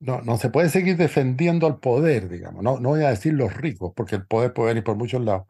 no, 0.00 0.22
no 0.22 0.38
se 0.38 0.50
puede 0.50 0.68
seguir 0.70 0.96
defendiendo 0.96 1.66
al 1.66 1.80
poder, 1.80 2.28
digamos. 2.28 2.62
No, 2.62 2.80
no 2.80 2.90
voy 2.90 3.04
a 3.04 3.10
decir 3.10 3.34
los 3.34 3.56
ricos, 3.56 3.92
porque 3.96 4.16
el 4.16 4.26
poder 4.26 4.52
puede 4.52 4.70
venir 4.70 4.84
por 4.84 4.96
muchos 4.96 5.22
lados, 5.22 5.46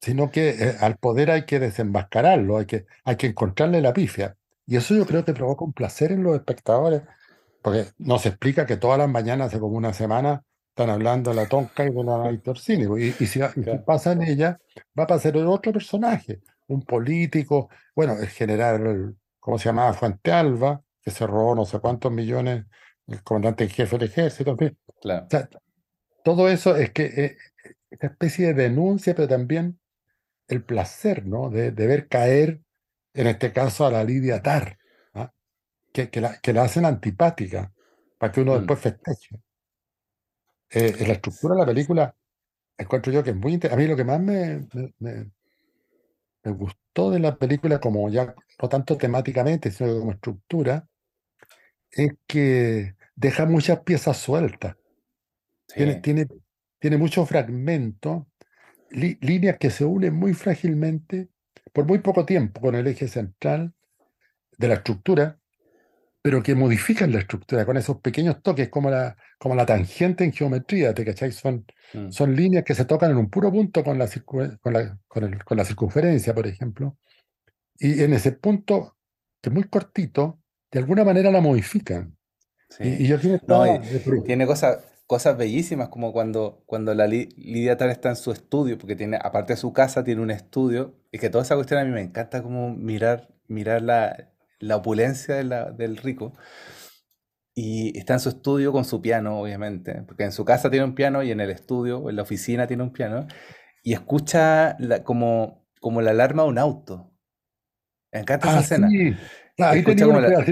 sino 0.00 0.30
que 0.30 0.50
eh, 0.50 0.76
al 0.80 0.96
poder 0.98 1.30
hay 1.30 1.46
que 1.46 1.60
desenmascararlo, 1.60 2.58
hay 2.58 2.66
que, 2.66 2.86
hay 3.04 3.16
que 3.16 3.28
encontrarle 3.28 3.80
la 3.82 3.92
pifia. 3.92 4.36
Y 4.66 4.76
eso 4.76 4.94
yo 4.94 5.06
creo 5.06 5.24
que 5.24 5.32
provoca 5.32 5.64
un 5.64 5.72
placer 5.72 6.12
en 6.12 6.22
los 6.22 6.34
espectadores, 6.34 7.02
porque 7.62 7.86
nos 7.98 8.26
explica 8.26 8.66
que 8.66 8.76
todas 8.76 8.98
las 8.98 9.08
mañanas, 9.08 9.48
hace 9.48 9.60
como 9.60 9.76
una 9.76 9.92
semana, 9.92 10.42
están 10.68 10.90
hablando 10.90 11.30
de 11.30 11.36
la 11.36 11.46
tonca 11.46 11.84
y 11.84 11.90
de 11.90 12.04
la 12.04 12.28
Víctor 12.30 12.58
Cine. 12.58 12.88
Y, 12.98 13.08
y 13.08 13.26
si, 13.26 13.40
y 13.40 13.62
si 13.64 13.78
pasa 13.84 14.12
en 14.12 14.22
ella, 14.22 14.58
va 14.98 15.04
a 15.04 15.06
pasar 15.06 15.36
en 15.36 15.46
otro 15.46 15.72
personaje, 15.72 16.40
un 16.68 16.82
político, 16.82 17.68
bueno, 17.94 18.16
el 18.18 18.28
general, 18.28 19.14
¿cómo 19.38 19.58
se 19.58 19.66
llamaba? 19.66 19.92
Fuente 19.92 20.32
Alba, 20.32 20.82
que 21.02 21.10
se 21.10 21.26
robó 21.26 21.54
no 21.54 21.64
sé 21.64 21.78
cuántos 21.80 22.10
millones, 22.10 22.64
el 23.06 23.22
comandante 23.22 23.64
en 23.64 23.70
jefe 23.70 23.98
del 23.98 24.08
ejército, 24.08 24.52
en 24.52 24.58
fin. 24.58 24.78
Claro. 25.00 25.26
O 25.26 25.30
sea, 25.30 25.48
todo 26.24 26.48
eso 26.48 26.76
es 26.76 26.90
que 26.92 27.04
eh, 27.04 27.36
esta 27.90 28.06
especie 28.06 28.48
de 28.48 28.62
denuncia, 28.62 29.14
pero 29.14 29.28
también 29.28 29.78
el 30.48 30.62
placer, 30.62 31.26
¿no? 31.26 31.50
De, 31.50 31.70
de 31.70 31.86
ver 31.86 32.08
caer, 32.08 32.61
en 33.14 33.26
este 33.28 33.52
caso, 33.52 33.86
a 33.86 33.90
la 33.90 34.04
Lidia 34.04 34.42
Tar, 34.42 34.78
¿ah? 35.14 35.32
que, 35.92 36.10
que, 36.10 36.20
la, 36.22 36.38
que 36.40 36.52
la 36.52 36.64
hacen 36.64 36.86
antipática, 36.86 37.72
para 38.18 38.32
que 38.32 38.42
uno 38.42 38.54
Mm, 38.54 38.56
después 38.56 38.80
festeje. 38.80 39.40
Eh, 40.70 40.96
en 41.00 41.06
la 41.08 41.14
estructura 41.14 41.54
de 41.54 41.60
la 41.60 41.66
película, 41.66 42.16
encuentro 42.78 43.12
yo 43.12 43.24
que 43.24 43.30
es 43.30 43.36
muy 43.36 43.54
inter- 43.54 43.72
A 43.72 43.76
mí 43.76 43.86
lo 43.88 43.96
que 43.96 44.04
más 44.04 44.20
me, 44.20 44.68
me, 44.74 44.94
me- 45.00 45.32
me 46.44 46.52
gustó 46.52 47.10
de 47.10 47.18
la 47.18 47.36
película, 47.36 47.80
como 47.80 48.08
ya 48.08 48.34
no 48.60 48.68
tanto 48.68 48.96
temáticamente, 48.96 49.70
sino 49.72 49.98
como 49.98 50.12
estructura, 50.12 50.88
es 51.90 52.12
que 52.26 52.96
deja 53.16 53.46
muchas 53.46 53.80
piezas 53.80 54.16
sueltas. 54.18 54.76
Tiene, 55.74 55.96
tiene, 55.96 56.28
tiene 56.78 56.96
muchos 56.98 57.28
fragmentos, 57.28 58.24
li- 58.90 59.18
líneas 59.22 59.58
que 59.58 59.70
se 59.70 59.84
unen 59.84 60.14
muy 60.14 60.34
frágilmente 60.34 61.30
por 61.72 61.86
muy 61.86 61.98
poco 61.98 62.24
tiempo 62.24 62.60
con 62.60 62.74
el 62.74 62.86
eje 62.86 63.08
central 63.08 63.72
de 64.58 64.68
la 64.68 64.74
estructura, 64.74 65.38
pero 66.22 66.42
que 66.42 66.54
modifican 66.54 67.12
la 67.12 67.18
estructura 67.18 67.66
con 67.66 67.76
esos 67.76 68.00
pequeños 68.00 68.42
toques, 68.42 68.68
como 68.68 68.90
la, 68.90 69.16
como 69.38 69.54
la 69.56 69.66
tangente 69.66 70.24
en 70.24 70.32
geometría, 70.32 70.94
¿te 70.94 71.04
cachai? 71.04 71.32
Son, 71.32 71.64
mm, 71.94 72.10
son 72.10 72.36
líneas 72.36 72.64
que 72.64 72.74
se 72.74 72.84
tocan 72.84 73.10
en 73.10 73.16
un 73.16 73.28
puro 73.28 73.50
punto 73.50 73.82
con 73.82 73.98
la, 73.98 74.06
circu- 74.06 74.58
con 74.60 74.72
la, 74.72 74.98
con 75.08 75.24
el- 75.24 75.44
con 75.44 75.56
la 75.56 75.64
circunferencia, 75.64 76.34
por 76.34 76.46
ejemplo, 76.46 76.96
y 77.78 78.02
en 78.02 78.12
ese 78.12 78.32
punto, 78.32 78.96
que 79.40 79.50
es 79.50 79.54
muy 79.54 79.64
cortito, 79.64 80.38
de 80.70 80.78
alguna 80.78 81.04
manera 81.04 81.30
la 81.30 81.40
modifican. 81.40 82.16
Y, 82.80 82.88
y 82.88 82.96
sí. 82.96 83.06
yo 83.08 83.16
No, 83.46 83.66
y 83.66 84.20
tiene 84.24 84.46
cosas, 84.46 84.78
cosas 85.12 85.36
bellísimas, 85.36 85.90
como 85.90 86.10
cuando, 86.10 86.62
cuando 86.64 86.94
la 86.94 87.06
Li- 87.06 87.28
Lidia 87.36 87.76
Tal 87.76 87.90
está 87.90 88.08
en 88.08 88.16
su 88.16 88.32
estudio, 88.32 88.78
porque 88.78 88.96
tiene, 88.96 89.18
aparte 89.20 89.52
de 89.52 89.58
su 89.58 89.70
casa, 89.74 90.02
tiene 90.04 90.22
un 90.22 90.30
estudio, 90.30 90.94
y 91.12 91.18
que 91.18 91.28
toda 91.28 91.44
esa 91.44 91.54
cuestión 91.54 91.80
a 91.80 91.84
mí 91.84 91.90
me 91.90 92.00
encanta 92.00 92.42
como 92.42 92.70
mirar, 92.74 93.28
mirar 93.46 93.82
la, 93.82 94.30
la 94.58 94.76
opulencia 94.76 95.34
de 95.34 95.44
la- 95.44 95.70
del 95.70 95.98
rico. 95.98 96.32
Y 97.54 97.98
está 97.98 98.14
en 98.14 98.20
su 98.20 98.30
estudio 98.30 98.72
con 98.72 98.86
su 98.86 99.02
piano, 99.02 99.38
obviamente, 99.38 100.02
porque 100.06 100.24
en 100.24 100.32
su 100.32 100.46
casa 100.46 100.70
tiene 100.70 100.86
un 100.86 100.94
piano 100.94 101.22
y 101.22 101.30
en 101.30 101.40
el 101.40 101.50
estudio 101.50 102.08
en 102.08 102.16
la 102.16 102.22
oficina 102.22 102.66
tiene 102.66 102.82
un 102.82 102.92
piano, 102.94 103.26
y 103.82 103.92
escucha 103.92 104.76
la- 104.78 105.04
como, 105.04 105.66
como 105.78 106.00
la 106.00 106.12
alarma 106.12 106.44
de 106.44 106.48
un 106.48 106.56
auto. 106.58 107.12
Me 108.14 108.20
encanta 108.20 108.48
esa 108.48 108.60
Ah, 108.60 108.62
escena. 108.62 108.88
sí, 108.88 109.14
claro, 109.56 109.72
ahí 109.72 109.78
Escucha 109.80 109.96
tenía 109.96 110.06
como 110.06 110.20
la, 110.20 110.46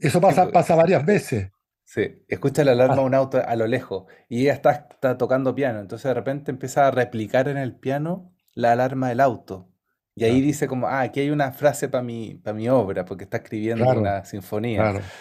eso 0.00 0.20
pasa, 0.20 0.50
pasa 0.50 0.74
varias 0.74 1.06
veces. 1.06 1.50
Sí, 1.86 2.24
escucha 2.28 2.64
la 2.64 2.72
alarma 2.72 2.96
Ah, 2.96 3.02
de 3.02 3.08
un 3.08 3.14
auto 3.14 3.38
a 3.46 3.56
lo 3.56 3.66
lejos 3.68 4.06
y 4.28 4.42
ella 4.42 4.54
está, 4.54 4.72
está 4.92 5.18
tocando 5.18 5.54
piano, 5.56 5.80
entonces 5.80 6.06
de 6.10 6.14
repente 6.14 6.50
empieza 6.52 6.88
a 6.88 6.92
replicar 6.92 7.48
en 7.48 7.58
el 7.58 7.76
piano 7.76 8.32
la 8.54 8.72
alarma 8.72 9.08
del 9.10 9.20
auto. 9.20 9.70
Y 10.16 10.24
ahí 10.24 10.40
claro, 10.40 10.42
dice 10.42 10.68
como, 10.68 10.88
ah, 10.88 11.02
aquí 11.02 11.20
hay 11.20 11.30
una 11.30 11.52
frase 11.52 11.88
para 11.90 12.02
mi, 12.04 12.36
para 12.36 12.54
mi 12.56 12.68
obra, 12.70 13.04
porque 13.06 13.24
está 13.24 13.38
escribiendo 13.38 13.84
claro, 13.84 14.00
una 14.00 14.24
sinfonía. 14.24 14.92
claro. 14.92 15.12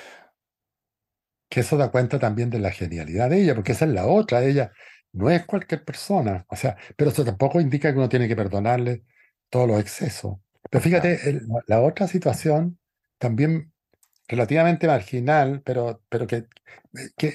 que 1.49 1.61
eso 1.61 1.78
da 1.78 1.91
cuenta 1.91 2.20
también 2.20 2.49
de 2.49 2.59
la 2.59 2.72
genialidad 2.72 3.30
de 3.30 3.41
ella, 3.41 3.55
porque 3.55 3.72
esa 3.74 3.86
es 3.86 3.91
la 3.91 4.07
otra, 4.07 4.43
ella 4.43 4.72
no 5.13 5.30
es 5.30 5.45
cualquier 5.45 5.84
persona, 5.86 6.45
o 6.49 6.55
sea, 6.55 6.78
pero 6.97 7.11
eso 7.11 7.24
tampoco 7.26 7.61
indica 7.61 7.91
que 7.91 7.97
uno 7.99 8.09
tiene 8.09 8.28
que 8.28 8.36
perdonarle 8.36 9.03
todos 9.49 9.68
los 9.68 9.80
excesos. 9.80 10.38
Pero 10.70 10.82
No, 10.84 10.84
fíjate, 10.84 11.30
el- 11.30 11.47
la 11.68 11.82
otra 11.82 12.07
situación, 12.07 12.80
también 13.18 13.74
relativamente 14.28 14.88
marginal, 14.88 15.61
pero, 15.63 16.01
pero 16.09 16.28
que, 16.28 16.45
que, 17.17 17.34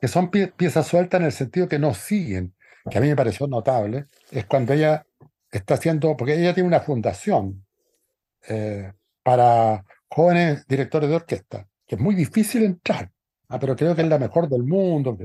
que 0.00 0.08
son 0.08 0.30
pie- 0.30 0.52
piezas 0.54 0.86
sueltas 0.86 1.20
en 1.20 1.26
el 1.26 1.32
sentido 1.32 1.68
que 1.68 1.78
no 1.78 1.94
siguen, 1.94 2.54
que 2.90 2.98
a 2.98 3.00
mí 3.00 3.08
me 3.08 3.16
pareció 3.16 3.46
notable, 3.46 4.06
es 4.30 4.46
cuando 4.46 4.72
ella 4.72 5.06
está 5.50 5.74
haciendo, 5.74 6.16
porque 6.16 6.34
ella 6.34 6.54
tiene 6.54 6.68
una 6.68 6.80
fundación 6.80 7.64
eh, 8.48 8.92
para 9.22 9.84
jóvenes 10.08 10.66
directores 10.66 11.10
de 11.10 11.16
orquesta, 11.16 11.68
que 11.86 11.96
es 11.96 12.00
muy 12.00 12.14
difícil 12.14 12.64
entrar, 12.64 13.10
ah, 13.48 13.58
pero 13.58 13.76
creo 13.76 13.94
que 13.94 14.02
es 14.02 14.08
la 14.08 14.18
mejor 14.18 14.48
del 14.48 14.62
mundo. 14.62 15.18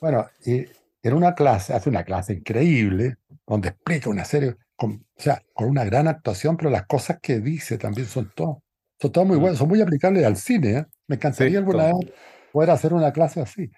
Bueno, 0.00 0.26
y 0.44 0.66
en 1.02 1.12
una 1.14 1.34
clase, 1.34 1.72
hace 1.72 1.88
una 1.90 2.04
clase 2.04 2.34
increíble, 2.34 3.16
donde 3.46 3.68
explica 3.70 4.10
una 4.10 4.24
serie, 4.24 4.56
con, 4.76 4.92
o 5.16 5.20
sea, 5.20 5.42
con 5.52 5.68
una 5.68 5.84
gran 5.84 6.08
actuación, 6.08 6.56
pero 6.56 6.70
las 6.70 6.86
cosas 6.86 7.18
que 7.20 7.40
dice 7.40 7.78
también 7.78 8.06
son 8.06 8.30
todas, 8.34 8.58
son 9.04 9.12
todas 9.12 9.28
muy 9.28 9.38
buenas, 9.38 9.58
son 9.58 9.68
muy 9.68 9.80
aplicables 9.82 10.24
al 10.24 10.36
cine, 10.36 10.78
¿eh? 10.78 10.86
Me 11.08 11.16
sí, 11.30 11.44
encantaría 11.46 11.58
alguna 11.58 11.84
todo. 11.86 11.94
vez 11.94 12.12
poder 12.52 12.70
hacer 12.70 12.92
una 12.94 13.12
clase 13.12 13.40
así. 13.40 13.70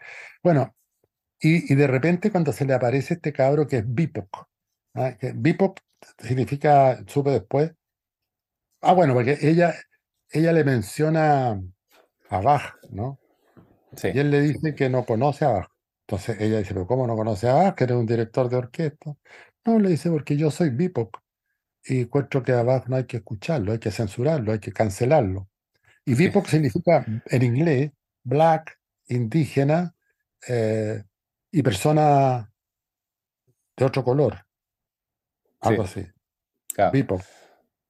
Bueno, 0.42 0.74
y, 1.40 1.72
y 1.72 1.76
de 1.76 1.86
repente 1.88 2.30
cuando 2.32 2.52
se 2.52 2.66
le 2.66 2.74
aparece 2.74 3.14
este 3.14 3.32
cabro 3.32 3.66
que 3.66 3.78
es 3.78 3.84
BIPOC, 3.86 4.48
¿ah? 4.94 5.16
que 5.18 5.32
BIPOC 5.34 5.80
significa, 6.20 7.04
supe 7.08 7.30
después, 7.30 7.72
ah, 8.80 8.92
bueno, 8.94 9.14
porque 9.14 9.38
ella, 9.42 9.74
ella 10.30 10.52
le 10.52 10.64
menciona 10.64 11.60
a 12.30 12.40
Bach, 12.40 12.76
¿no? 12.90 13.20
Sí, 13.96 14.08
Y 14.12 14.20
él 14.20 14.30
le 14.30 14.40
dice 14.40 14.74
que 14.74 14.90
no 14.90 15.04
conoce 15.06 15.44
a 15.44 15.50
Bach. 15.50 15.68
Entonces 16.08 16.40
ella 16.40 16.58
dice, 16.58 16.74
pero 16.74 16.86
¿cómo 16.86 17.06
no 17.06 17.16
conoce 17.16 17.48
a 17.48 17.54
Bach? 17.54 17.74
Que 17.76 17.84
eres 17.84 17.96
un 17.96 18.06
director 18.06 18.48
de 18.48 18.56
orquesta. 18.56 19.14
No, 19.66 19.78
le 19.78 19.90
dice, 19.90 20.10
porque 20.10 20.36
yo 20.36 20.50
soy 20.50 20.70
BIPOC 20.70 21.18
y 21.86 22.00
encuentro 22.02 22.42
que 22.42 22.52
a 22.52 22.62
Bach 22.62 22.86
no 22.88 22.96
hay 22.96 23.04
que 23.04 23.18
escucharlo, 23.18 23.72
hay 23.72 23.78
que 23.78 23.90
censurarlo, 23.90 24.52
hay 24.52 24.58
que 24.58 24.72
cancelarlo. 24.72 25.48
Y 26.04 26.14
BIPOC 26.14 26.46
significa 26.46 27.04
en 27.26 27.42
inglés 27.42 27.92
black, 28.22 28.78
indígena 29.08 29.94
eh, 30.48 31.02
y 31.50 31.62
persona 31.62 32.52
de 33.76 33.84
otro 33.84 34.04
color, 34.04 34.46
algo 35.60 35.86
sí, 35.86 36.00
así. 36.00 36.10
claro, 36.72 36.92
BIPOC, 36.92 37.22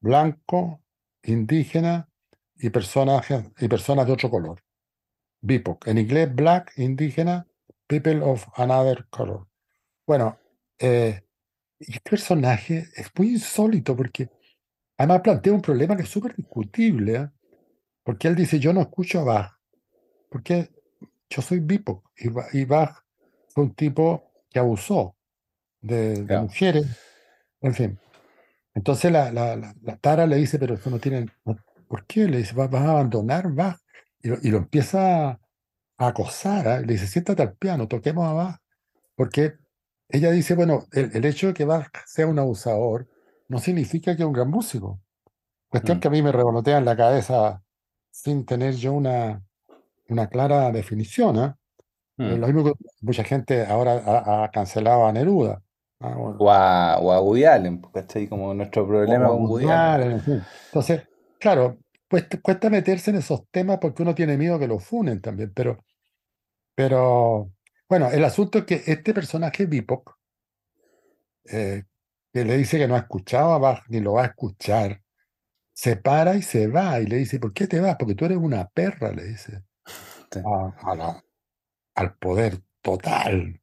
blanco, 0.00 0.82
indígena 1.22 2.08
y 2.56 2.70
personas, 2.70 3.26
y 3.58 3.68
personas 3.68 4.06
de 4.06 4.12
otro 4.12 4.30
color. 4.30 4.62
BIPOC, 5.40 5.88
en 5.88 5.98
inglés 5.98 6.34
black, 6.34 6.72
indígena, 6.76 7.46
people 7.86 8.22
of 8.22 8.46
another 8.56 9.06
color. 9.10 9.46
Bueno, 10.06 10.38
eh, 10.78 11.25
este 11.78 12.10
personaje 12.10 12.88
es 12.96 13.10
muy 13.16 13.30
insólito 13.32 13.96
porque 13.96 14.30
además 14.98 15.20
plantea 15.22 15.52
un 15.52 15.62
problema 15.62 15.96
que 15.96 16.02
es 16.02 16.08
súper 16.08 16.34
discutible, 16.36 17.14
¿eh? 17.16 17.30
porque 18.04 18.28
él 18.28 18.36
dice, 18.36 18.58
yo 18.58 18.72
no 18.72 18.80
escucho 18.82 19.20
a 19.20 19.24
Bach, 19.24 19.52
porque 20.30 20.70
yo 21.30 21.42
soy 21.42 21.60
BIPOC, 21.60 22.04
y, 22.18 22.28
Ba- 22.28 22.46
y 22.52 22.64
Bach 22.64 23.04
fue 23.48 23.64
un 23.64 23.74
tipo 23.74 24.32
que 24.50 24.58
abusó 24.58 25.16
de, 25.80 26.24
mujeres, 26.42 26.86
en 27.60 27.74
fin. 27.74 27.98
Entonces 28.74 29.10
la, 29.12 29.32
la, 29.32 29.56
la- 29.56 29.74
la 29.82 29.96
Tara 29.96 30.26
le 30.26 30.36
dice, 30.36 30.58
pero 30.58 30.74
eso 30.74 30.90
no 30.90 30.98
tiene, 30.98 31.26
¿por 31.88 32.06
qué? 32.06 32.28
Le 32.28 32.38
dice, 32.38 32.54
"¿Vas- 32.54 32.70
vas 32.70 32.82
a 32.82 32.90
abandonar 32.92 33.50
Bach? 33.52 33.78
Y 34.22 34.28
lo, 34.28 34.38
y 34.42 34.50
lo 34.50 34.58
empieza 34.58 35.30
a 35.30 35.38
acosar, 35.98 36.68
¿ah? 36.68 36.80
Le 36.80 36.94
dice, 36.94 37.06
siéntate 37.06 37.42
al 37.42 37.54
piano, 37.54 37.88
toquemos 37.88 38.26
a 38.28 38.32
Bach. 38.32 38.56
Porque 39.14 39.54
ella 40.08 40.30
dice, 40.30 40.54
bueno, 40.54 40.84
el, 40.92 41.10
el 41.14 41.24
hecho 41.24 41.48
de 41.48 41.54
que 41.54 41.64
Bach 41.64 41.90
sea 42.06 42.26
un 42.26 42.38
abusador 42.38 43.08
no 43.48 43.58
significa 43.58 44.16
que 44.16 44.22
es 44.22 44.26
un 44.26 44.32
gran 44.32 44.50
músico. 44.50 45.00
Cuestión 45.68 45.98
mm, 45.98 46.00
que 46.00 46.08
a 46.08 46.10
mí 46.10 46.22
me 46.22 46.32
revolotea 46.32 46.78
en 46.78 46.84
la 46.84 46.96
cabeza 46.96 47.62
sin 48.10 48.46
tener 48.46 48.74
yo 48.74 48.92
una, 48.92 49.42
una 50.08 50.28
clara 50.28 50.70
definición. 50.72 51.38
¿ah? 51.38 51.56
Eh, 52.18 52.36
mm. 52.36 52.40
Lo 52.40 52.46
mismo 52.46 52.64
que 52.64 52.72
mucha 53.00 53.24
gente 53.24 53.66
ahora 53.66 54.02
ha, 54.04 54.44
ha 54.44 54.50
cancelado 54.50 55.06
a 55.06 55.12
Neruda. 55.12 55.62
¿ah? 56.00 56.14
O, 56.16 56.36
O 56.38 56.50
a, 56.50 56.98
o 56.98 57.12
a 57.12 57.20
Woody 57.20 57.44
Allen, 57.44 57.82
¿cachai? 57.92 58.28
Como 58.28 58.54
nuestro 58.54 58.86
problema 58.86 59.28
con 59.28 59.46
Woody 59.46 59.64
Allen. 59.64 60.20
Allen. 60.20 60.42
Entonces, 60.66 61.02
claro, 61.38 61.78
cuesta 62.42 62.70
meterse 62.70 63.10
en 63.10 63.16
esos 63.16 63.48
temas 63.50 63.78
porque 63.80 64.02
uno 64.02 64.14
tiene 64.14 64.36
miedo 64.36 64.58
que 64.58 64.68
lo 64.68 64.78
funen 64.78 65.20
también, 65.20 65.52
pero, 65.54 65.78
pero 66.74 67.50
bueno, 67.88 68.10
el 68.10 68.24
asunto 68.24 68.58
es 68.58 68.64
que 68.64 68.82
este 68.86 69.14
personaje 69.14 69.66
Bipop, 69.66 70.08
eh, 71.50 71.84
que 72.32 72.44
le 72.44 72.56
dice 72.56 72.78
que 72.78 72.88
no 72.88 72.94
ha 72.94 72.98
escuchado 73.00 73.52
a 73.52 73.58
Bach 73.58 73.84
ni 73.88 74.00
lo 74.00 74.14
va 74.14 74.22
a 74.22 74.26
escuchar, 74.26 75.02
se 75.74 75.96
para 75.96 76.36
y 76.36 76.42
se 76.42 76.68
va 76.68 77.00
y 77.00 77.06
le 77.06 77.16
dice, 77.18 77.40
¿por 77.40 77.52
qué 77.54 77.66
te 77.66 77.80
vas? 77.80 77.96
Porque 77.98 78.14
tú 78.14 78.26
eres 78.26 78.38
una 78.38 78.68
perra, 78.68 79.12
le 79.12 79.24
dice, 79.24 79.62
sí. 80.32 80.40
a- 80.46 80.74
a 80.92 80.96
la- 80.96 81.24
al 81.96 82.16
poder 82.18 82.60
total. 82.82 83.60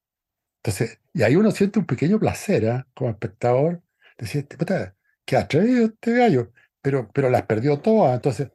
Entonces, 0.64 1.00
y 1.14 1.24
ahí 1.24 1.36
uno 1.38 1.52
siente 1.52 1.80
un 1.80 1.86
pequeño 1.86 2.20
placer, 2.20 2.70
¿ah? 2.70 2.88
Como 2.96 3.12
espectador, 3.12 3.84
decir, 4.18 4.42
"Este 4.44 4.58
puta, 4.58 4.96
qué 5.26 5.38
atrevido 5.38 5.86
este 5.88 6.14
gallo, 6.18 6.52
pero, 6.82 7.10
pero 7.14 7.30
las 7.30 7.44
perdió 7.44 7.80
todas. 7.80 8.16
Entonces, 8.16 8.52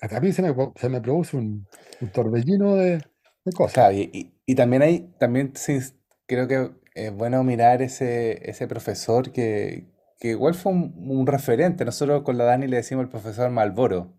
a 0.00 0.20
mí 0.20 0.32
se 0.32 0.42
me, 0.42 0.54
se 0.76 0.88
me 0.88 1.00
produce 1.00 1.36
un, 1.36 1.66
un 2.00 2.10
torbellino 2.12 2.76
de, 2.76 2.98
de 3.44 3.52
cosas. 3.52 3.74
Claro, 3.74 3.94
y, 3.96 4.10
y- 4.12 4.34
y 4.52 4.54
también 4.54 4.82
hay, 4.82 5.00
también 5.18 5.52
ins- 5.54 5.94
creo 6.26 6.48
que 6.48 6.70
es 6.94 7.12
bueno 7.14 7.42
mirar 7.44 7.82
ese, 7.82 8.48
ese 8.50 8.66
profesor 8.68 9.32
que, 9.32 9.86
que 10.18 10.28
igual 10.30 10.54
fue 10.54 10.72
un, 10.72 10.94
un 10.96 11.26
referente. 11.26 11.84
Nosotros 11.84 12.22
con 12.22 12.38
la 12.38 12.44
Dani 12.44 12.66
le 12.66 12.76
decimos 12.78 13.04
el 13.04 13.10
profesor 13.10 13.50
Malboro, 13.50 14.14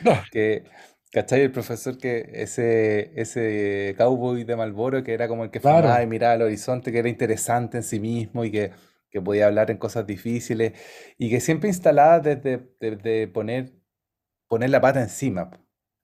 No, 0.00 0.14
que, 0.30 0.64
¿cachai? 1.12 1.42
El 1.42 1.52
profesor 1.52 1.98
que, 1.98 2.30
ese, 2.34 3.12
ese 3.20 3.94
cowboy 3.98 4.44
de 4.44 4.56
Malboro 4.56 5.02
que 5.04 5.14
era 5.14 5.28
como 5.28 5.44
el 5.44 5.50
que 5.50 5.60
fumaba 5.60 6.02
y 6.02 6.06
claro, 6.06 6.06
miraba 6.06 6.34
al 6.34 6.42
horizonte, 6.42 6.92
que 6.92 6.98
era 6.98 7.08
interesante 7.08 7.76
en 7.78 7.82
sí 7.82 8.00
mismo 8.00 8.44
y 8.44 8.50
que, 8.50 8.72
que 9.10 9.20
podía 9.20 9.46
hablar 9.46 9.70
en 9.70 9.78
cosas 9.78 10.06
difíciles 10.06 10.72
y 11.18 11.30
que 11.30 11.40
siempre 11.40 11.68
instalaba 11.68 12.20
desde, 12.20 12.68
desde 12.80 13.28
poner 13.28 13.72
poner 14.48 14.70
la 14.70 14.80
pata 14.80 15.00
encima. 15.02 15.50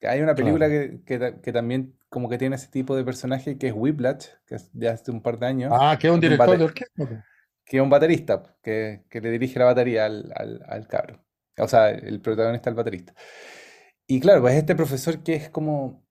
Hay 0.03 0.20
una 0.20 0.36
película 0.36 0.68
claro. 0.68 0.70
que, 0.70 1.03
que 1.05 1.40
que 1.42 1.53
también 1.53 1.97
como 2.09 2.28
que 2.28 2.38
tiene 2.38 2.56
ese 2.56 2.68
tipo 2.68 2.96
de 2.96 3.04
personaje 3.04 3.59
que 3.59 3.68
es 3.68 3.74
Whiplash, 3.76 4.26
que 4.46 4.56
es 4.56 4.70
de 4.72 4.88
hace 4.88 5.11
un 5.11 5.22
par 5.22 5.38
de 5.38 5.46
años, 5.46 5.78
Ah, 5.80 5.96
que 6.00 6.09
es 6.09 6.12
un 6.12 6.20
de 6.20 6.28
un 6.28 6.32
director 6.32 6.56
de 6.59 6.64
orquesta. 6.64 7.26
que 7.64 7.76
es 7.78 7.82
un 7.82 7.90
baterista 7.90 8.56
que, 8.62 9.04
que 9.11 9.20
le 9.20 9.30
dirige 9.30 9.59
la 9.59 9.66
batería 9.66 10.06
al, 10.06 10.32
al, 10.34 10.62
al 10.68 10.86
cabro. 10.88 11.24
O 11.59 11.68
sea, 11.68 11.90
el 11.90 12.20
protagonista 12.20 12.70
el 12.70 12.76
baterista. 12.76 13.14
Y 14.06 14.20
claro, 14.20 14.40
pues 14.42 14.54
este 14.54 14.74
profesor 14.76 15.22
que 15.22 15.34
es 15.34 15.50
como, 15.50 16.04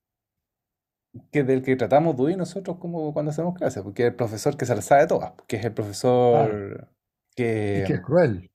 que 1.31 1.43
del 1.43 1.63
que 1.63 1.75
tratamos 1.75 2.15
de 2.15 2.23
huir 2.23 2.37
nosotros 2.37 2.77
como 2.77 3.13
cuando 3.13 3.31
hacemos 3.31 3.55
clases, 3.55 3.83
porque 3.83 4.03
es 4.03 4.09
el 4.09 4.15
profesor 4.15 4.55
que 4.57 4.65
se 4.65 4.75
la 4.75 4.81
sabe 4.81 5.07
todas, 5.07 5.33
que 5.47 5.57
es 5.57 5.65
el 5.65 5.73
profesor 5.73 6.89
Y 7.35 7.35
que, 7.35 7.83
que 7.87 7.93
es 7.93 8.01
cruel. 8.01 8.51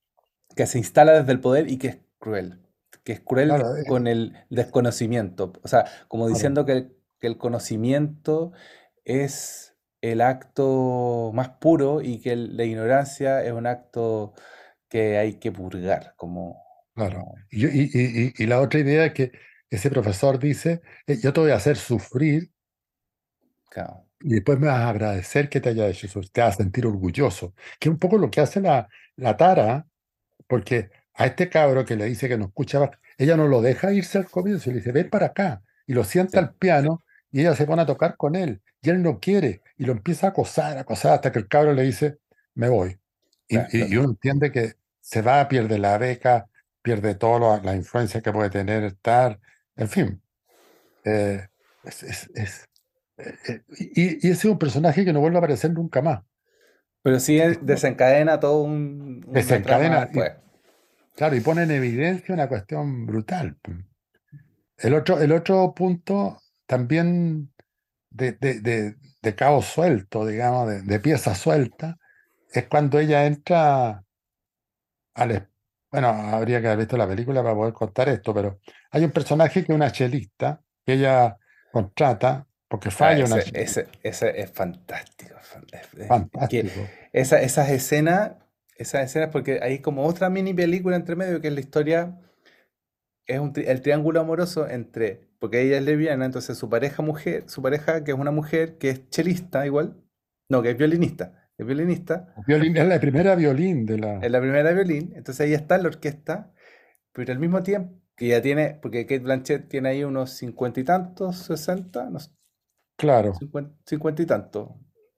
que 0.55 0.65
se 0.67 0.77
instala 0.77 1.13
desde 1.13 1.31
el 1.31 1.39
poder 1.41 1.69
y 1.69 1.77
que 1.77 1.87
es 1.87 1.97
cruel, 2.19 2.61
que 3.03 3.13
es 3.13 3.19
cruel 3.21 3.49
Claro, 3.49 3.65
con 3.87 4.07
el 4.07 4.37
desconocimiento. 4.49 5.53
O 5.63 5.67
sea, 5.67 5.85
como 6.07 6.27
diciendo 6.27 6.65
que 6.65 6.71
el, 6.73 6.97
que 7.23 7.27
el 7.29 7.39
conocimiento 7.39 8.51
es 9.05 9.77
el 10.01 10.21
acto 10.21 11.31
más 11.33 11.51
puro 11.61 12.01
y 12.03 12.21
que 12.21 12.33
el- 12.33 12.57
la 12.57 12.65
ignorancia 12.65 13.43
es 13.45 13.53
un 13.53 13.67
acto 13.67 14.33
que 14.89 15.17
hay 15.19 15.35
que 15.39 15.51
purgar, 15.53 16.15
como, 16.17 16.63
claro. 16.95 17.33
Y, 17.49 17.65
y- 17.67 17.89
y- 17.93 18.33
y- 18.37 18.45
la 18.47 18.61
otra 18.61 18.79
idea 18.79 19.05
es 19.05 19.13
que 19.13 19.31
ese 19.69 19.89
profesor 19.89 20.39
dice, 20.39 20.81
eh, 21.07 21.17
yo 21.21 21.33
te 21.33 21.39
voy 21.41 21.51
a 21.51 21.55
hacer 21.55 21.77
sufrir 21.77 22.51
claro, 23.69 24.05
y 24.21 24.29
después 24.35 24.59
me 24.59 24.67
vas 24.67 24.79
a 24.79 24.89
agradecer 24.89 25.49
que 25.49 25.59
te 25.59 25.69
haya 25.69 25.87
hecho 25.87 26.07
eso, 26.07 26.21
te 26.31 26.41
vas 26.41 26.55
a 26.55 26.57
sentir 26.63 26.85
orgulloso. 26.87 27.53
Que 27.79 27.89
es 27.89 27.93
un 27.93 27.99
poco 27.99 28.17
lo 28.17 28.31
que 28.31 28.39
hace 28.41 28.61
la, 28.61 28.87
la 29.17 29.35
Tara, 29.37 29.87
porque 30.47 30.91
a 31.15 31.27
este 31.27 31.49
cabro 31.49 31.85
que 31.85 31.95
le 31.97 32.05
dice 32.05 32.29
que 32.29 32.37
no 32.37 32.45
escuchaba, 32.47 32.91
ella 33.17 33.37
no 33.37 33.47
lo 33.47 33.61
deja 33.61 33.93
irse 33.93 34.19
al 34.19 34.29
comienzo 34.29 34.71
le 34.71 34.77
dice, 34.77 34.91
ven 34.93 35.09
para 35.09 35.27
acá. 35.27 35.63
Y 35.87 35.93
lo 35.93 36.03
sienta 36.05 36.39
sí, 36.39 36.39
al 36.39 36.55
piano 36.55 37.03
y 37.33 37.41
ella 37.41 37.55
se 37.55 37.65
pone 37.65 37.81
a 37.81 37.85
tocar 37.85 38.15
con 38.15 38.35
él. 38.35 38.61
Y 38.81 38.91
él 38.91 39.01
no 39.01 39.19
quiere 39.19 39.61
y 39.77 39.85
lo 39.85 39.91
empieza 39.91 40.27
a 40.27 40.29
acosar, 40.29 40.77
a 40.77 40.81
acosar 40.81 41.13
hasta 41.13 41.31
que 41.31 41.39
el 41.39 41.47
cabro 41.49 41.73
le 41.73 41.81
dice, 41.81 42.19
me 42.53 42.69
voy. 42.69 42.99
Y, 43.47 43.55
claro, 43.55 43.69
y- 43.73 43.83
y 43.93 43.97
uno 43.97 44.09
entiende 44.11 44.51
que 44.51 44.75
se 45.01 45.21
va, 45.21 45.45
pierde 45.47 45.79
la 45.79 45.97
beca, 45.97 46.47
pierde 46.81 47.15
toda 47.15 47.59
la 47.61 47.75
influencia 47.75 48.21
que 48.21 48.31
puede 48.31 48.49
tener 48.49 48.83
estar, 48.83 49.39
en 49.75 49.89
fin. 49.89 50.21
eh, 51.05 51.47
es, 51.83 52.03
es- 52.03 52.29
es- 52.35 52.69
eh, 53.17 53.35
eh, 53.49 53.61
y, 53.77 54.27
y 54.27 54.31
ese 54.31 54.31
es 54.31 54.45
un 54.45 54.59
personaje 54.59 55.03
que 55.03 55.11
no 55.11 55.19
vuelve 55.19 55.37
a 55.37 55.39
aparecer 55.39 55.71
nunca 55.71 56.01
más. 56.01 56.21
Pero 57.01 57.19
sí 57.19 57.37
desencadena 57.61 58.39
todo 58.39 58.61
un- 58.61 59.19
trama 59.21 59.33
desencadena, 59.39 59.97
y, 59.97 60.05
después. 60.05 60.31
claro, 61.15 61.35
y 61.35 61.39
pone 61.41 61.63
en 61.63 61.71
evidencia 61.71 62.33
una 62.33 62.47
cuestión 62.47 63.05
brutal. 63.05 63.57
pues. 63.61 63.77
El 64.77 64.93
otro, 64.93 65.19
el 65.19 65.31
otro 65.31 65.73
punto 65.73 66.41
también 66.65 67.53
de, 68.11 68.33
de, 68.33 68.61
de, 68.61 68.95
de 69.21 69.35
cabo 69.35 69.61
suelto, 69.61 70.25
digamos, 70.27 70.69
de, 70.69 70.81
de 70.83 70.99
pieza 71.01 71.35
suelta, 71.35 71.97
es 72.53 72.67
cuando 72.67 72.99
ella 72.99 73.25
entra 73.27 74.03
al... 75.15 75.49
Bueno, 75.91 76.07
habría 76.09 76.59
que 76.61 76.67
haber 76.67 76.79
visto 76.79 76.97
la 76.97 77.07
película 77.07 77.43
para 77.43 77.55
poder 77.55 77.73
contar 77.73 78.09
esto, 78.09 78.33
pero 78.33 78.59
hay 78.91 79.03
un 79.03 79.11
personaje 79.11 79.63
que 79.63 79.71
es 79.71 79.75
una 79.75 79.91
chelista 79.91 80.61
que 80.85 80.93
ella 80.93 81.37
contrata 81.71 82.47
porque 82.67 82.89
Ah, 82.99 83.17
falla 83.17 83.25
una 83.25 83.37
ese, 83.37 83.39
chelista. 83.39 83.61
ese, 83.61 83.87
ese 84.03 84.41
es 84.41 84.51
fantástico. 84.51 85.35
es 85.69 85.87
Fantástico. 86.07 86.95
esa- 87.11 87.41
esas 87.41 87.69
escenas, 87.69 88.33
esas 88.77 89.05
escenas, 89.05 89.29
porque 89.31 89.59
hay 89.61 89.79
como 89.79 90.05
otra 90.05 90.29
mini 90.29 90.53
película 90.53 90.95
entre 90.95 91.15
medio 91.15 91.41
que 91.41 91.47
es 91.49 91.53
la 91.53 91.59
historia, 91.59 92.17
es 93.27 93.39
un 93.39 93.53
tri- 93.53 93.65
el 93.67 93.81
triángulo 93.81 94.19
amoroso 94.21 94.67
entre, 94.67 95.29
porque 95.39 95.61
ella 95.61 95.77
es 95.77 95.83
lesbiana, 95.83 96.25
entonces 96.25 96.57
su 96.57 96.69
pareja 96.69 97.03
mujer, 97.03 97.45
su 97.47 97.61
pareja 97.61 98.03
que 98.03 98.11
es 98.11 98.17
una 98.17 98.31
mujer 98.31 98.77
que 98.77 98.89
es 98.89 99.09
chelista 99.09 99.65
igual, 99.65 99.95
no, 100.49 100.61
que 100.61 100.71
es 100.71 100.77
violinista, 100.77 101.49
es 101.57 101.65
violinista, 101.65 102.33
Violín, 102.47 102.77
es 102.77 102.87
la 102.87 102.99
primera 102.99 103.35
violín 103.35 103.85
de 103.85 103.97
la... 103.97 104.19
es 104.19 104.31
la 104.31 104.39
primera 104.39 104.71
violín, 104.73 105.13
entonces 105.15 105.47
ella 105.47 105.57
está 105.57 105.75
en 105.75 105.83
la 105.83 105.89
orquesta, 105.89 106.53
pero 107.13 107.31
al 107.31 107.39
mismo 107.39 107.63
tiempo 107.63 107.99
que 108.15 108.27
ya 108.27 108.41
tiene, 108.41 108.77
porque 108.81 109.05
Kate 109.05 109.19
Blanchett 109.19 109.69
tiene 109.69 109.89
ahí 109.89 110.03
unos 110.03 110.31
cincuenta 110.31 110.79
y 110.79 110.83
tantos, 110.83 111.37
sesenta, 111.37 112.09
no 112.09 112.19
sé, 112.19 112.29
Claro, 112.95 113.33
Cincuenta, 113.85 114.21
y 114.21 114.25
tanto. 114.25 114.77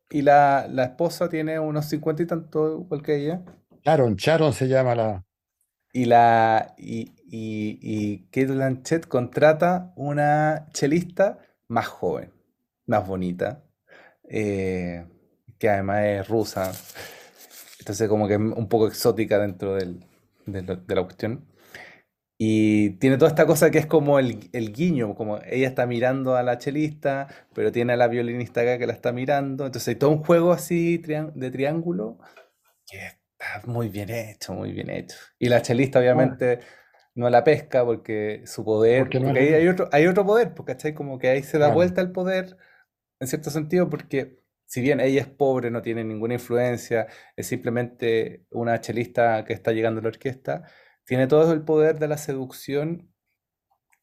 Y 0.09 0.21
la, 0.21 0.67
la 0.69 0.85
esposa 0.85 1.29
tiene 1.29 1.59
unos 1.59 1.87
cincuenta 1.87 2.23
y 2.23 2.25
tanto, 2.25 2.81
igual 2.81 3.01
que 3.01 3.15
ella. 3.15 3.43
Sharon, 3.83 4.15
Sharon 4.15 4.53
se 4.53 4.67
llama 4.67 4.95
la... 4.95 5.23
Y 5.93 6.05
la 6.05 6.73
y, 6.77 7.11
y, 7.35 7.79
y 7.81 8.19
Kate 8.31 8.47
Blanchett 8.53 9.07
contrata 9.07 9.93
una 9.95 10.67
chelista 10.73 11.39
más 11.67 11.87
joven, 11.87 12.31
más 12.87 13.07
bonita, 13.07 13.63
eh, 14.29 15.05
que 15.59 15.69
además 15.69 16.03
es 16.05 16.27
rusa. 16.29 16.71
Entonces 17.79 18.09
como 18.09 18.27
que 18.27 18.37
un 18.37 18.67
poco 18.69 18.87
exótica 18.87 19.39
dentro 19.39 19.75
del, 19.75 20.05
de, 20.45 20.61
lo- 20.61 20.75
de 20.77 20.95
la 20.95 21.03
cuestión. 21.03 21.45
Y 22.37 22.91
tiene 22.99 23.17
toda 23.17 23.29
esta 23.29 23.47
cosa 23.47 23.71
que 23.71 23.79
es 23.79 23.85
como 23.87 24.19
el, 24.19 24.49
el 24.53 24.73
guiño, 24.73 25.15
como 25.15 25.39
ella 25.45 25.67
está 25.67 25.85
mirando 25.87 26.35
a 26.35 26.43
la 26.43 26.57
chelista, 26.59 27.27
pero 27.53 27.71
tiene 27.71 27.93
a 27.93 27.97
la 27.97 28.07
violinista 28.09 28.61
acá 28.61 28.77
que 28.79 28.87
la 28.87 28.93
está 28.93 29.11
mirando. 29.13 29.65
Entonces 29.65 29.89
hay 29.89 29.95
todo 29.95 30.11
un 30.11 30.23
juego 30.23 30.51
así 30.53 30.97
de 30.99 31.51
triángulo 31.51 32.19
que 32.87 32.97
está 33.07 33.61
muy 33.67 33.89
bien 33.89 34.09
hecho, 34.11 34.53
muy 34.53 34.71
bien 34.73 34.89
hecho. 34.89 35.17
Y 35.39 35.49
la 35.49 35.61
chelista 35.61 35.99
obviamente 35.99 36.59
no 37.15 37.29
la 37.29 37.43
pesca 37.43 37.85
porque 37.85 38.43
su 38.45 38.63
poder, 38.65 39.09
porque 39.09 39.19
no 39.19 39.29
porque 39.33 39.55
hay 39.55 39.67
otro, 39.67 39.89
hay 39.91 40.07
otro 40.07 40.25
poder, 40.25 40.53
porque 40.53 40.73
¿cachai? 40.73 40.93
Como 40.93 41.19
que 41.19 41.29
ahí 41.29 41.43
se 41.43 41.57
da 41.59 41.67
Claro, 41.67 41.69
vuelta 41.69 42.01
el 42.01 42.11
poder 42.11 42.57
en 43.19 43.27
cierto 43.27 43.49
sentido, 43.51 43.89
porque 43.89 44.41
si 44.65 44.81
bien 44.81 44.99
ella 44.99 45.21
es 45.21 45.27
pobre, 45.27 45.71
no 45.71 45.81
tiene 45.81 46.03
ninguna 46.03 46.35
influencia, 46.35 47.07
es 47.35 47.47
simplemente 47.47 48.45
una 48.51 48.81
chelista 48.81 49.45
que 49.45 49.53
está 49.53 49.71
llegando 49.73 49.99
a 49.99 50.03
la 50.03 50.09
orquesta, 50.09 50.63
tiene 51.05 51.27
todo 51.27 51.53
el 51.53 51.63
poder 51.63 51.99
de 51.99 52.07
la 52.07 52.17
seducción 52.17 53.11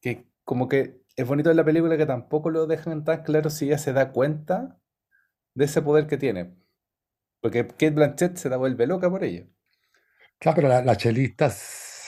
que 0.01 0.27
como 0.43 0.67
que 0.67 1.01
es 1.15 1.27
bonito 1.27 1.51
en 1.51 1.57
la 1.57 1.65
película 1.65 1.97
que 1.97 2.05
tampoco 2.05 2.49
lo 2.49 2.67
dejan 2.67 3.03
tan 3.03 3.23
claro 3.23 3.49
si 3.49 3.65
ella 3.67 3.77
se 3.77 3.93
da 3.93 4.11
cuenta 4.11 4.79
de 5.55 5.65
ese 5.65 5.81
poder 5.81 6.07
que 6.07 6.17
tiene. 6.17 6.55
Porque 7.41 7.67
Kate 7.67 7.91
Blanchett 7.91 8.37
se 8.37 8.49
la 8.49 8.57
vuelve 8.57 8.87
loca 8.87 9.09
por 9.09 9.23
ella. 9.23 9.47
claro, 10.39 10.55
pero 10.55 10.67
la, 10.69 10.81
la 10.83 10.95
chelista 10.97 11.49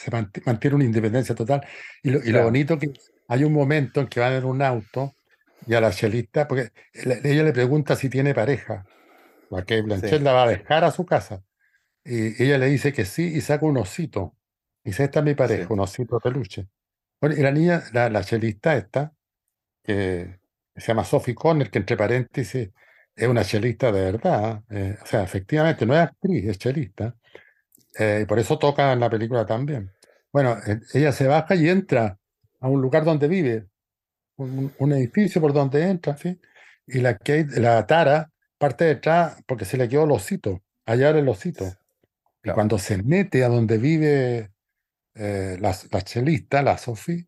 se 0.05 0.11
mant- 0.11 0.41
mantiene 0.45 0.75
una 0.75 0.85
independencia 0.85 1.35
total. 1.35 1.65
Y 2.03 2.11
lo, 2.11 2.19
y 2.23 2.31
lo 2.31 2.41
Claro, 2.41 2.43
bonito 2.43 2.77
que 2.79 2.91
hay 3.27 3.43
un 3.43 3.53
momento 3.53 4.01
en 4.01 4.07
que 4.07 4.19
van 4.19 4.33
en 4.33 4.45
un 4.45 4.61
auto 4.61 5.17
y 5.65 5.73
a 5.73 5.81
la 5.81 5.91
chelista, 5.91 6.47
porque 6.47 6.69
ella 6.93 7.43
le 7.43 7.53
pregunta 7.53 7.95
si 7.95 8.09
tiene 8.09 8.33
pareja, 8.35 8.87
porque 9.49 9.81
Blanchett 9.81 10.21
sí, 10.21 10.23
la 10.23 10.33
va 10.33 10.43
a 10.43 10.47
dejar 10.49 10.83
a 10.83 10.91
su 10.91 11.05
casa. 11.05 11.43
Y 12.05 12.41
ella 12.43 12.57
le 12.57 12.67
dice 12.67 12.93
que 12.93 13.05
sí 13.05 13.23
y 13.35 13.41
saca 13.41 13.65
un 13.65 13.77
osito. 13.77 14.37
Dice, 14.83 15.05
esta 15.05 15.19
es 15.19 15.25
mi 15.25 15.35
sí, 15.43 15.59
pareja, 15.59 15.73
un 15.73 15.81
osito 15.81 16.15
de 16.17 16.21
peluche. 16.21 16.67
Bueno, 17.21 17.35
y 17.37 17.41
la 17.41 17.51
niña, 17.51 17.83
la, 17.93 18.09
la 18.09 18.23
chelista 18.23 18.75
esta, 18.77 19.13
que 19.83 20.39
se 20.75 20.87
llama 20.87 21.05
Sophie 21.05 21.35
Corner, 21.35 21.71
que 21.71 21.79
entre 21.79 21.97
paréntesis 21.97 22.71
es 23.15 23.27
una 23.27 23.45
chelista 23.45 23.91
de 23.91 24.01
verdad. 24.13 24.63
eh, 24.69 24.97
o 25.03 25.05
sea, 25.05 25.23
efectivamente, 25.23 25.85
no 25.85 25.93
es 25.95 26.01
actriz, 26.01 26.45
es 26.49 26.57
chelista. 26.59 27.17
Eh, 27.97 28.21
y 28.23 28.25
por 28.25 28.39
eso 28.39 28.57
toca 28.59 28.91
en 28.93 28.99
la 28.99 29.09
película 29.09 29.45
también. 29.45 29.91
Bueno, 30.31 30.57
eh, 30.67 30.79
ella 30.93 31.11
se 31.11 31.27
baja 31.27 31.55
y 31.55 31.69
entra 31.69 32.19
a 32.59 32.69
un 32.69 32.81
lugar 32.81 33.03
donde 33.05 33.27
vive, 33.27 33.67
un, 34.37 34.73
un- 34.79 34.91
edificio 34.93 35.39
por 35.41 35.53
donde 35.53 35.83
entra, 35.89 36.13
en 36.13 36.17
fin. 36.19 36.41
Y 36.87 36.99
la, 36.99 37.17
Kate- 37.17 37.59
la 37.59 37.85
Tara 37.87 38.31
parte 38.57 38.85
detrás 38.85 39.41
porque 39.47 39.65
se 39.65 39.77
le 39.77 39.87
quedó 39.89 40.03
el 40.05 40.11
osito, 40.11 40.61
hallar 40.85 41.15
el 41.15 41.27
osito. 41.29 41.65
Y 41.65 42.41
claro. 42.43 42.55
cuando 42.55 42.77
se 42.77 43.01
mete 43.01 43.43
a 43.43 43.47
donde 43.49 43.77
vive 43.77 44.51
eh, 45.15 45.57
la, 45.59 45.75
la 45.91 46.01
chelista, 46.01 46.61
la 46.61 46.77
Sophie, 46.77 47.27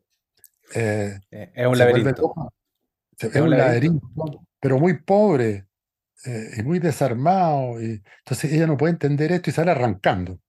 eh, 0.75 1.19
Eh, 1.31 1.51
es 1.55 1.67
un 1.67 1.77
laberinto. 1.77 2.33
Se- 3.17 3.27
Es 3.27 3.35
Es 3.35 3.41
un 3.41 3.47
un 3.47 3.57
laberinto. 3.57 4.07
laberinto, 4.15 4.45
pero 4.59 4.77
muy 4.79 4.99
pobre 5.01 5.67
eh, 6.25 6.49
y 6.57 6.63
muy 6.63 6.79
desarmado. 6.79 7.81
Y, 7.81 8.03
entonces 8.19 8.51
ella 8.51 8.67
no 8.67 8.77
puede 8.77 8.93
entender 8.93 9.31
esto 9.31 9.49
y 9.49 9.53
sale 9.53 9.71
arrancando. 9.71 10.39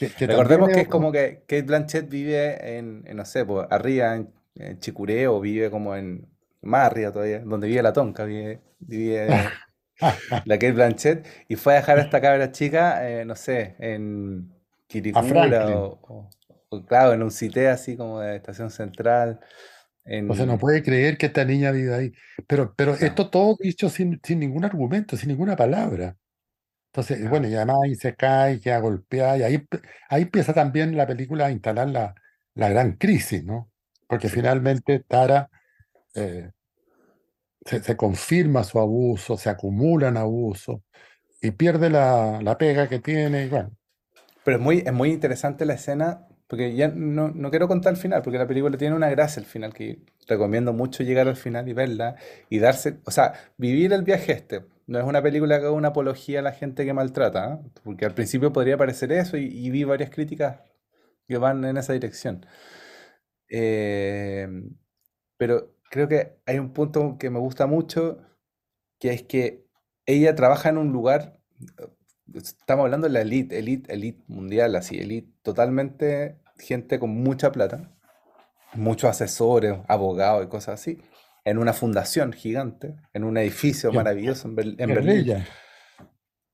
Que, 0.00 0.14
que 0.14 0.28
también 0.28 0.46
Recordemos 0.46 0.70
que 0.70 0.82
es 0.82 0.88
como 0.88 1.12
que 1.12 1.40
Kate 1.46 1.62
Blanchett 1.62 2.08
vive 2.08 2.78
en, 2.78 3.02
en, 3.06 3.16
no 3.16 3.24
sé, 3.24 3.44
pues, 3.44 3.66
arriba 3.70 4.16
en, 4.16 4.32
en 4.54 4.78
Chicuré 4.78 5.26
o 5.28 5.40
vive 5.40 5.70
como 5.70 5.96
en 5.96 6.28
más 6.62 6.86
arriba 6.90 7.12
todavía, 7.12 7.40
donde 7.40 7.68
vive 7.68 7.82
la 7.82 7.92
Tonka, 7.92 8.24
vive, 8.24 8.60
vive 8.80 9.50
la 10.44 10.56
Kate 10.58 10.72
Blanchett 10.72 11.26
y 11.48 11.56
fue 11.56 11.74
a 11.74 11.76
dejar 11.76 11.98
a 11.98 12.02
esta 12.02 12.20
cabra 12.20 12.52
chica, 12.52 13.08
eh, 13.08 13.24
no 13.24 13.36
sé, 13.36 13.76
en 13.78 14.52
a 15.12 15.22
Quiricura 15.22 15.22
Franklin. 15.22 15.78
o, 15.78 15.98
o- 16.02 16.30
o, 16.72 16.86
claro, 16.86 17.12
en 17.14 17.22
un 17.24 17.30
cité 17.32 17.68
así 17.68 17.96
como 17.96 18.20
de 18.20 18.36
Estación 18.36 18.70
Central, 18.70 19.40
Entonces 20.22 20.46
no 20.46 20.56
en... 20.56 20.58
puede 20.58 20.82
creer 20.82 21.18
que 21.18 21.26
esta 21.26 21.44
niña 21.44 21.72
vive 21.72 21.94
ahí. 21.94 22.12
Pero, 22.46 22.74
pero 22.76 22.94
esto 22.94 23.30
todo 23.30 23.56
dicho 23.60 23.88
sin, 23.90 24.20
sin 24.24 24.38
ningún 24.40 24.64
argumento, 24.64 25.16
sin 25.16 25.28
ninguna 25.30 25.56
palabra. 25.56 26.16
Entonces, 26.92 27.28
bueno, 27.28 27.48
y 27.48 27.54
además 27.54 27.78
ahí 27.84 27.94
se 27.94 28.16
cae, 28.16 28.60
queda 28.60 28.80
golpeada, 28.80 29.38
y 29.38 29.42
ahí, 29.44 29.66
ahí 30.08 30.22
empieza 30.22 30.52
también 30.54 30.96
la 30.96 31.06
película 31.06 31.46
a 31.46 31.50
instalar 31.52 31.88
la, 31.88 32.14
la 32.54 32.68
gran 32.68 32.94
crisis, 32.96 33.44
¿no? 33.44 33.70
Porque 34.08 34.28
sí, 34.28 34.30
finalmente 34.30 35.00
Tara 35.00 35.50
eh, 36.14 36.50
se, 37.64 37.82
se 37.82 37.96
confirma 37.96 38.64
su 38.64 38.78
abuso, 38.78 39.36
se 39.36 39.48
acumulan 39.50 40.16
abusos, 40.16 40.80
y 41.42 41.52
pierde 41.52 41.90
la, 41.90 42.40
la 42.42 42.58
pega 42.58 42.88
que 42.88 43.00
tiene, 43.00 43.44
y 43.46 43.48
bueno, 43.50 43.72
Pero 44.44 44.56
es 44.56 44.62
muy, 44.62 44.78
es 44.86 44.92
muy 44.92 45.10
interesante 45.10 45.66
la 45.66 45.74
escena, 45.74 46.26
porque 46.46 46.74
ya 46.74 46.88
no, 46.88 47.28
no 47.28 47.50
quiero 47.50 47.68
contar 47.68 47.92
el 47.94 47.98
final, 47.98 48.22
porque 48.22 48.38
la 48.38 48.46
película 48.46 48.76
tiene 48.76 48.96
una 48.96 49.10
gracia 49.10 49.40
al 49.40 49.46
final, 49.46 49.74
que 49.74 50.00
recomiendo 50.26 50.72
mucho 50.72 51.02
llegar 51.02 51.28
al 51.28 51.36
final 51.36 51.68
y 51.68 51.72
verla 51.72 52.16
y 52.48 52.58
darse, 52.58 52.98
o 53.04 53.10
sea, 53.10 53.34
vivir 53.56 53.92
el 53.92 54.02
viaje 54.02 54.32
este. 54.32 54.64
No 54.90 54.98
es 54.98 55.04
una 55.04 55.22
película 55.22 55.60
que 55.60 55.66
haga 55.66 55.70
una 55.70 55.88
apología 55.90 56.40
a 56.40 56.42
la 56.42 56.50
gente 56.50 56.84
que 56.84 56.92
maltrata, 56.92 57.54
¿eh? 57.54 57.70
Porque 57.84 58.04
al 58.06 58.12
principio 58.12 58.52
podría 58.52 58.76
parecer 58.76 59.12
eso 59.12 59.36
y, 59.36 59.44
y 59.44 59.70
vi 59.70 59.84
varias 59.84 60.10
críticas 60.10 60.62
que 61.28 61.38
van 61.38 61.64
en 61.64 61.76
esa 61.76 61.92
dirección. 61.92 62.44
Eh, 63.48 64.48
pero 65.36 65.76
creo 65.92 66.08
que 66.08 66.40
hay 66.44 66.58
un 66.58 66.72
punto 66.72 67.18
que 67.20 67.30
me 67.30 67.38
gusta 67.38 67.68
mucho, 67.68 68.18
que 68.98 69.12
es 69.12 69.22
que 69.22 69.64
ella 70.06 70.34
trabaja 70.34 70.70
en 70.70 70.78
un 70.78 70.90
lugar, 70.90 71.38
estamos 72.34 72.84
hablando 72.84 73.06
de 73.06 73.12
la 73.12 73.20
elite, 73.20 73.60
elite, 73.60 73.94
elite 73.94 74.24
mundial, 74.26 74.74
así, 74.74 74.98
elite, 74.98 75.32
totalmente 75.42 76.40
gente 76.58 76.98
con 76.98 77.10
mucha 77.10 77.52
plata, 77.52 77.96
muchos 78.74 79.08
asesores, 79.08 79.78
abogados 79.86 80.44
y 80.46 80.48
cosas 80.48 80.80
así, 80.80 81.00
en 81.50 81.58
una 81.58 81.72
fundación 81.72 82.32
gigante, 82.32 82.94
en 83.12 83.24
un 83.24 83.36
edificio 83.36 83.92
maravilloso 83.92 84.48
en, 84.48 84.56
Ber- 84.56 84.74
en 84.78 84.88
Berlín, 84.94 85.18
ella. 85.18 85.46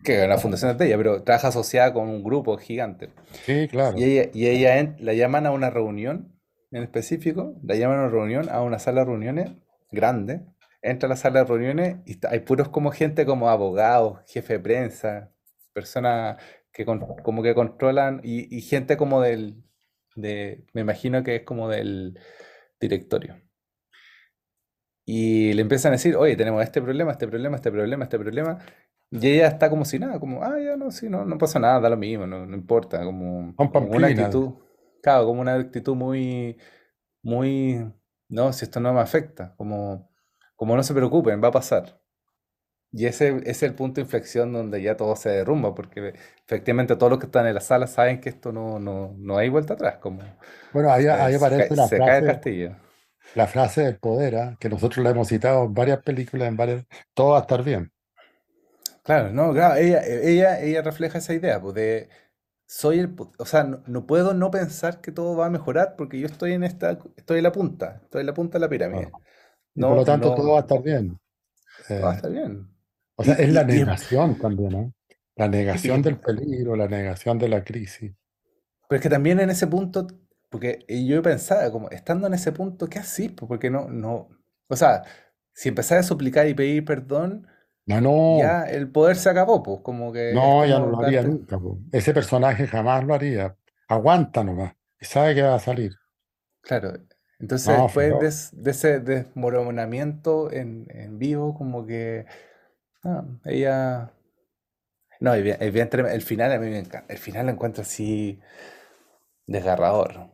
que 0.02 0.26
la 0.26 0.38
fundación 0.38 0.70
es 0.72 0.78
de 0.78 0.86
ella, 0.86 0.96
pero 0.96 1.22
trabaja 1.22 1.48
asociada 1.48 1.92
con 1.92 2.08
un 2.08 2.22
grupo 2.22 2.56
gigante. 2.58 3.10
Sí, 3.44 3.52
Y 3.62 3.68
claro. 3.68 3.96
ella, 3.98 4.30
y 4.32 4.46
ella 4.46 4.78
en- 4.78 4.96
la 5.00 5.14
llaman 5.14 5.46
a 5.46 5.50
una 5.50 5.70
reunión 5.70 6.32
en 6.70 6.82
específico, 6.82 7.54
la 7.62 7.74
llaman 7.76 7.98
a 7.98 8.02
una 8.02 8.10
reunión, 8.10 8.48
a 8.50 8.62
una 8.62 8.78
sala 8.78 9.00
de 9.00 9.06
reuniones 9.06 9.50
grande. 9.90 10.42
Entra 10.82 11.06
a 11.06 11.10
la 11.10 11.16
sala 11.16 11.40
de 11.40 11.46
reuniones 11.46 11.96
y 12.06 12.18
hay 12.26 12.40
puros 12.40 12.68
como 12.68 12.90
gente 12.92 13.24
como 13.26 13.48
abogados, 13.48 14.20
jefe 14.28 14.54
de 14.54 14.60
prensa, 14.60 15.32
personas 15.72 16.36
que 16.72 16.84
con- 16.84 17.00
como 17.22 17.42
que 17.42 17.54
controlan 17.54 18.20
y, 18.22 18.54
y 18.56 18.60
gente 18.60 18.96
como 18.96 19.20
del, 19.22 19.62
de, 20.14 20.64
me 20.74 20.82
imagino 20.82 21.22
que 21.24 21.36
es 21.36 21.42
como 21.42 21.68
del 21.68 22.18
directorio. 22.80 23.36
Y 25.08 25.52
le 25.52 25.62
empiezan 25.62 25.90
a 25.90 25.92
decir, 25.92 26.16
oye, 26.16 26.34
tenemos 26.34 26.62
este 26.64 26.82
problema, 26.82 27.12
este 27.12 27.28
problema, 27.28 27.56
este 27.56 27.70
problema, 27.70 28.04
este 28.04 28.18
problema. 28.18 28.58
Y 29.08 29.28
ella 29.28 29.46
está 29.46 29.70
como 29.70 29.84
si 29.84 30.00
nada, 30.00 30.18
como, 30.18 30.42
ah, 30.42 30.58
ya 30.58 30.76
no, 30.76 30.90
sí, 30.90 31.08
no, 31.08 31.24
no 31.24 31.38
pasa 31.38 31.60
nada, 31.60 31.78
da 31.78 31.88
lo 31.88 31.96
mismo, 31.96 32.26
no, 32.26 32.44
no 32.44 32.56
importa, 32.56 33.04
como, 33.04 33.54
como 33.54 33.90
una 33.92 34.08
actitud, 34.08 34.54
claro, 35.00 35.26
como 35.26 35.40
una 35.42 35.54
actitud 35.54 35.94
muy, 35.94 36.58
muy, 37.22 37.88
no, 38.28 38.52
si 38.52 38.64
esto 38.64 38.80
no 38.80 38.92
me 38.92 39.00
afecta, 39.00 39.54
como, 39.56 40.10
como 40.56 40.74
no 40.74 40.82
se 40.82 40.92
preocupen, 40.92 41.40
va 41.42 41.48
a 41.48 41.52
pasar. 41.52 42.00
Y 42.90 43.06
ese, 43.06 43.28
ese 43.28 43.50
es 43.50 43.62
el 43.62 43.74
punto 43.74 43.96
de 43.96 44.02
inflexión 44.02 44.52
donde 44.52 44.82
ya 44.82 44.96
todo 44.96 45.14
se 45.14 45.28
derrumba, 45.28 45.72
porque 45.72 46.14
efectivamente 46.44 46.96
todos 46.96 47.10
los 47.10 47.20
que 47.20 47.26
están 47.26 47.46
en 47.46 47.54
la 47.54 47.60
sala 47.60 47.86
saben 47.86 48.20
que 48.20 48.28
esto 48.28 48.50
no, 48.50 48.80
no, 48.80 49.14
no 49.18 49.38
hay 49.38 49.50
vuelta 49.50 49.74
atrás, 49.74 49.98
como 49.98 50.22
Bueno, 50.72 50.90
ahí, 50.90 51.04
se, 51.04 51.10
ahí 51.10 51.32
se 51.32 51.36
aparece 51.36 51.76
la 51.76 51.86
se 51.86 51.98
cae 51.98 52.18
el 52.18 52.24
frase, 52.24 52.34
castillo. 52.34 52.76
La 53.36 53.46
frase 53.48 53.82
del 53.82 53.98
poder, 54.00 54.36
¿ah? 54.36 54.56
Que 54.60 54.68
nosotros 54.68 55.04
la 55.04 55.10
hemos 55.10 55.28
citado 55.28 55.64
en 55.66 55.74
varias 55.74 56.02
películas, 56.02 56.48
en 56.48 56.56
varias, 56.56 56.86
todo 57.14 57.30
va 57.32 57.38
a 57.38 57.42
estar 57.42 57.62
bien. 57.64 57.92
Claro, 59.02 59.30
no, 59.32 59.52
claro, 59.52 59.76
ella, 59.76 60.02
ella, 60.04 60.60
ella 60.60 60.82
refleja 60.82 61.18
esa 61.18 61.32
idea, 61.34 61.60
pues 61.60 61.74
de 61.74 62.08
soy 62.66 62.98
el, 62.98 63.14
o 63.38 63.46
sea, 63.46 63.62
no, 63.64 63.82
no 63.86 64.06
puedo 64.06 64.34
no 64.34 64.50
pensar 64.50 65.00
que 65.00 65.12
todo 65.12 65.36
va 65.36 65.46
a 65.46 65.50
mejorar 65.50 65.94
porque 65.96 66.18
yo 66.20 66.26
estoy 66.26 66.52
en 66.54 66.64
esta, 66.64 66.98
estoy 67.16 67.38
en 67.38 67.44
la 67.44 67.52
punta, 67.52 68.00
estoy 68.04 68.20
en 68.22 68.26
la 68.26 68.34
punta 68.34 68.58
de 68.58 68.60
la 68.62 68.68
pirámide. 68.68 69.14
Por 69.86 69.96
lo 69.96 70.04
No, 70.04 70.04
tanto 70.04 70.34
todo 70.34 70.52
va 70.52 70.58
a 70.58 70.60
estar 70.60 70.82
bien. 70.82 71.18
todo 71.96 72.06
va 72.08 72.12
a 72.12 72.14
Eh, 72.14 72.16
estar 72.16 72.30
bien. 72.30 72.68
o 73.16 73.24
sea, 73.24 73.34
es 73.36 73.52
la 73.52 73.64
y, 73.68 73.76
negación 73.76 74.38
también, 74.38 74.70
¿no? 74.72 74.92
La 75.36 75.48
y- 75.70 75.78
negación 75.78 76.02
del 76.02 76.20
peligro, 76.20 76.76
la 76.76 76.88
negación 76.88 77.38
de 77.38 77.48
la 77.48 77.64
crisis. 77.64 78.12
pero 78.88 78.96
es 78.98 79.02
que 79.02 79.08
también 79.10 79.40
en 79.40 79.50
ese 79.50 79.66
punto, 79.66 80.06
porque 80.56 80.86
yo 80.88 81.20
pensaba, 81.20 81.70
como 81.70 81.90
estando 81.90 82.26
en 82.26 82.32
ese 82.32 82.50
punto, 82.50 82.88
¿qué 82.88 82.98
haces? 82.98 83.30
Pues 83.32 83.46
porque 83.46 83.68
no, 83.68 83.88
no, 83.90 84.30
o 84.68 84.76
sea, 84.76 85.02
si 85.52 85.68
empezás 85.68 85.98
a 85.98 86.02
suplicar 86.02 86.48
y 86.48 86.54
pedir 86.54 86.82
perdón, 86.82 87.46
No, 87.84 88.00
no, 88.00 88.38
ya 88.38 88.62
el 88.62 88.90
poder 88.90 89.16
se 89.16 89.28
acabó, 89.28 89.62
pues 89.62 89.80
como 89.82 90.14
que 90.14 90.32
no, 90.32 90.64
ella 90.64 90.78
no 90.78 90.86
lo 90.86 91.00
haría 91.00 91.20
nunca. 91.22 91.58
po. 91.58 91.78
Ese 91.92 92.14
personaje 92.14 92.66
jamás 92.66 93.04
lo 93.04 93.12
haría. 93.12 93.54
Aguanta 93.86 94.42
nomás. 94.42 94.72
Y 94.98 95.04
sabe 95.04 95.34
que 95.34 95.42
va 95.42 95.56
a 95.56 95.60
salir. 95.60 95.92
Claro, 96.62 96.94
entonces 97.38 97.68
No, 97.68 97.84
después 97.84 98.50
de, 98.56 98.70
ese 98.70 99.00
desmoronamiento 99.00 100.50
en, 100.50 100.86
en 100.88 101.18
vivo, 101.18 101.54
como 101.54 101.86
que 101.86 102.24
ah, 103.04 103.24
ella... 103.44 104.10
No, 105.20 105.34
El 105.34 106.22
final 106.22 106.52
a 106.52 106.58
mí 106.58 106.70
me 106.70 106.78
encanta. 106.78 107.12
El 107.12 107.18
final 107.18 107.44
lo 107.46 107.52
encuentro 107.52 107.82
así 107.82 108.40
desgarrador. 109.46 110.30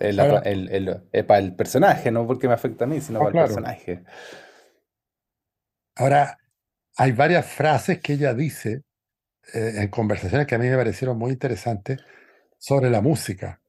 El, 0.00 1.02
eh, 1.12 1.24
para 1.24 1.40
el 1.40 1.54
personaje, 1.54 2.10
no 2.10 2.26
porque 2.26 2.48
me 2.48 2.54
afecta 2.54 2.84
a 2.84 2.88
mí, 2.88 3.00
sino 3.00 3.18
no, 3.18 3.26
para 3.26 3.40
el 3.40 3.46
personaje. 3.46 4.04
Ahora, 5.96 6.38
hay 6.96 7.12
varias 7.12 7.46
frases 7.46 8.00
que 8.00 8.14
ella 8.14 8.34
dice 8.34 8.82
eh, 9.54 9.72
en 9.76 9.88
conversaciones 9.88 10.46
que 10.46 10.54
a 10.54 10.58
mí 10.58 10.68
me 10.68 10.76
parecieron 10.76 11.18
muy 11.18 11.32
interesantes 11.32 11.98
sobre 12.58 12.90
la 12.90 13.00
música, 13.00 13.60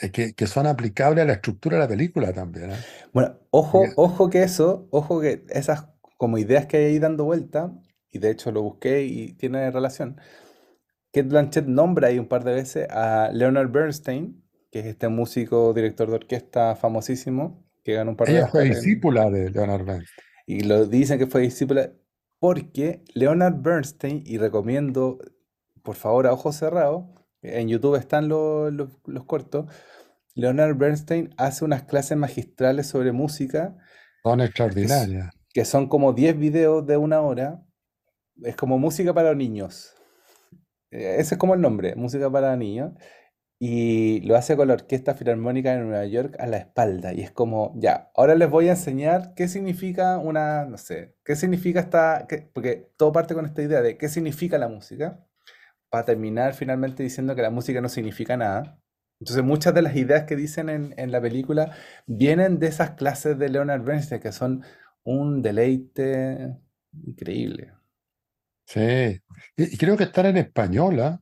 eh, 0.00 0.10
que, 0.10 0.34
que 0.34 0.46
son 0.46 0.66
aplicables 0.66 1.22
a 1.22 1.26
la 1.26 1.34
estructura 1.34 1.76
de 1.76 1.82
la 1.82 1.88
película 1.88 2.32
también, 2.32 2.72
¿ah? 2.72 2.76
Bueno, 3.12 3.30
Porque- 3.30 3.46
ojo, 3.50 3.84
ojo 3.96 4.30
que 4.30 4.42
eso, 4.42 4.88
ojo 4.90 5.20
que 5.20 5.44
esas 5.50 5.86
como 6.16 6.38
ideas 6.38 6.66
que 6.66 6.78
hay 6.78 6.84
ahí 6.84 6.98
dando 6.98 7.24
vuelta, 7.24 7.72
y 8.10 8.18
de 8.18 8.30
hecho 8.30 8.50
lo 8.52 8.62
busqué 8.62 9.02
y 9.02 9.34
tiene 9.34 9.70
relación. 9.70 10.18
Kate 11.12 11.28
Blanchett 11.28 11.66
nombra 11.66 12.08
ahí 12.08 12.18
un 12.18 12.28
par 12.28 12.44
de 12.44 12.54
veces 12.54 12.88
a 12.90 13.30
Leonard 13.32 13.70
Bernstein, 13.70 14.42
que 14.76 14.80
es 14.80 14.86
este 14.86 15.08
músico, 15.08 15.72
director 15.72 16.06
de 16.10 16.16
orquesta 16.16 16.76
famosísimo, 16.76 17.64
que 17.82 17.94
ganó 17.94 18.10
un 18.10 18.16
par 18.18 18.28
de 18.28 18.34
ella 18.34 18.46
fue 18.48 18.64
en- 18.66 18.74
discípula 18.74 19.30
de 19.30 19.48
Leonard 19.50 19.86
Bernstein. 19.86 20.26
y 20.46 20.60
lo 20.60 20.84
dicen 20.84 21.18
que 21.18 21.26
fue 21.26 21.40
discípula 21.40 21.92
porque 22.38 23.02
Leonard 23.14 23.54
Bernstein, 23.62 24.22
y 24.26 24.36
recomiendo, 24.36 25.18
por 25.82 25.94
favor, 25.96 26.26
a 26.26 26.32
ojos 26.34 26.56
cerrados, 26.56 27.06
en 27.40 27.68
YouTube 27.68 27.96
están 27.96 28.28
los, 28.28 28.70
los- 28.70 28.90
los 29.06 29.24
cortos, 29.24 29.64
Leonard 30.34 30.76
Bernstein 30.76 31.30
hace 31.38 31.64
unas 31.64 31.84
clases 31.84 32.18
magistrales 32.18 32.86
sobre 32.86 33.12
música 33.12 33.78
Son 34.22 34.42
extraordinarias. 34.42 35.30
que 35.54 35.64
son 35.64 35.88
como 35.88 36.12
10 36.12 36.38
videos 36.38 36.86
de 36.86 36.98
una 36.98 37.22
hora, 37.22 37.62
es 38.42 38.56
como 38.56 38.78
música 38.78 39.14
para 39.14 39.34
niños. 39.34 39.94
Eh, 40.90 41.16
Ese 41.18 41.36
es 41.36 41.38
como 41.38 41.54
el 41.54 41.62
nombre, 41.62 41.94
música 41.96 42.30
para 42.30 42.54
niños. 42.56 42.92
Y 43.58 44.20
lo 44.22 44.36
hace 44.36 44.56
con 44.56 44.68
la 44.68 44.74
Orquesta 44.74 45.14
Filarmónica 45.14 45.72
de 45.74 45.80
Nueva 45.82 46.04
York 46.06 46.36
a 46.38 46.46
la 46.46 46.58
espalda. 46.58 47.14
Y 47.14 47.22
es 47.22 47.30
como, 47.30 47.72
ya, 47.76 48.10
ahora 48.14 48.34
les 48.34 48.50
voy 48.50 48.68
a 48.68 48.72
enseñar 48.72 49.34
qué 49.34 49.48
significa 49.48 50.18
una, 50.18 50.66
no 50.66 50.76
sé, 50.78 51.16
qué 51.24 51.36
significa 51.36 51.80
esta, 51.80 52.26
qué- 52.28 52.50
porque 52.52 52.90
todo 52.98 53.12
parte 53.12 53.34
con 53.34 53.46
esta 53.46 53.62
idea 53.62 53.80
de 53.82 53.96
qué 53.96 54.08
significa 54.10 54.58
la 54.58 54.68
música, 54.68 55.24
para 55.90 56.04
terminar 56.04 56.54
finalmente 56.54 57.02
diciendo 57.02 57.34
que 57.36 57.42
la 57.42 57.50
música 57.50 57.80
no 57.80 57.88
significa 57.88 58.36
nada. 58.36 58.80
Entonces 59.20 59.44
muchas 59.44 59.74
de 59.74 59.82
las 59.82 59.96
ideas 59.96 60.24
que 60.24 60.36
dicen 60.36 60.68
en, 60.68 60.94
en 60.98 61.10
la 61.12 61.20
película 61.20 61.72
vienen 62.06 62.58
de 62.58 62.66
esas 62.68 62.90
clases 62.92 63.38
de 63.38 63.48
Leonard 63.48 63.82
Bernstein, 63.82 64.20
que 64.20 64.32
son 64.32 64.62
un 65.04 65.42
deleite 65.42 66.56
increíble. 67.04 67.72
Sí. 68.66 69.20
Y, 69.56 69.76
creo 69.76 69.96
que 69.96 70.04
están 70.04 70.26
en 70.26 70.36
español, 70.38 71.00
¿ah? 71.00 71.20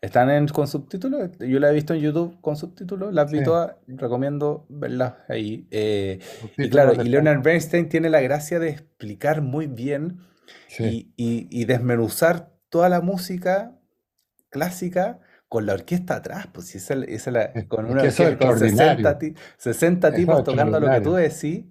Están 0.00 0.30
en, 0.30 0.48
con 0.48 0.66
subtítulos. 0.66 1.30
Yo 1.40 1.60
la 1.60 1.70
he 1.70 1.74
visto 1.74 1.92
en 1.92 2.00
YouTube 2.00 2.40
con 2.40 2.56
subtítulos. 2.56 3.12
Las 3.12 3.30
vi 3.30 3.38
Sí, 3.38 3.44
todas. 3.44 3.76
Recomiendo 3.86 4.64
verlas 4.70 5.14
ahí. 5.28 5.66
Eh, 5.70 6.18
y 6.56 6.70
claro, 6.70 6.94
y 6.94 7.08
Leonard. 7.08 7.42
Bernstein 7.42 7.88
tiene 7.88 8.08
la 8.08 8.20
gracia 8.22 8.58
de 8.58 8.70
explicar 8.70 9.42
muy 9.42 9.66
bien 9.66 10.20
Sí, 10.68 11.12
y, 11.16 11.48
y- 11.48 11.48
y 11.50 11.64
desmenuzar 11.66 12.50
toda 12.70 12.88
la 12.88 13.00
música 13.02 13.72
clásica 14.48 15.20
con 15.48 15.66
la 15.66 15.74
orquesta 15.74 16.16
atrás. 16.16 16.46
Pues 16.50 16.68
si 16.68 16.78
esa, 16.78 16.94
esa 16.94 17.30
la- 17.30 17.52
sí. 17.52 17.66
con 17.66 17.84
Es 17.86 17.92
una 17.92 18.02
que 18.02 18.08
es 18.08 18.20
orquesta 18.20 18.46
con 18.46 18.58
60 18.58 18.84
extraordinario. 18.84 19.18
ti- 19.34 19.40
60 19.58 20.08
Eso 20.08 20.16
es 20.16 20.20
tipos 20.22 20.44
tocando 20.44 20.80
lo 20.80 20.90
que 20.90 21.00
tú 21.02 21.12
decís. 21.14 21.66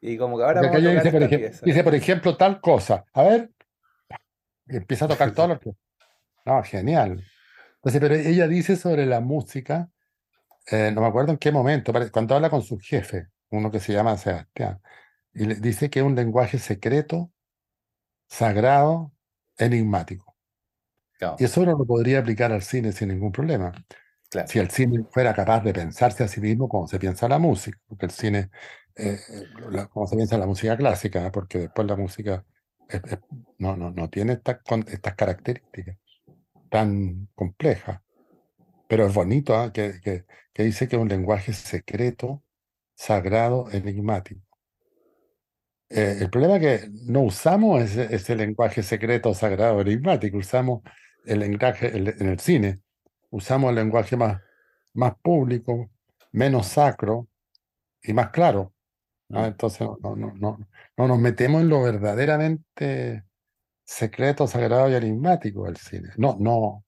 Y 0.00 0.16
como 0.16 0.38
que 0.38 0.44
ahora 0.44 0.62
vamos 0.62 0.76
a 0.76 0.78
tocar 0.78 0.94
dice, 1.04 1.10
por 1.12 1.22
ejemplo, 1.24 1.60
dice, 1.66 1.84
por 1.84 1.94
ejemplo, 1.94 2.36
tal 2.38 2.60
cosa. 2.62 3.04
A 3.12 3.22
ver, 3.22 3.50
y 4.68 4.76
empieza 4.76 5.04
a 5.04 5.08
tocar 5.08 5.32
todo 5.32 5.48
lo 5.48 5.60
que. 5.60 5.72
No, 6.46 6.62
genial. 6.62 7.24
Entonces, 7.86 8.00
pero 8.00 8.14
ella 8.16 8.48
dice 8.48 8.74
sobre 8.76 9.06
la 9.06 9.20
música, 9.20 9.90
eh, 10.70 10.92
no 10.94 11.02
me 11.02 11.08
acuerdo 11.08 11.32
en 11.32 11.38
qué 11.38 11.52
momento, 11.52 11.92
cuando 12.12 12.34
habla 12.34 12.50
con 12.50 12.62
su 12.62 12.78
jefe, 12.78 13.28
uno 13.50 13.70
que 13.70 13.80
se 13.80 13.92
llama 13.92 14.16
Sebastián, 14.18 14.80
y 15.34 15.46
le 15.46 15.56
dice 15.56 15.90
que 15.90 16.00
es 16.00 16.04
un 16.06 16.16
lenguaje 16.16 16.58
secreto, 16.58 17.32
sagrado, 18.28 19.12
enigmático. 19.58 20.36
Claro, 21.18 21.36
Y 21.38 21.44
eso 21.44 21.60
uno 21.62 21.72
lo 21.78 21.86
podría 21.86 22.20
aplicar 22.20 22.52
al 22.52 22.62
cine 22.62 22.92
sin 22.92 23.08
ningún 23.08 23.32
problema. 23.32 23.72
claro. 24.30 24.48
Si 24.48 24.58
el 24.58 24.70
cine 24.70 25.04
fuera 25.10 25.34
capaz 25.34 25.62
de 25.62 25.72
pensarse 25.74 26.24
a 26.24 26.28
sí 26.28 26.40
mismo 26.40 26.68
como 26.68 26.88
se 26.88 26.98
piensa 26.98 27.28
la 27.28 27.38
música, 27.38 27.78
porque 27.86 28.06
el 28.06 28.12
cine, 28.12 28.50
eh, 28.96 29.18
eh, 29.28 29.44
la- 29.70 29.86
como 29.88 30.06
se 30.06 30.16
piensa 30.16 30.38
la 30.38 30.46
música 30.46 30.76
clásica, 30.76 31.30
porque 31.32 31.58
después 31.60 31.86
la 31.88 31.96
música 31.96 32.44
es- 32.88 33.02
es- 33.04 33.18
no, 33.58 33.76
no, 33.76 33.90
no 33.92 34.10
tiene 34.10 34.34
estas 34.34 34.58
características 35.16 35.96
tan 36.76 37.28
complejas. 37.34 38.00
Pero 38.88 39.06
es 39.06 39.14
bonito, 39.14 39.56
¿ah? 39.56 39.72
que, 39.72 40.00
que- 40.02 40.24
que 40.52 40.62
dice 40.64 40.88
que 40.88 40.96
es 40.96 41.02
un 41.02 41.08
lenguaje 41.08 41.52
secreto, 41.52 42.42
sagrado, 42.94 43.70
enigmático. 43.72 44.42
Eh, 45.88 46.18
el 46.20 46.30
problema 46.30 46.56
es 46.56 46.62
que 46.82 46.88
no 47.06 47.20
usamos 47.22 47.80
ese, 47.82 48.14
ese 48.14 48.34
lenguaje 48.36 48.82
secreto, 48.82 49.32
sagrado, 49.34 49.80
enigmático, 49.80 50.36
usamos 50.38 50.82
el 51.24 51.38
lenguaje 51.40 51.96
el- 51.96 52.08
en 52.08 52.28
el 52.28 52.40
cine, 52.40 52.80
usamos 53.30 53.70
el 53.70 53.76
lenguaje 53.76 54.16
más, 54.16 54.40
más 54.94 55.14
público, 55.22 55.90
menos 56.32 56.66
sacro 56.68 57.28
y 58.02 58.12
más 58.14 58.30
claro. 58.30 58.72
¿ah? 59.32 59.42
Mm. 59.42 59.46
Entonces 59.46 59.80
no, 59.82 59.98
no, 60.02 60.16
no, 60.16 60.34
no, 60.36 60.58
no 60.96 61.08
nos 61.08 61.18
metemos 61.20 61.62
en 61.62 61.68
lo 61.68 61.82
verdaderamente 61.82 63.25
secreto, 63.86 64.46
sagrado 64.46 64.90
y 64.90 64.94
enigmático 64.94 65.64
del 65.64 65.76
cine. 65.78 66.10
No, 66.18 66.36
no. 66.38 66.84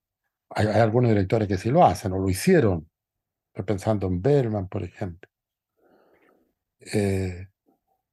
Hay, 0.51 0.67
hay 0.67 0.81
algunos 0.81 1.09
directores 1.11 1.47
que 1.47 1.57
sí 1.57 1.71
lo 1.71 1.85
hacen 1.85 2.11
o 2.13 2.19
lo 2.19 2.29
hicieron. 2.29 2.89
Estoy 3.49 3.65
pensando 3.65 4.07
en 4.07 4.21
Bergman, 4.21 4.67
por 4.69 4.83
ejemplo. 4.83 5.29
Eh, 6.93 7.47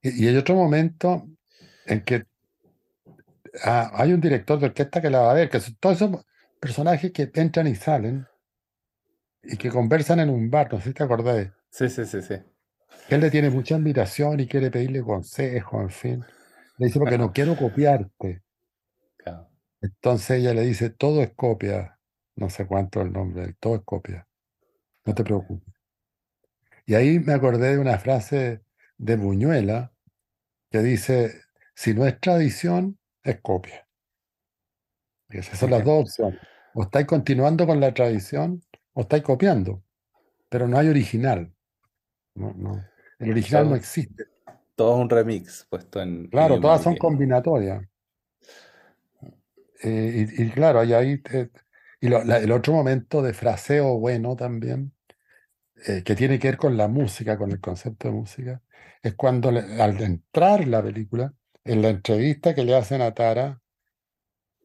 y, 0.01 0.25
y 0.25 0.27
hay 0.29 0.37
otro 0.37 0.55
momento 0.55 1.27
en 1.85 2.03
que 2.03 2.25
ah, 3.63 3.91
hay 3.93 4.13
un 4.13 4.21
director 4.21 4.59
de 4.59 4.67
orquesta 4.67 5.01
que 5.01 5.09
la 5.09 5.19
va 5.21 5.31
a 5.31 5.33
ver, 5.33 5.49
que 5.49 5.59
son 5.59 5.75
todos 5.79 5.95
esos 5.97 6.25
personajes 6.59 7.11
que 7.11 7.29
entran 7.35 7.67
y 7.67 7.75
salen 7.75 8.25
y 9.43 9.57
que 9.57 9.69
conversan 9.69 10.19
en 10.19 10.29
un 10.29 10.49
bar, 10.49 10.71
no 10.71 10.79
sé 10.79 10.89
si 10.89 10.93
te 10.93 11.03
acordás, 11.03 11.49
Sí, 11.69 11.89
sí, 11.89 12.05
sí, 12.05 12.21
sí. 12.21 12.35
él 13.09 13.21
le 13.21 13.31
tiene 13.31 13.49
mucha 13.49 13.75
admiración 13.75 14.39
y 14.39 14.47
quiere 14.47 14.71
pedirle 14.71 15.01
consejos, 15.01 15.81
en 15.81 15.89
fin. 15.89 16.25
Le 16.77 16.87
dice, 16.87 16.99
porque 16.99 17.17
no 17.17 17.31
quiero 17.31 17.55
copiarte. 17.57 18.43
Entonces 19.81 20.39
ella 20.39 20.53
le 20.53 20.61
dice, 20.61 20.89
todo 20.89 21.21
es 21.21 21.31
copia. 21.33 21.99
No 22.35 22.49
sé 22.49 22.65
cuánto 22.67 22.99
es 22.99 23.07
el 23.07 23.13
nombre, 23.13 23.55
todo 23.59 23.75
es 23.75 23.81
copia. 23.83 24.27
No 25.05 25.13
te 25.13 25.23
preocupes. 25.23 25.73
Y 26.85 26.95
ahí 26.95 27.19
me 27.19 27.33
acordé 27.33 27.71
de 27.71 27.79
una 27.79 27.97
frase 27.97 28.61
de 28.97 29.15
Buñuela 29.17 29.91
que 30.69 30.79
dice, 30.79 31.41
si 31.75 31.93
no 31.93 32.05
es 32.05 32.19
tradición, 32.19 32.97
es 33.23 33.41
copia. 33.41 33.87
Y 35.29 35.39
esas 35.39 35.59
son 35.59 35.71
las 35.71 35.83
dos 35.83 36.03
opciones. 36.03 36.39
O 36.73 36.83
estáis 36.83 37.07
continuando 37.07 37.65
con 37.65 37.79
la 37.79 37.93
tradición 37.93 38.63
o 38.93 39.01
estáis 39.01 39.23
copiando, 39.23 39.83
pero 40.49 40.67
no 40.67 40.77
hay 40.77 40.87
original. 40.89 41.53
No, 42.35 42.53
no. 42.53 42.85
El 43.19 43.31
original 43.31 43.69
no 43.69 43.75
existe. 43.75 44.25
todo 44.75 44.95
es 44.95 45.01
un 45.01 45.09
remix 45.09 45.65
puesto 45.69 46.01
en 46.01 46.27
Claro, 46.27 46.59
todas 46.59 46.83
son 46.83 46.95
combinatorias. 46.97 47.83
Eh, 49.83 50.27
y, 50.37 50.43
y 50.43 50.49
claro, 50.51 50.79
hay 50.79 50.93
ahí 50.93 51.17
te- 51.19 51.51
y 52.01 52.09
lo- 52.09 52.23
la- 52.23 52.37
el 52.39 52.51
otro 52.51 52.73
momento 52.73 53.21
de 53.21 53.33
fraseo 53.33 53.97
bueno 53.99 54.35
también, 54.35 54.93
eh, 55.87 56.03
que 56.03 56.15
tiene 56.15 56.39
que 56.39 56.49
ver 56.49 56.57
con 56.57 56.77
la 56.77 56.87
música, 56.87 57.37
con 57.37 57.51
el 57.51 57.59
concepto 57.61 58.07
de 58.09 58.13
música, 58.15 58.61
es 59.03 59.15
cuando 59.15 59.51
le- 59.51 59.81
al 59.81 60.01
entrar 60.01 60.67
la 60.67 60.83
película, 60.83 61.33
en 61.65 61.81
la 61.81 61.89
entrevista 61.89 62.55
que 62.55 62.63
le 62.65 62.75
hacen 62.75 63.01
a 63.01 63.13
Tara, 63.13 63.61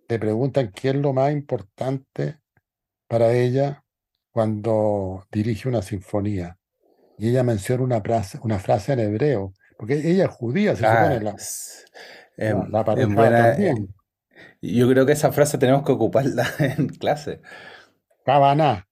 le 0.08 0.18
preguntan 0.18 0.70
qué 0.72 0.90
es 0.90 0.96
lo 0.96 1.12
más 1.12 1.32
importante 1.32 2.38
para 3.08 3.32
ella 3.34 3.84
cuando 4.32 5.26
dirige 5.32 5.68
una 5.68 5.82
sinfonía. 5.82 6.58
Y 7.18 7.30
ella 7.30 7.44
menciona 7.44 7.84
una 7.84 8.02
frase, 8.02 8.38
una 8.42 8.58
frase 8.60 8.94
en 8.94 9.00
hebreo, 9.00 9.54
porque 9.78 9.94
ella 10.10 10.26
es 10.26 10.30
judía, 10.30 10.76
se 10.76 10.86
supone, 10.86 11.20
la, 11.20 11.32
es, 11.36 11.84
la, 12.46 12.66
em, 12.66 12.68
la 12.68 12.84
es 12.94 13.08
pareja 13.08 13.14
buena. 13.14 13.54
eh, 13.54 13.74
también. 13.74 13.94
Yo 14.60 14.88
creo 14.88 15.06
que 15.06 15.12
esa 15.12 15.32
frase 15.32 15.58
tenemos 15.58 15.84
que 15.84 15.92
ocuparla 15.92 16.46
en 16.58 16.88
clase. 16.88 17.40
Kavaná, 18.24 18.86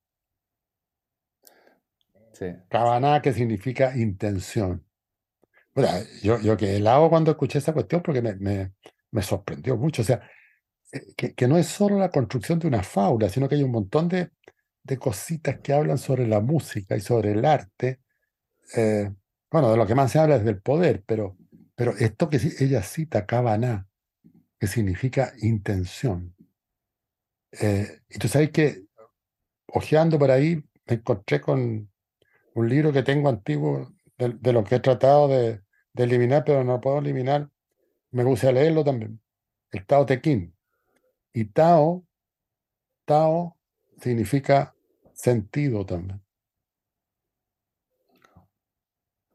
Sí. 2.32 2.46
Kavaná 2.68 3.20
que 3.22 3.32
significa 3.32 3.96
intención. 3.96 4.84
Bueno, 5.74 5.90
yo, 6.22 6.40
yo 6.40 6.56
quedé 6.56 6.76
helado 6.76 7.08
cuando 7.10 7.32
escuché 7.32 7.58
esa 7.58 7.72
cuestión 7.72 8.02
porque 8.02 8.22
me, 8.22 8.36
me, 8.36 8.74
me 9.10 9.22
sorprendió 9.22 9.76
mucho. 9.76 10.02
O 10.02 10.04
sea, 10.04 10.22
eh, 10.92 11.14
que, 11.16 11.34
que 11.34 11.48
no 11.48 11.58
es 11.58 11.66
solo 11.68 11.98
la 11.98 12.10
construcción 12.10 12.58
de 12.58 12.68
una 12.68 12.82
fábula, 12.82 13.28
sino 13.28 13.48
que 13.48 13.56
hay 13.56 13.62
un 13.62 13.72
montón 13.72 14.08
de, 14.08 14.30
de 14.84 14.98
cositas 14.98 15.60
que 15.60 15.72
hablan 15.72 15.98
sobre 15.98 16.26
la 16.26 16.40
música 16.40 16.96
y 16.96 17.00
sobre 17.00 17.32
el 17.32 17.44
arte. 17.44 18.00
Eh, 18.76 19.10
bueno, 19.50 19.70
de 19.72 19.76
lo 19.78 19.86
que 19.86 19.94
más 19.96 20.12
se 20.12 20.18
habla 20.18 20.36
es 20.36 20.44
del 20.44 20.60
poder, 20.62 21.02
pero, 21.06 21.36
pero 21.76 21.96
esto 21.96 22.28
que 22.30 22.38
ella 22.60 22.82
cita, 22.82 23.26
Kavaná, 23.26 23.88
que 24.60 24.68
significa 24.68 25.32
intención. 25.42 26.36
Eh, 27.52 28.00
y 28.08 28.18
tú 28.18 28.28
sabes 28.28 28.50
que, 28.50 28.84
hojeando 29.68 30.18
por 30.18 30.30
ahí, 30.30 30.56
me 30.86 30.96
encontré 30.96 31.40
con 31.40 31.90
un 32.54 32.68
libro 32.68 32.92
que 32.92 33.02
tengo 33.02 33.28
antiguo 33.28 33.92
de, 34.18 34.30
de 34.30 34.54
lo 34.54 34.64
que 34.64 34.76
he 34.76 34.80
tratado 34.80 35.28
de, 35.28 35.62
de 35.94 36.04
eliminar, 36.04 36.44
pero 36.44 36.64
no 36.64 36.80
puedo 36.80 36.98
eliminar. 37.00 37.50
Me 38.12 38.24
gusta 38.24 38.52
leerlo 38.52 38.84
también. 38.84 39.20
El 39.72 39.86
Tao 39.86 40.06
Te 40.06 40.20
Ching. 40.20 40.54
Y 41.34 41.46
Tao, 41.46 42.06
Tao 43.04 43.58
significa 44.00 44.74
sentido 45.12 45.84
también. 45.84 46.22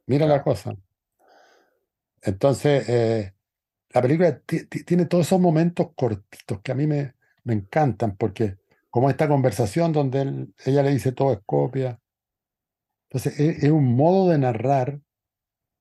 Mira 0.07 0.25
la 0.25 0.41
cosa. 0.43 0.75
Entonces, 2.21 2.89
eh, 2.89 3.34
la 3.95 4.01
película 4.03 4.39
ti- 4.41 4.65
ti- 4.67 4.83
tiene 4.83 5.05
todos 5.07 5.27
esos 5.27 5.41
momentos 5.41 5.89
cortitos 5.95 6.61
que 6.61 6.71
a 6.73 6.75
mí 6.75 6.87
me, 6.87 7.15
me 7.45 7.53
encantan, 7.55 8.15
porque 8.17 8.57
como 8.91 9.09
esta 9.09 9.27
conversación 9.27 9.91
donde 9.93 10.47
ella 10.65 10.83
le 10.83 10.91
dice 10.91 11.13
todo 11.13 11.33
es 11.33 11.39
copia. 11.45 11.99
Entonces, 13.09 13.39
es, 13.39 13.63
es 13.63 13.71
un 13.71 13.95
modo 13.95 14.29
de 14.29 14.37
narrar 14.37 15.01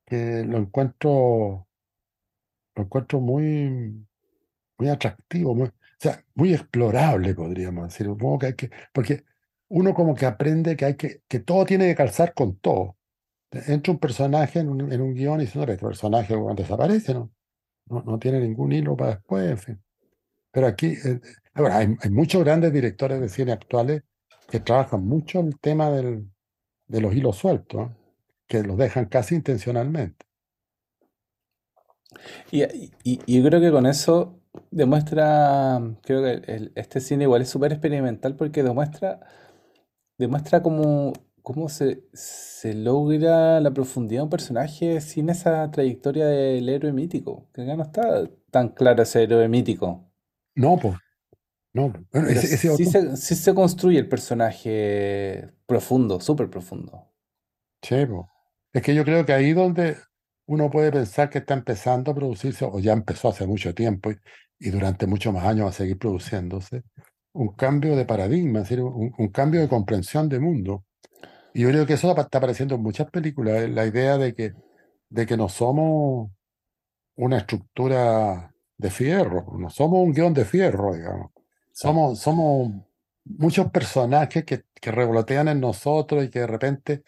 que 0.07 0.45
lo 0.47 0.59
encuentro, 0.59 1.69
lo 2.77 2.83
encuentro 2.85 3.21
muy, 3.21 4.07
muy 4.79 4.89
atractivo, 4.91 5.55
muy, 5.55 5.69
o 5.69 5.73
sea, 5.99 6.25
muy 6.35 6.55
explorable, 6.55 7.35
podríamos 7.35 7.89
decir. 7.91 8.09
Porque 8.93 9.25
uno 9.69 9.95
como 9.95 10.15
que 10.15 10.27
aprende 10.27 10.77
que 10.77 10.85
hay 10.87 10.97
que, 10.97 11.23
que 11.29 11.41
todo 11.41 11.65
tiene 11.67 11.87
que 11.89 11.95
calzar 11.97 12.35
con 12.35 12.59
todo. 12.59 12.97
Entra 13.53 13.93
un 13.93 14.01
personaje 14.01 14.61
en 14.61 14.69
un, 14.71 14.93
en 14.93 15.03
un 15.03 15.15
guion 15.15 15.41
y 15.41 15.47
dice, 15.47 15.59
no, 15.59 15.65
este 15.67 15.87
personaje 15.87 16.37
desaparece, 16.57 17.15
¿no? 17.15 17.33
No, 17.87 18.03
no 18.03 18.19
tiene 18.19 18.41
ningún 18.41 18.73
hilo 18.73 18.97
para 18.97 19.13
después, 19.17 19.51
en 19.51 19.59
fin. 19.59 19.83
Pero 20.53 20.67
aquí, 20.69 20.89
eh, 21.05 21.21
ahora, 21.55 21.79
hay, 21.79 21.89
muchos 22.11 22.45
grandes 22.45 22.73
directores 22.73 23.21
de 23.21 23.29
cine 23.31 23.53
actuales 23.53 24.03
que 24.51 24.61
trabajan 24.61 25.07
mucho 25.07 25.41
el 25.41 25.59
tema 25.61 25.91
del, 25.91 26.31
de 26.89 27.01
los 27.03 27.15
hilos 27.15 27.37
sueltos, 27.39 27.91
que 28.49 28.63
los 28.65 28.79
dejan 28.79 29.07
casi 29.07 29.37
intencionalmente. 29.37 30.27
Y, 32.51 32.63
y- 33.05 33.21
yo 33.41 33.49
creo 33.49 33.61
que 33.61 33.71
con 33.71 33.87
eso 33.87 34.41
demuestra, 34.71 35.81
creo 36.03 36.23
que 36.23 36.71
este 36.75 37.01
cine 37.01 37.25
igual 37.25 37.43
es 37.43 37.49
súper 37.51 37.73
experimental 37.73 38.37
porque 38.37 38.63
demuestra, 38.63 39.21
demuestra 40.19 40.63
cómo, 40.63 41.13
cómo 41.45 41.71
se, 41.71 42.05
se 42.15 42.75
logra 42.75 43.61
la 43.61 43.73
profundidad 43.73 44.23
de 44.23 44.25
un 44.25 44.31
personaje 44.31 45.01
sin 45.03 45.31
esa 45.31 45.71
trayectoria 45.73 46.27
del 46.27 46.69
héroe 46.71 46.93
mítico. 46.93 47.49
Que 47.55 47.63
acá 47.63 47.77
no 47.77 47.85
está 47.85 48.29
tan 48.53 48.71
claro 48.71 49.05
ese 49.05 49.25
héroe 49.25 49.49
mítico. 49.49 50.11
No, 50.57 50.77
pues, 50.79 50.97
No, 51.75 51.91
bueno, 51.91 52.07
Pero 52.11 52.29
ese, 52.29 52.55
ese 52.55 52.71
sí 52.71 52.87
se, 52.87 53.17
sí 53.17 53.35
se 53.35 53.55
construye 53.55 53.99
el 53.99 54.09
personaje 54.09 55.51
profundo, 55.67 56.21
súper 56.21 56.49
profundo. 56.51 57.11
che, 57.81 58.07
po. 58.07 58.29
Es 58.73 58.83
que 58.83 58.95
yo 58.95 59.05
creo 59.05 59.25
que 59.25 59.33
ahí 59.33 59.53
donde 59.53 59.97
uno 60.47 60.71
puede 60.71 60.91
pensar 60.93 61.31
que 61.31 61.39
está 61.39 61.55
empezando 61.55 62.11
a 62.11 62.15
producirse, 62.15 62.65
o 62.65 62.79
ya 62.81 62.93
empezó 62.93 63.29
hace 63.29 63.47
mucho 63.47 63.75
tiempo 63.75 64.11
y, 64.11 64.17
y 64.59 64.71
durante 64.71 65.07
muchos 65.07 65.33
más 65.33 65.45
años 65.45 65.67
va 65.67 65.71
a 65.71 65.73
seguir 65.73 65.99
produciéndose, 65.99 66.83
un 67.33 67.55
cambio 67.55 67.97
de 67.97 68.05
paradigma, 68.07 68.61
es 68.61 68.69
decir, 68.69 68.83
un, 68.83 69.13
un 69.17 69.29
cambio 69.29 69.61
de 69.61 69.69
comprensión 69.69 70.29
de 70.29 70.41
mundo. 70.41 70.85
Y 71.55 71.63
yo 71.63 71.69
creo 71.71 71.87
que 71.87 71.95
eso 71.95 72.11
está 72.11 72.39
apareciendo 72.39 72.75
en 72.75 72.83
muchas 72.83 73.11
películas, 73.11 73.63
eh, 73.63 73.69
la 73.69 73.87
idea 73.87 74.19
de 74.19 74.35
que, 74.35 74.55
de 75.09 75.27
que 75.27 75.37
no 75.37 75.49
somos 75.49 76.31
una 77.17 77.39
estructura 77.39 78.55
de 78.77 78.91
fierro, 78.91 79.47
no 79.59 79.71
somos 79.71 80.01
un 80.05 80.13
guion 80.13 80.35
de 80.35 80.45
fierro, 80.45 80.95
digamos. 80.95 81.31
Somos, 81.73 82.19
somos 82.21 82.73
muchos 83.25 83.71
personajes 83.71 84.45
que, 84.45 84.65
que 84.81 84.93
revolotean 84.93 85.49
en 85.49 85.61
nosotros 85.61 86.25
y 86.25 86.31
que 86.31 86.41
de 86.41 86.47
repente, 86.49 87.05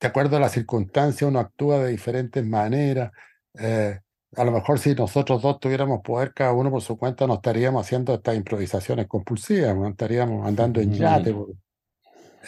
de 0.00 0.08
acuerdo 0.08 0.36
a 0.36 0.40
las 0.40 0.52
circunstancias, 0.52 1.28
uno 1.28 1.40
actúa 1.40 1.80
de 1.80 1.90
diferentes 1.92 2.44
maneras. 2.46 3.12
Eh, 3.58 4.00
a 4.36 4.44
lo 4.44 4.52
mejor 4.52 4.78
si 4.78 4.94
nosotros 4.94 5.42
dos 5.42 5.60
tuviéramos 5.60 6.02
poder, 6.02 6.34
cada 6.34 6.52
uno 6.52 6.70
por 6.70 6.82
su 6.82 6.96
cuenta, 6.98 7.26
no 7.26 7.34
estaríamos 7.34 7.86
haciendo 7.86 8.14
estas 8.14 8.36
improvisaciones 8.36 9.06
compulsivas, 9.08 9.76
no 9.76 9.88
estaríamos 9.88 10.46
andando 10.46 10.80
en 10.80 10.92
yate, 10.92 11.32
por- 11.34 11.54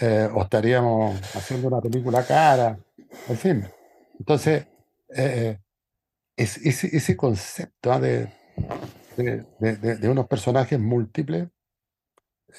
eh, 0.01 0.28
o 0.32 0.43
estaríamos 0.43 1.20
haciendo 1.34 1.68
una 1.68 1.80
película 1.80 2.24
cara, 2.24 2.78
en 3.28 3.36
fin. 3.36 3.64
Entonces, 4.18 4.66
eh, 5.14 5.59
es, 6.36 6.57
ese, 6.59 6.97
ese 6.97 7.16
concepto 7.16 7.93
¿ah? 7.93 8.01
de, 8.01 8.28
de, 9.16 9.45
de- 9.61 9.76
de- 9.76 9.97
de 9.97 10.09
unos 10.09 10.26
personajes 10.26 10.78
múltiples, 10.80 11.49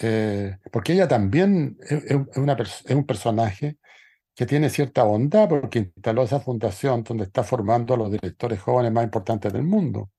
eh, 0.01 0.57
porque 0.71 0.93
ella 0.93 1.07
también 1.07 1.77
es, 1.81 2.03
es 2.05 2.37
una 2.37 2.53
es 2.53 2.95
un 2.95 3.05
personaje 3.05 3.77
que 4.35 4.45
tiene 4.47 4.69
cierta 4.69 5.03
bondad 5.03 5.47
porque 5.47 5.79
instaló 5.79 6.23
esa 6.23 6.39
fundación 6.39 7.03
donde 7.03 7.25
está 7.25 7.43
formando 7.43 7.93
a 7.93 7.97
los 7.97 8.11
directores 8.11 8.59
jóvenes 8.59 8.91
más 8.91 9.03
importantes 9.03 9.53
del 9.53 9.63
mundo, 9.63 10.09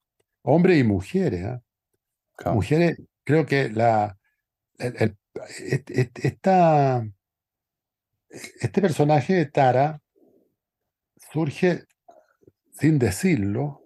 hombres 0.43 0.79
y 0.79 0.85
mujeres. 0.85 1.45
¿ah? 1.47 1.61
Claro. 2.37 2.55
Mujeres, 2.57 2.99
creo 3.25 3.45
que 3.47 3.71
la, 3.71 4.17
el- 4.79 4.97
el- 4.99 5.17
et- 5.59 6.19
esta, 6.25 7.07
este 8.29 8.81
personaje 8.81 9.35
de 9.35 9.47
Tara 9.47 10.01
surge, 11.33 11.85
sin 12.73 12.99
decirlo, 12.99 13.83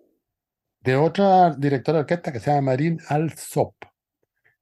de 0.80 0.96
otra 0.96 1.54
directora 1.54 1.98
de 1.98 2.00
orquesta 2.02 2.32
que 2.32 2.40
se 2.40 2.50
llama 2.50 2.72
Marín 2.72 2.98
Alsop. 3.08 3.74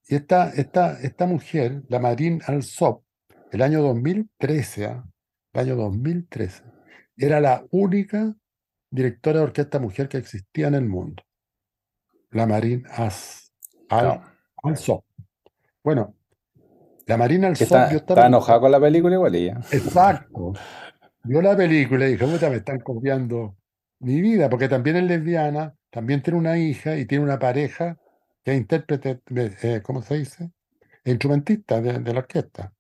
Y 0.09 0.17
esta, 0.17 0.51
esta, 0.51 1.01
esta 1.01 1.27
mujer, 1.27 1.83
la 1.89 1.99
Marín 1.99 2.41
Alsop, 2.47 3.03
el 3.53 3.63
año 3.63 3.83
2013, 3.83 4.87
¿ah? 4.87 5.05
el 5.53 5.61
año 5.61 5.77
2013, 5.77 6.63
era 7.17 7.41
la 7.41 7.65
única 7.71 8.35
directora 8.91 9.39
de 9.41 9.45
orquesta 9.45 9.79
mujer 9.79 10.09
que 10.09 10.19
existía 10.19 10.69
en 10.69 10.75
el 10.75 10.87
mundo. 10.87 11.23
La 12.31 12.47
Marín 12.47 12.85
As, 12.91 13.53
Al. 13.89 14.21
Alsop. 14.63 15.05
Bueno, 15.83 16.15
la 17.07 17.17
Marín 17.17 17.41
Que 17.41 17.47
Alsop 17.49 17.63
está, 17.63 17.85
esta 17.87 17.97
está 18.15 18.27
enojada 18.27 18.61
con 18.61 18.73
la 18.73 18.81
película 18.81 19.15
igual 19.15 19.35
ella. 19.35 19.61
Exacto. 19.71 20.53
Vio 21.23 21.43
la 21.43 21.57
película 21.57 22.07
y 22.07 22.13
dije, 22.13 22.27
puta, 22.27 22.51
me 22.51 22.57
están 22.57 22.81
copiando 22.81 23.57
mi 24.01 24.21
vida, 24.21 24.49
porque 24.49 24.69
también 24.69 24.97
es 24.97 25.05
lesbiana, 25.05 25.75
también 25.91 26.23
tiene 26.23 26.39
una 26.39 26.59
hija 26.59 26.97
y 26.97 27.07
tiene 27.07 27.25
una 27.25 27.39
pareja 27.39 27.97
que 28.45 28.53
es 28.53 28.59
intérprete, 28.59 29.21
eh, 29.35 29.81
¿cómo 29.83 30.03
se 30.03 30.19
dice? 30.19 30.51
Instrumentista 31.05 31.81
de, 31.81 31.99
de 31.99 32.13
la 32.13 32.21
orquesta. 32.21 32.73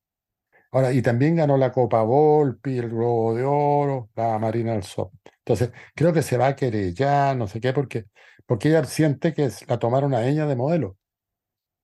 Ahora, 0.72 0.92
y 0.92 1.00
también 1.00 1.36
ganó 1.36 1.56
la 1.56 1.72
Copa 1.72 2.02
Volpi, 2.02 2.78
el 2.78 2.90
Globo 2.90 3.34
de 3.34 3.44
Oro, 3.44 4.10
la 4.14 4.38
Marina 4.38 4.72
del 4.72 4.82
Sol. 4.82 5.10
Entonces, 5.38 5.70
creo 5.94 6.12
que 6.12 6.22
se 6.22 6.36
va 6.36 6.48
a 6.48 6.56
querellar, 6.56 7.36
no 7.36 7.46
sé 7.48 7.60
qué, 7.60 7.72
porque, 7.72 8.06
porque 8.44 8.68
ella 8.68 8.84
siente 8.84 9.32
que 9.32 9.48
la 9.68 9.78
tomaron 9.78 10.14
a 10.14 10.26
ella 10.26 10.46
de 10.46 10.56
modelo. 10.56 10.98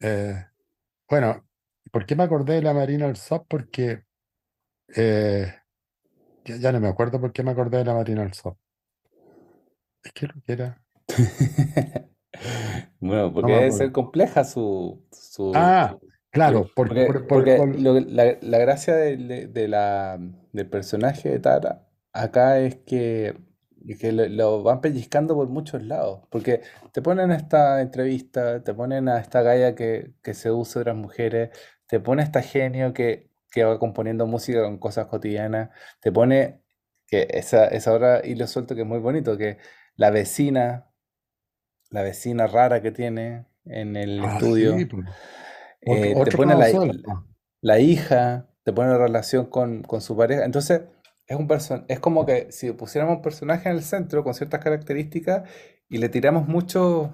Eh, 0.00 0.34
bueno, 1.08 1.44
¿por 1.92 2.06
qué 2.06 2.16
me 2.16 2.24
acordé 2.24 2.54
de 2.56 2.62
la 2.62 2.74
Marina 2.74 3.06
del 3.08 3.16
Sol? 3.16 3.44
Porque 3.48 4.04
eh, 4.96 5.54
ya, 6.44 6.56
ya 6.58 6.72
no 6.72 6.80
me 6.80 6.88
acuerdo 6.88 7.20
por 7.20 7.32
qué 7.32 7.42
me 7.42 7.52
acordé 7.52 7.78
de 7.78 7.84
la 7.86 7.94
Marina 7.94 8.22
del 8.22 8.34
Sol. 8.34 8.56
Es 10.04 10.12
que 10.12 10.28
lo 10.28 10.34
que 10.46 10.52
era. 10.52 10.80
Bueno, 13.00 13.32
No 13.40 13.48
porque 13.48 13.52
me 13.52 13.58
debe 13.58 13.72
ser 13.72 13.92
compleja 13.92 14.44
su, 14.44 15.04
su, 15.12 15.52
Ah, 15.52 15.98
claro, 16.30 16.70
por, 16.74 16.88
Porque, 16.88 17.26
por, 17.26 17.26
por- 17.26 17.52
porque 17.54 17.66
lo- 17.78 18.00
la, 18.00 18.38
la 18.40 18.58
gracia 18.58 18.94
del- 18.96 19.28
de, 19.28 19.46
de 19.48 19.68
la, 19.68 20.18
del 20.52 20.68
personaje 20.68 21.28
de 21.30 21.38
Tara 21.40 21.86
acá 22.12 22.58
es 22.60 22.76
que, 22.86 23.36
que 24.00 24.12
lo, 24.12 24.26
lo 24.28 24.62
van 24.62 24.80
pellizcando 24.80 25.34
por 25.34 25.48
muchos 25.48 25.82
lados. 25.82 26.22
Porque 26.30 26.62
te 26.92 27.02
ponen 27.02 27.30
a 27.32 27.36
esta 27.36 27.80
entrevista, 27.82 28.62
te 28.62 28.74
ponen 28.74 29.08
a 29.08 29.18
esta 29.20 29.42
galla 29.42 29.74
que, 29.74 30.14
que 30.22 30.34
seduce 30.34 30.78
a 30.78 30.82
otras 30.82 30.96
mujeres, 30.96 31.50
te 31.92 32.00
pone 32.00 32.22
a 32.22 32.26
esta 32.26 32.42
genio 32.42 32.94
que, 32.94 33.30
que 33.52 33.64
va 33.64 33.78
componiendo 33.78 34.26
música 34.26 34.62
con 34.64 34.78
cosas 34.80 35.08
cotidianas, 35.08 35.70
te 36.00 36.12
pone 36.12 36.62
que 37.06 37.28
esa, 37.30 37.66
esa 37.68 37.92
hora 37.94 38.26
hilo 38.26 38.48
suelto 38.48 38.74
que 38.74 38.82
es 38.82 38.88
muy 38.88 39.00
bonito, 39.00 39.36
que 39.38 39.58
la 39.96 40.10
vecina, 40.10 40.90
la 41.90 42.02
vecina 42.02 42.46
rara 42.48 42.82
que 42.82 42.90
tiene 42.90 43.46
en 43.64 43.96
el 43.96 44.24
Ah, 44.24 44.40
estudio. 44.40 44.74
sí, 44.74 44.84
pues, 44.86 45.06
otro, 45.84 46.10
Eh, 46.10 46.16
te 46.24 46.32
pone 46.32 46.54
la, 46.56 46.68
la 47.60 47.80
hija, 47.80 48.48
te 48.64 48.72
pone 48.72 48.90
la 48.90 48.98
relación 48.98 49.46
con, 49.46 49.82
con 49.82 50.00
su 50.00 50.16
pareja. 50.16 50.44
Entonces, 50.44 50.82
es 51.26 51.36
un 51.36 51.48
person 51.48 51.84
es 51.88 52.00
como 52.00 52.26
que 52.26 52.52
si 52.52 52.72
pusiéramos 52.72 53.16
un 53.16 53.22
personaje 53.22 53.68
en 53.68 53.76
el 53.76 53.82
centro 53.84 54.24
con 54.24 54.34
ciertas 54.34 54.60
características 54.62 55.48
y 55.88 55.98
le 55.98 56.08
tiramos 56.08 56.48
muchos 56.48 57.10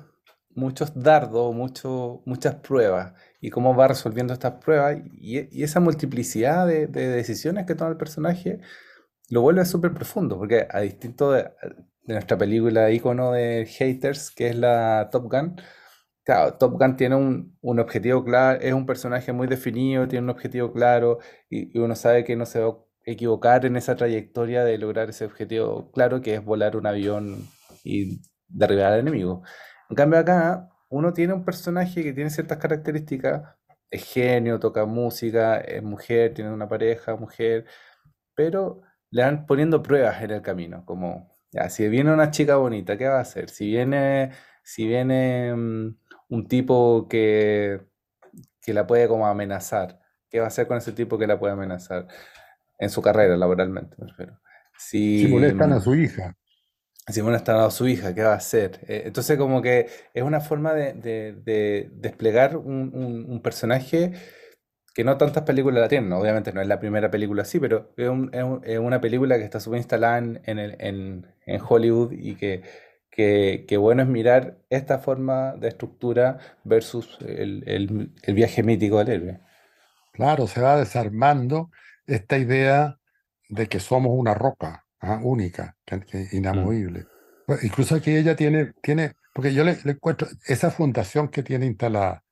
muchos 0.58 0.92
dardos, 0.94 1.54
muchas 1.54 2.54
pruebas, 2.56 3.14
y 3.40 3.50
cómo 3.50 3.74
va 3.74 3.88
resolviendo 3.88 4.32
estas 4.34 4.54
pruebas, 4.54 4.98
y, 5.12 5.62
esa 5.62 5.80
multiplicidad 5.80 6.66
de, 6.66 6.86
de 6.86 7.08
decisiones 7.08 7.66
que 7.66 7.74
toma 7.74 7.90
el 7.90 7.96
personaje 7.96 8.60
lo 9.30 9.42
vuelve 9.42 9.64
súper 9.64 9.92
profundo, 9.94 10.38
porque 10.38 10.66
a 10.70 10.80
distinto 10.80 11.32
de, 11.32 11.50
nuestra 12.04 12.38
película 12.38 12.90
ícono 12.90 13.32
de 13.32 13.66
haters, 13.66 14.30
que 14.30 14.48
es 14.48 14.56
la 14.56 15.08
Top 15.12 15.30
Gun, 15.30 15.56
Claro, 16.24 16.54
Top 16.58 16.74
Gun 16.78 16.96
tiene 16.96 17.14
un, 17.16 17.56
un 17.62 17.78
objetivo 17.80 18.22
claro, 18.22 18.60
es 18.60 18.74
un 18.74 18.84
personaje 18.84 19.32
muy 19.32 19.46
definido, 19.46 20.06
tiene 20.08 20.24
un 20.24 20.30
objetivo 20.30 20.72
claro 20.74 21.20
y, 21.48 21.74
y 21.74 21.80
uno 21.80 21.96
sabe 21.96 22.22
que 22.24 22.36
no 22.36 22.44
se 22.44 22.60
va 22.60 22.68
a 22.68 22.76
equivocar 23.06 23.64
en 23.64 23.76
esa 23.76 23.96
trayectoria 23.96 24.62
de 24.62 24.76
lograr 24.76 25.08
ese 25.08 25.24
objetivo 25.24 25.90
claro, 25.90 26.20
que 26.20 26.34
es 26.34 26.44
volar 26.44 26.76
un 26.76 26.86
avión 26.86 27.48
y 27.82 28.20
derribar 28.46 28.92
al 28.92 29.00
enemigo. 29.00 29.42
En 29.90 29.96
cambio 29.96 30.18
acá, 30.18 30.70
uno 30.88 31.12
tiene 31.12 31.32
un 31.32 31.44
personaje 31.44 32.02
que 32.02 32.12
tiene 32.12 32.30
ciertas 32.30 32.58
características, 32.58 33.56
es 33.90 34.04
genio, 34.04 34.60
toca 34.60 34.84
música, 34.84 35.58
es 35.58 35.82
mujer, 35.82 36.34
tiene 36.34 36.52
una 36.52 36.68
pareja, 36.68 37.16
mujer, 37.16 37.66
pero 38.34 38.82
le 39.10 39.22
van 39.22 39.46
poniendo 39.46 39.82
pruebas 39.82 40.22
en 40.22 40.32
el 40.32 40.42
camino, 40.42 40.84
como, 40.84 41.38
ya, 41.50 41.70
si 41.70 41.88
viene 41.88 42.12
una 42.12 42.30
chica 42.30 42.56
bonita, 42.56 42.98
¿qué 42.98 43.08
va 43.08 43.18
a 43.18 43.22
hacer? 43.22 43.50
Si 43.50 43.66
viene, 43.68 44.32
si 44.62 44.86
viene 44.86 45.54
mm, 45.54 45.96
un 46.30 46.48
tipo 46.48 47.08
que, 47.08 47.80
que 48.62 48.74
la 48.74 48.86
puede 48.86 49.08
como 49.08 49.26
amenazar, 49.26 50.00
¿qué 50.30 50.40
va 50.40 50.46
a 50.46 50.48
hacer 50.48 50.66
con 50.68 50.76
ese 50.78 50.92
tipo 50.92 51.18
que 51.18 51.26
la 51.26 51.38
puede 51.38 51.54
amenazar? 51.54 52.06
En 52.78 52.90
su 52.90 53.02
carrera, 53.02 53.36
laboralmente, 53.36 53.96
me 53.98 54.08
refiero. 54.08 54.40
Si 54.78 55.26
Si, 55.26 55.28
molestan 55.28 55.72
a 55.72 55.78
mm, 55.78 55.80
su 55.80 55.94
hija. 55.94 56.36
Si 57.08 57.20
bueno 57.20 57.36
está 57.36 57.64
a 57.64 57.70
su 57.70 57.88
hija, 57.88 58.14
¿qué 58.14 58.22
va 58.22 58.32
a 58.32 58.36
hacer? 58.36 58.80
Eh, 58.88 59.02
entonces 59.06 59.38
como 59.38 59.62
que 59.62 59.88
es 60.14 60.22
una 60.22 60.40
forma 60.40 60.74
de, 60.74 60.92
de- 60.94 61.32
de 61.44 61.90
desplegar 61.92 62.56
un, 62.56 63.40
personaje 63.42 64.12
que 64.94 65.04
no 65.04 65.16
tantas 65.18 65.44
películas 65.44 65.80
la 65.82 65.88
tienen. 65.88 66.12
Obviamente 66.12 66.52
no 66.52 66.60
es 66.60 66.66
la 66.68 66.80
primera 66.80 67.10
película 67.10 67.42
así, 67.42 67.60
pero 67.60 67.92
es, 67.96 68.08
un- 68.08 68.30
es 68.34 68.42
un- 68.44 68.62
es 68.64 68.78
una 68.78 69.00
película 69.00 69.38
que 69.38 69.44
está 69.44 69.60
súper 69.60 69.78
instalada 69.78 70.18
en, 70.18 71.26
Hollywood 71.68 72.12
y 72.12 72.34
que, 72.36 72.62
bueno 73.78 74.02
es 74.02 74.08
mirar 74.08 74.58
esta 74.70 74.98
forma 74.98 75.54
de 75.56 75.68
estructura 75.68 76.38
versus 76.64 77.18
el 77.20 78.12
viaje 78.34 78.62
mítico 78.62 78.98
del 78.98 79.08
héroe. 79.10 79.40
Claro, 80.12 80.46
se 80.48 80.60
va 80.60 80.76
desarmando 80.76 81.70
esta 82.06 82.38
idea 82.38 82.98
de 83.48 83.68
que 83.68 83.80
somos 83.80 84.12
una 84.14 84.34
roca 84.34 84.87
única, 85.22 85.76
que- 85.84 86.00
que 86.00 86.18
Mm. 86.18 86.36
inamovible. 86.36 87.06
Pues, 87.46 87.64
incluso 87.64 87.94
aquí 87.94 88.14
ella 88.14 88.36
tiene, 88.36 88.72
tiene, 88.82 89.14
porque 89.32 89.54
yo 89.54 89.64
le, 89.64 89.78
le 89.84 89.92
encuentro, 89.92 90.28
esa 90.46 90.70
fundación 90.70 91.28
que 91.28 91.42
tiene 91.42 91.66
instalada 91.66 92.24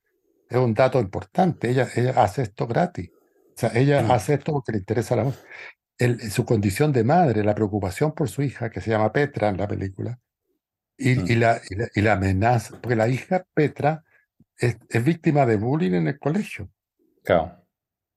es 0.49 0.59
un 0.59 0.75
dato 0.75 1.01
importante. 1.01 1.71
Ella, 1.71 1.89
ella 1.95 2.13
hace 2.23 2.43
esto 2.43 2.67
gratis. 2.67 3.11
O 3.11 3.59
sea, 3.59 3.71
ella 3.75 4.07
hace 4.13 4.35
esto 4.35 4.53
porque 4.53 4.73
le 4.73 4.79
interesa 4.79 5.17
la. 5.17 5.33
El- 5.99 6.21
su 6.31 6.45
condición 6.45 6.93
de 6.93 7.05
madre, 7.05 7.43
la 7.43 7.55
preocupación 7.55 8.13
por 8.13 8.29
su 8.29 8.43
hija, 8.43 8.69
que 8.69 8.83
se 8.83 8.91
llama 8.91 9.13
Petra 9.13 9.49
en 9.49 9.57
la 9.57 9.67
película, 9.67 10.19
y, 10.99 11.13
y 11.33 11.37
Mm. 11.37 11.41
la, 11.41 11.61
y 11.71 11.75
la, 11.77 11.89
y 11.95 12.01
la 12.03 12.13
amenaza, 12.13 12.79
porque 12.81 12.97
la 12.97 13.09
hija 13.09 13.47
Petra 13.55 14.05
es, 14.59 14.77
es 14.91 15.03
víctima 15.05 15.47
de 15.47 15.57
bullying 15.57 15.93
en 15.93 16.09
el 16.09 16.19
colegio. 16.19 16.69
Claro, 17.25 17.65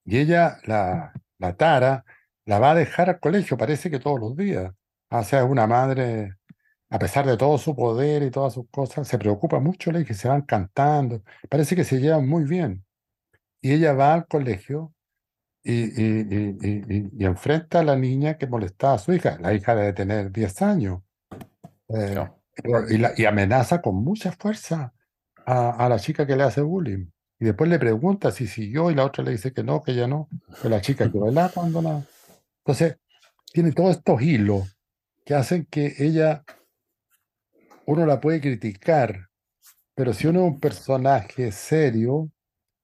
Y 0.06 0.18
ella, 0.18 0.60
la, 0.66 1.14
la 1.38 1.56
Tara, 1.56 2.04
la 2.50 2.60
va 2.60 2.72
a 2.72 2.76
dejar 2.76 3.10
al 3.10 3.20
colegio, 3.20 3.58
parece 3.58 3.90
que 3.92 4.00
todos 4.00 4.20
los 4.20 4.36
días. 4.36 4.74
O 5.12 5.24
sea, 5.24 5.40
es 5.44 5.50
una 5.50 5.68
madre, 5.68 6.36
a 6.90 7.00
pesar 7.00 7.26
de 7.26 7.38
todo 7.38 7.58
su 7.58 7.76
poder 7.76 8.24
y 8.24 8.32
todas 8.32 8.54
sus 8.54 8.68
cosas, 8.70 9.08
se 9.08 9.18
preocupa 9.20 9.60
mucho, 9.60 9.92
le 9.92 10.06
que 10.06 10.14
se 10.14 10.28
van 10.28 10.42
cantando. 10.44 11.24
Parece 11.50 11.76
que 11.76 11.84
se 11.84 12.00
llevan 12.00 12.28
muy 12.28 12.44
bien. 12.46 12.86
Y 13.62 13.74
ella 13.74 13.94
va 13.94 14.14
al 14.14 14.28
colegio 14.28 14.94
y, 15.64 15.74
y, 16.02 16.58
y- 17.20 17.26
enfrenta 17.26 17.80
a 17.80 17.84
la 17.84 17.96
niña 17.96 18.38
que 18.38 18.48
molestaba 18.48 18.94
a 18.96 19.00
su 19.00 19.14
hija. 19.14 19.38
La 19.40 19.54
hija 19.54 19.76
debe 19.76 19.94
tener 19.94 20.32
10 20.32 20.62
años. 20.62 21.02
eh, 21.90 22.98
la- 23.00 23.14
y 23.18 23.26
amenaza 23.26 23.82
con 23.82 23.96
mucha 24.04 24.32
fuerza 24.34 24.94
a, 25.46 25.72
a 25.86 25.90
la 25.90 26.00
chica 26.00 26.26
que 26.28 26.36
le 26.36 26.44
hace 26.44 26.62
bullying. 26.62 27.08
Y 27.40 27.46
después 27.46 27.70
le 27.70 27.80
pregunta 27.80 28.32
si 28.32 28.48
siguió 28.48 28.92
y 28.92 28.96
la 28.96 29.06
otra 29.06 29.24
le 29.24 29.32
dice 29.32 29.54
que 29.54 29.64
no, 29.64 29.82
que 29.82 29.96
ya 29.96 30.08
no. 30.08 30.28
Que 30.62 30.70
la 30.70 30.82
chica 30.82 31.10
quedó 31.12 31.28
helada 31.30 31.52
cuando 31.54 31.82
la... 31.82 32.04
Entonces, 32.70 33.00
tiene 33.52 33.72
todos 33.72 33.98
estos 33.98 34.22
hilos 34.22 34.78
que 35.26 35.34
hacen 35.34 35.66
que 35.66 35.96
ella, 35.98 36.44
uno 37.88 38.06
la 38.06 38.22
puede 38.22 38.42
criticar, 38.42 39.28
pero 39.96 40.14
si 40.14 40.28
uno 40.28 40.42
es 40.46 40.52
un 40.54 40.60
personaje 40.60 41.52
serio, 41.52 42.30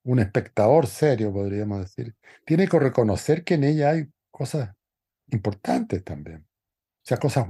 un 0.04 0.20
espectador 0.20 0.88
serio, 0.88 1.32
podríamos 1.32 1.82
decir, 1.82 2.16
tiene 2.48 2.68
que 2.68 2.80
reconocer 2.80 3.44
que 3.44 3.54
en 3.54 3.64
ella 3.64 3.92
hay 3.92 4.08
cosas 4.32 4.72
importantes 5.28 6.04
también. 6.04 6.38
O 6.40 7.04
sea, 7.04 7.18
cosas, 7.18 7.46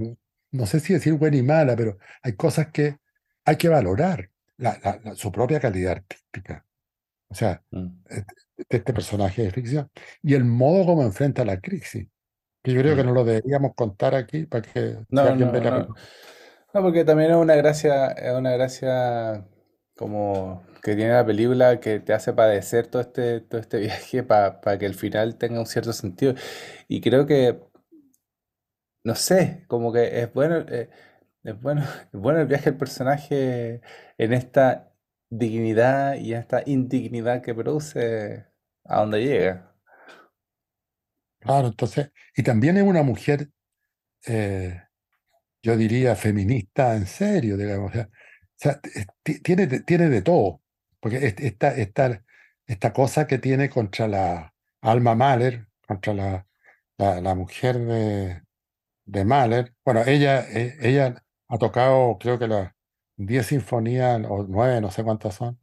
no 0.51 0.65
sé 0.65 0.81
si 0.81 0.91
decir 0.91 1.13
buena 1.13 1.37
y 1.37 1.41
mala, 1.41 1.73
pero 1.77 1.99
hay 2.21 2.33
cosas 2.33 2.67
que 2.67 2.97
hay 3.45 3.55
que 3.55 3.69
valorar, 3.69 4.29
la- 4.57 4.77
la- 4.83 4.99
la- 5.01 5.15
su 5.15 5.31
propia 5.31 5.61
calidad 5.61 5.93
artística. 5.93 6.65
O 7.29 7.33
sea, 7.33 7.63
Mm, 7.71 7.87
este, 8.09 8.33
este 8.67 8.93
personaje 8.93 9.43
de 9.43 9.51
ficción. 9.51 9.89
Y 10.21 10.33
el 10.33 10.43
modo 10.43 10.85
como 10.85 11.03
enfrenta 11.03 11.45
la 11.45 11.61
crisis, 11.61 12.09
que 12.65 12.73
yo 12.73 12.81
creo 12.81 12.95
que 12.95 13.03
no 13.03 13.13
lo 13.13 13.23
deberíamos 13.23 13.73
contar 13.75 14.15
aquí 14.15 14.45
para 14.45 14.63
que 14.63 14.97
No, 15.09 15.21
alguien 15.21 15.51
no, 15.51 15.61
no. 15.79 15.95
No, 16.73 16.81
porque 16.81 17.05
también 17.05 17.31
es 17.31 17.37
una 17.37 17.55
gracia, 17.55 18.07
es 18.11 18.33
una 18.33 18.51
gracia 18.51 19.47
como 19.95 20.63
que 20.83 20.95
tiene 20.95 21.13
la 21.13 21.25
película 21.25 21.79
que 21.79 21.99
te 22.01 22.13
hace 22.13 22.33
padecer 22.33 22.87
todo 22.87 23.01
este, 23.01 23.41
todo 23.41 23.61
este 23.61 23.79
viaje 23.81 24.23
para 24.23 24.77
que 24.79 24.85
el 24.85 24.95
final 24.95 25.37
tenga 25.37 25.59
un 25.59 25.65
cierto 25.67 25.93
sentido. 25.93 26.33
Y 26.87 27.01
creo 27.01 27.25
que, 27.25 27.59
no 29.03 29.15
sé, 29.15 29.65
como 29.67 29.93
que 29.93 30.21
es 30.21 30.33
bueno, 30.33 30.57
eh, 30.69 30.89
es 31.43 31.61
bueno, 31.61 31.83
es 32.13 32.19
bueno 32.19 32.39
el 32.41 32.47
viaje 32.47 32.71
del 32.71 32.77
personaje 32.79 33.81
en 34.17 34.33
esta 34.33 34.93
dignidad 35.29 36.15
y 36.15 36.33
esta 36.33 36.63
indignidad 36.65 37.41
que 37.41 37.55
produce 37.55 38.47
a 38.85 39.01
donde 39.01 39.23
llega. 39.23 39.74
Claro, 41.45 41.67
entonces, 41.67 42.11
y 42.35 42.43
también 42.43 42.77
es 42.77 42.83
una 42.83 43.03
mujer, 43.03 43.49
eh, 44.27 44.81
yo 45.63 45.77
diría, 45.77 46.15
feminista 46.15 46.95
en 46.95 47.07
serio, 47.07 47.57
digamos. 47.57 47.91
O 47.91 47.93
sea, 47.93 48.09
o 48.55 48.57
tiene, 49.43 49.67
de- 49.67 49.81
tiene 49.81 50.09
de 50.09 50.21
todo, 50.23 50.61
porque 50.99 51.17
es- 51.27 51.35
esta, 51.39 51.75
esta, 51.75 52.23
esta 52.67 52.93
cosa 52.93 53.27
que 53.27 53.37
tiene 53.39 53.69
contra 53.69 54.07
la 54.07 54.53
Alma 54.81 55.15
Mahler, 55.15 55.67
contra 55.87 56.13
la, 56.13 56.47
la, 56.97 57.21
la 57.21 57.35
mujer 57.35 57.77
de, 57.79 58.41
de 59.05 59.25
Mahler, 59.25 59.73
bueno, 59.85 60.03
ella, 60.05 60.45
eh, 60.49 60.77
ella 60.81 61.23
ha 61.49 61.57
tocado, 61.59 62.17
creo 62.19 62.39
que 62.39 62.47
las 62.47 62.71
10 63.17 63.47
sinfonías, 63.47 64.21
o 64.29 64.45
9, 64.47 64.81
no 64.81 64.91
sé 64.91 65.03
cuántas 65.03 65.35
son, 65.35 65.59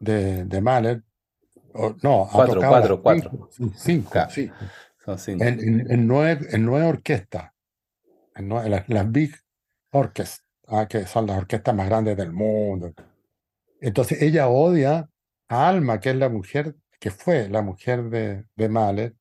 de, 0.00 0.44
de 0.44 0.60
Mahler, 0.62 1.02
o, 1.74 1.94
no, 2.02 2.24
ha 2.24 2.32
Cuatro, 2.32 2.54
tocado 2.56 2.72
cuatro, 2.72 3.02
cuatro. 3.02 3.30
5, 3.52 3.74
5, 3.76 4.10
Claro, 4.12 4.30
sí, 4.30 4.46
cinco. 4.46 4.64
En, 5.26 5.60
en, 5.60 5.90
en 5.90 6.06
nueve, 6.06 6.46
en 6.50 6.64
nueve 6.64 6.86
orquestas, 6.86 7.52
en 8.34 8.48
las, 8.48 8.88
las 8.88 9.10
Big 9.10 9.34
Orchestra, 9.90 10.44
ah, 10.68 10.86
que 10.86 11.06
son 11.06 11.26
las 11.26 11.38
orquestas 11.38 11.74
más 11.74 11.88
grandes 11.88 12.16
del 12.16 12.32
mundo. 12.32 12.92
Entonces 13.80 14.22
ella 14.22 14.48
odia 14.48 15.08
a 15.48 15.68
Alma, 15.68 16.00
que 16.00 16.10
es 16.10 16.16
la 16.16 16.28
mujer, 16.28 16.76
que 17.00 17.10
fue 17.10 17.48
la 17.48 17.62
mujer 17.62 18.04
de, 18.10 18.44
de 18.54 18.68
Mahler, 18.68 19.14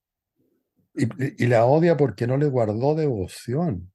y, 0.93 1.43
y 1.43 1.47
la 1.47 1.65
odia 1.65 1.95
porque 1.95 2.27
no 2.27 2.37
le 2.37 2.47
guardó 2.47 2.95
devoción 2.95 3.91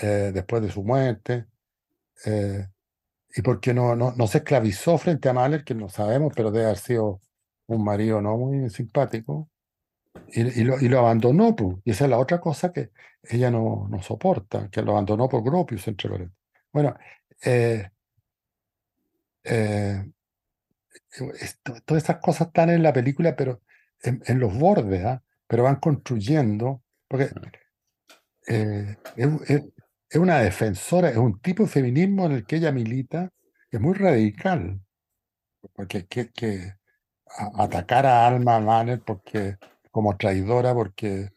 eh, 0.00 0.30
después 0.32 0.62
de 0.62 0.70
su 0.70 0.82
muerte, 0.84 1.46
eh, 2.24 2.68
y 3.34 3.42
porque 3.42 3.74
no, 3.74 3.96
no, 3.96 4.12
no 4.16 4.26
se 4.26 4.38
esclavizó 4.38 4.98
frente 4.98 5.28
a 5.28 5.32
Mahler, 5.32 5.64
que 5.64 5.74
no 5.74 5.88
sabemos, 5.88 6.32
pero 6.36 6.50
debe 6.50 6.66
haber 6.66 6.78
sido 6.78 7.20
un 7.66 7.84
marido 7.84 8.20
no 8.20 8.36
muy 8.36 8.68
simpático. 8.70 9.48
Y, 10.28 10.60
y 10.60 10.64
lo, 10.64 10.78
y 10.80 10.88
lo 10.88 10.98
abandonó, 11.00 11.54
pues. 11.56 11.76
Y 11.84 11.90
esa 11.92 12.04
es 12.04 12.10
la 12.10 12.18
otra 12.18 12.40
cosa 12.40 12.72
que 12.72 12.90
ella 13.22 13.50
no, 13.50 13.86
no 13.90 14.02
soporta, 14.02 14.68
que 14.70 14.82
lo 14.82 14.92
abandonó 14.92 15.28
por 15.28 15.42
Gropius, 15.44 15.88
entre 15.88 16.08
paréntesis. 16.10 16.38
Bueno, 16.72 16.96
eh, 17.44 17.90
eh, 19.44 20.04
esto- 21.40 21.74
todas 21.84 22.02
esas 22.04 22.16
cosas 22.18 22.48
están 22.48 22.70
en 22.70 22.82
la 22.82 22.92
película, 22.92 23.36
pero 23.36 23.62
en, 24.02 24.22
en 24.26 24.38
los 24.40 24.56
bordes, 24.58 25.04
¿ah? 25.04 25.22
Pero 25.46 25.64
van 25.64 25.76
construyendo, 25.76 26.82
porque 27.08 27.30
eh, 28.48 28.96
es, 29.16 29.28
es- 29.50 29.62
es 30.10 30.18
una 30.20 30.38
defensora, 30.40 31.08
es 31.10 31.16
un 31.16 31.40
tipo 31.40 31.62
de 31.62 31.68
feminismo 31.70 32.26
en 32.26 32.32
el 32.32 32.46
que 32.46 32.56
ella 32.56 32.70
milita, 32.72 33.30
que 33.70 33.78
es 33.78 33.80
muy 33.82 33.94
radical, 33.94 34.80
porque 35.74 36.06
que, 36.06 36.30
que 36.32 36.74
a- 37.38 37.64
atacar 37.64 38.06
a 38.06 38.26
Alma 38.28 38.60
Mahler 38.60 39.02
porque, 39.02 39.56
como 39.92 40.16
traidora, 40.18 40.74
porque 40.74 41.30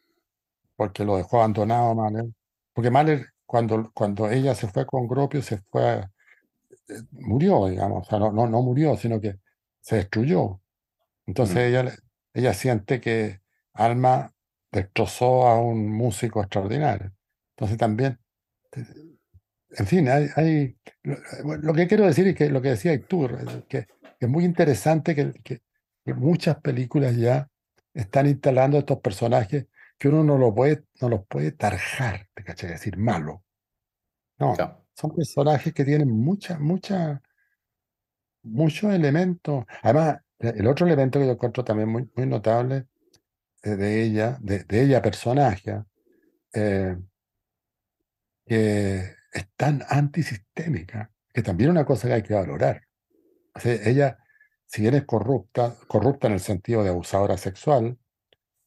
porque 0.75 1.05
lo 1.05 1.17
dejó 1.17 1.37
abandonado 1.37 1.95
Mahler. 1.95 2.25
Porque 2.73 2.91
Mahler, 2.91 3.27
cuando, 3.45 3.91
cuando 3.93 4.29
ella 4.29 4.55
se 4.55 4.67
fue 4.67 4.85
con 4.85 5.07
Gropio, 5.07 5.41
se 5.41 5.57
fue, 5.71 5.99
eh, 6.89 7.01
murió, 7.11 7.67
digamos, 7.67 8.07
o 8.07 8.09
sea, 8.09 8.19
no, 8.19 8.31
no, 8.31 8.47
no 8.47 8.61
murió, 8.61 8.97
sino 8.97 9.19
que 9.21 9.39
se 9.81 9.97
destruyó. 9.97 10.61
Entonces 11.27 11.57
Mm, 11.57 11.59
ella, 11.59 11.95
ella 12.33 12.53
siente 12.53 13.01
que 13.01 13.41
Alma 13.73 14.33
destrozó 14.71 15.47
a 15.47 15.59
un 15.61 15.89
músico 15.91 16.41
extraordinario. 16.41 17.13
Entonces 17.55 17.77
también, 17.77 18.19
eh, 18.75 18.85
en 19.77 19.87
fin, 19.87 20.07
hay, 20.09 20.27
hay- 20.35 20.77
lo, 21.03 21.73
que 21.73 21.87
quiero 21.87 22.05
decir 22.05 22.27
es 22.27 22.35
que 22.35 22.49
lo 22.49 22.61
que 22.61 22.69
decía 22.69 22.93
eh, 22.93 23.63
que, 23.69 23.87
que 23.87 23.87
es 24.19 24.29
muy 24.29 24.45
interesante 24.45 25.15
que, 25.15 25.33
que- 25.43 25.61
que 26.05 26.13
muchas 26.13 26.57
películas 26.61 27.15
ya 27.17 27.49
están 27.95 28.27
instalando 28.27 28.77
estos 28.79 28.99
personajes 29.01 29.67
que 29.97 30.09
uno 30.09 30.23
no, 30.23 30.37
lo 30.37 30.53
puede, 30.55 30.85
no 31.01 31.09
los 31.09 31.25
puede 31.27 31.51
tarjar, 31.53 32.27
¿te 32.35 32.43
cachai? 32.43 32.71
Decir 32.71 32.97
malo. 32.97 33.43
No, 34.39 34.55
son 34.93 35.15
personajes 35.15 35.73
que 35.73 35.85
tienen 35.85 36.09
muchas, 36.09 36.59
muchas, 36.59 37.21
muchos 38.43 38.93
elementos. 38.93 39.65
Además, 39.81 40.19
e- 40.39 40.53
el 40.57 40.67
otro 40.67 40.85
elemento 40.85 41.19
que 41.19 41.25
yo 41.25 41.31
encuentro 41.33 41.63
también 41.63 41.89
muy, 41.89 42.09
muy 42.15 42.25
notable 42.27 42.87
eh, 43.63 43.71
de 43.77 44.03
ella, 44.03 44.37
de, 44.41 44.65
de 44.65 44.83
ella 44.83 45.01
personaje, 45.03 45.83
eh, 46.53 46.97
que 48.45 49.15
es 49.33 49.47
tan 49.55 49.83
antisistémica, 49.89 51.11
que 51.33 51.41
también 51.43 51.69
es 51.69 51.71
una 51.71 51.85
cosa 51.85 52.07
que 52.07 52.13
hay 52.15 52.23
que 52.23 52.33
valorar. 52.33 52.83
O 53.55 53.61
sea, 53.61 53.73
ella, 53.89 54.19
si 54.67 54.81
bien 54.81 54.95
es 54.95 55.05
corrupta, 55.05 55.75
corrupta 55.87 56.27
en 56.27 56.33
el 56.33 56.39
sentido 56.39 56.83
de 56.83 56.89
abusadora 56.89 57.37
sexual, 57.37 57.97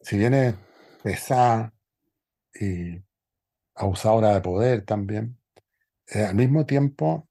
si 0.01 0.18
bien 0.18 0.34
es 0.34 0.55
pesada 1.03 1.74
y 2.61 3.03
abusadora 3.74 4.34
de 4.34 4.40
poder 4.40 4.84
también, 4.84 5.38
eh, 6.09 6.24
al 6.24 6.34
mismo 6.34 6.66
tiempo 6.66 7.28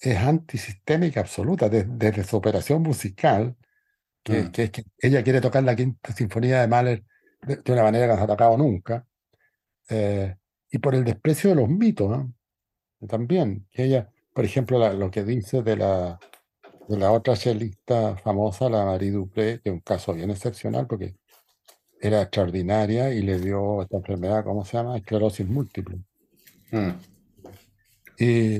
es 0.00 0.18
antisistémica 0.18 1.20
absoluta, 1.20 1.68
de- 1.68 1.84
desde 1.84 2.24
su 2.24 2.36
operación 2.36 2.82
musical, 2.82 3.56
que, 4.24 4.42
Mm, 4.44 4.52
que 4.52 4.84
ella 4.98 5.22
quiere 5.24 5.40
tocar 5.40 5.64
la 5.64 5.76
quinta 5.76 6.12
sinfonía 6.12 6.60
de 6.62 6.68
Mahler 6.68 7.04
de, 7.42 7.56
de 7.56 7.72
una 7.72 7.82
manera 7.84 8.06
que 8.06 8.12
no 8.12 8.18
se 8.18 8.24
ha 8.24 8.26
tocado 8.28 8.56
nunca, 8.58 9.06
eh, 9.90 10.36
y 10.70 10.78
por 10.78 10.94
el 10.94 11.04
desprecio 11.04 11.50
de 11.50 11.56
los 11.56 11.68
mitos, 11.68 12.10
¿no? 12.10 12.34
También, 13.08 13.66
que 13.70 13.84
ella, 13.84 14.10
por 14.34 14.44
ejemplo, 14.44 14.78
la- 14.78 14.92
lo 14.94 15.10
que 15.10 15.24
dice 15.24 15.62
de 15.62 15.76
la, 15.76 16.18
de 16.92 16.98
la 16.98 17.10
otra 17.10 17.34
chelista 17.36 18.16
famosa, 18.18 18.68
la 18.68 18.84
Marie 18.84 19.10
Dupré, 19.10 19.60
que 19.60 19.70
es 19.70 19.72
un 19.72 19.80
caso 19.80 20.12
bien 20.12 20.30
excepcional 20.30 20.86
porque 20.86 21.14
era 21.98 22.20
extraordinaria 22.20 23.14
y 23.14 23.22
le 23.22 23.38
dio 23.38 23.80
esta 23.80 23.96
enfermedad, 23.96 24.44
¿cómo 24.44 24.64
se 24.64 24.76
llama? 24.76 24.96
Esclerosis 24.98 25.48
múltiple. 25.48 25.98
mm. 26.70 26.90
Y, 28.18 28.56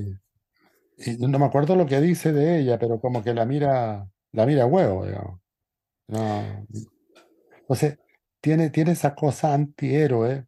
y 0.97 1.17
no 1.19 1.39
me 1.39 1.45
acuerdo 1.45 1.77
lo 1.77 1.87
que 1.87 2.01
dice 2.01 2.33
de 2.33 2.61
ella, 2.61 2.79
pero 2.79 2.99
como 3.01 3.23
que 3.23 3.35
la 3.35 3.45
mira, 3.45 4.09
la 4.33 4.47
mira 4.47 4.63
a 4.63 4.67
huevo, 4.67 5.05
digamos. 5.05 5.41
No, 6.09 6.67
entonces, 7.61 7.99
tiene, 8.41 8.71
tiene 8.71 8.93
esa 8.93 9.15
cosa 9.15 9.53
antihéroe, 9.53 10.47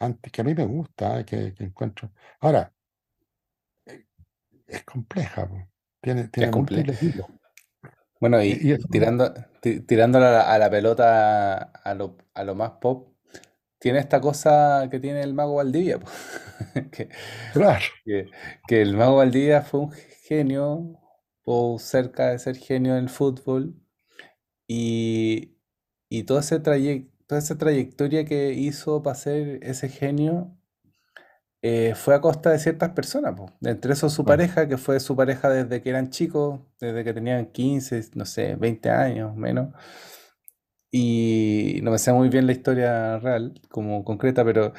anti, 0.00 0.30
que 0.30 0.40
a 0.40 0.44
mí 0.44 0.54
me 0.54 0.64
gusta, 0.64 1.20
eh, 1.20 1.24
que, 1.24 1.52
que 1.54 1.64
encuentro. 1.64 2.10
Ahora, 2.40 2.72
es 4.66 4.82
compleja, 4.84 5.46
po. 5.46 5.68
Tiene, 6.00 6.26
tiene 6.28 6.50
comple- 6.50 6.84
múltiples 6.84 7.00
hilos. 7.02 7.26
Bueno, 8.20 8.42
Y, 8.42 8.62
tirando, 8.90 9.32
ti- 9.60 9.80
tirando 9.80 10.18
a 10.18 10.20
la, 10.20 10.40
a 10.52 10.58
la 10.58 10.70
pelota 10.70 11.58
a 11.60 11.94
lo, 11.94 12.16
a 12.34 12.44
lo 12.44 12.54
más 12.56 12.72
pop, 12.80 13.12
tiene 13.78 14.00
esta 14.00 14.20
cosa 14.20 14.88
que 14.90 15.00
tiene 15.00 15.22
el 15.22 15.34
mago 15.34 15.56
Valdivia, 15.56 16.00
que, 16.92 17.10
claro, 17.52 17.84
que, 18.04 18.30
que 18.68 18.82
el 18.82 18.96
mago 18.96 19.16
Valdivia 19.18 19.62
fue 19.62 19.80
un 19.80 19.92
genio, 20.28 21.00
o 21.44 21.78
cerca 21.80 22.30
de 22.30 22.38
ser 22.40 22.56
genio 22.58 22.94
del 22.96 23.08
fútbol, 23.10 23.76
y, 24.68 25.56
y 26.10 26.24
ese 26.40 26.60
traye- 26.60 27.10
toda 27.28 27.40
esa 27.40 27.58
trayectoria 27.58 28.24
que 28.26 28.52
hizo 28.54 29.02
para 29.02 29.16
ser 29.16 29.60
ese 29.64 29.88
genio 29.90 30.57
eh, 31.62 31.94
fue 31.96 32.14
a 32.14 32.20
costa 32.20 32.50
de 32.50 32.58
ciertas 32.58 32.90
personas, 32.90 33.34
po. 33.36 33.50
Entre 33.62 33.92
eso 33.92 34.08
su 34.10 34.24
claro. 34.24 34.26
pareja, 34.26 34.68
que 34.68 34.78
fue 34.78 35.00
su 35.00 35.16
pareja 35.16 35.50
desde 35.50 35.82
que 35.82 35.90
eran 35.90 36.10
chicos, 36.10 36.60
desde 36.80 37.04
que 37.04 37.14
tenían 37.14 37.46
15 37.46 38.02
no 38.14 38.24
sé, 38.26 38.56
20 38.56 38.90
años 38.90 39.34
menos. 39.36 39.68
Y 40.90 41.80
no 41.82 41.90
me 41.90 41.98
sé 41.98 42.12
muy 42.12 42.28
bien 42.30 42.46
la 42.46 42.52
historia 42.52 43.18
real, 43.18 43.60
como 43.68 44.04
concreta, 44.04 44.44
pero, 44.44 44.72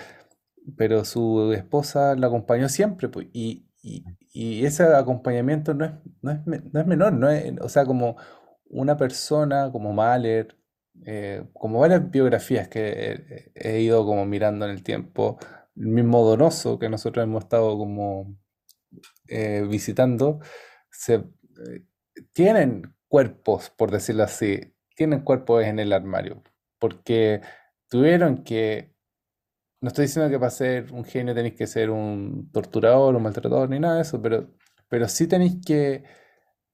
pero 0.78 1.06
su 1.06 1.54
esposa 1.54 2.16
la 2.16 2.28
acompañó 2.28 2.70
siempre, 2.70 3.10
pues, 3.10 3.28
y, 3.34 3.68
y- 3.84 4.04
y 4.34 4.66
ese 4.66 4.84
acompañamiento 4.84 5.74
no 5.76 5.86
es, 5.86 5.92
no 6.22 6.32
es, 6.34 6.40
no 6.74 6.80
es 6.82 6.88
menor, 6.88 7.14
no 7.14 7.30
es, 7.30 7.54
o 7.62 7.70
sea, 7.70 7.86
como 7.86 8.18
una 8.70 8.98
persona 8.98 9.72
como 9.72 9.94
Mahler, 9.94 10.58
eh, 11.06 11.44
como 11.54 11.80
varias 11.82 12.10
biografías 12.12 12.68
que 12.70 13.52
he, 13.56 13.76
he 13.78 13.82
ido 13.82 14.06
como 14.06 14.26
mirando 14.26 14.66
en 14.66 14.72
el 14.72 14.84
tiempo, 14.84 15.38
el 15.76 15.88
mismo 15.88 16.24
Donoso 16.26 16.80
que 16.80 16.90
nosotros 16.90 17.24
hemos 17.24 17.44
estado 17.44 17.78
como 17.78 18.36
eh, 19.28 19.66
visitando, 19.70 20.40
eh, 21.08 21.86
tienen 22.34 22.96
cuerpos, 23.08 23.70
por 23.70 23.92
decirlo 23.92 24.24
así, 24.24 24.74
tienen 24.96 25.22
cuerpos 25.22 25.64
en 25.64 25.80
el 25.80 25.94
armario, 25.94 26.44
porque 26.80 27.42
tuvieron 27.90 28.44
que, 28.44 28.94
no 29.82 29.90
estoy 29.90 30.06
diciendo 30.06 30.30
que 30.30 30.40
para 30.40 30.52
ser 30.52 30.92
un 30.92 31.06
genio 31.06 31.36
tenéis 31.36 31.56
que 31.56 31.68
ser 31.68 31.90
un 31.90 32.52
torturador, 32.52 33.16
un 33.16 33.24
maltratador, 33.24 33.70
ni 33.70 33.80
nada 33.80 33.96
de 33.96 34.02
eso, 34.02 34.22
pero, 34.22 34.50
pero 34.90 35.08
sí 35.08 35.28
tenéis 35.28 35.58
que 35.66 36.04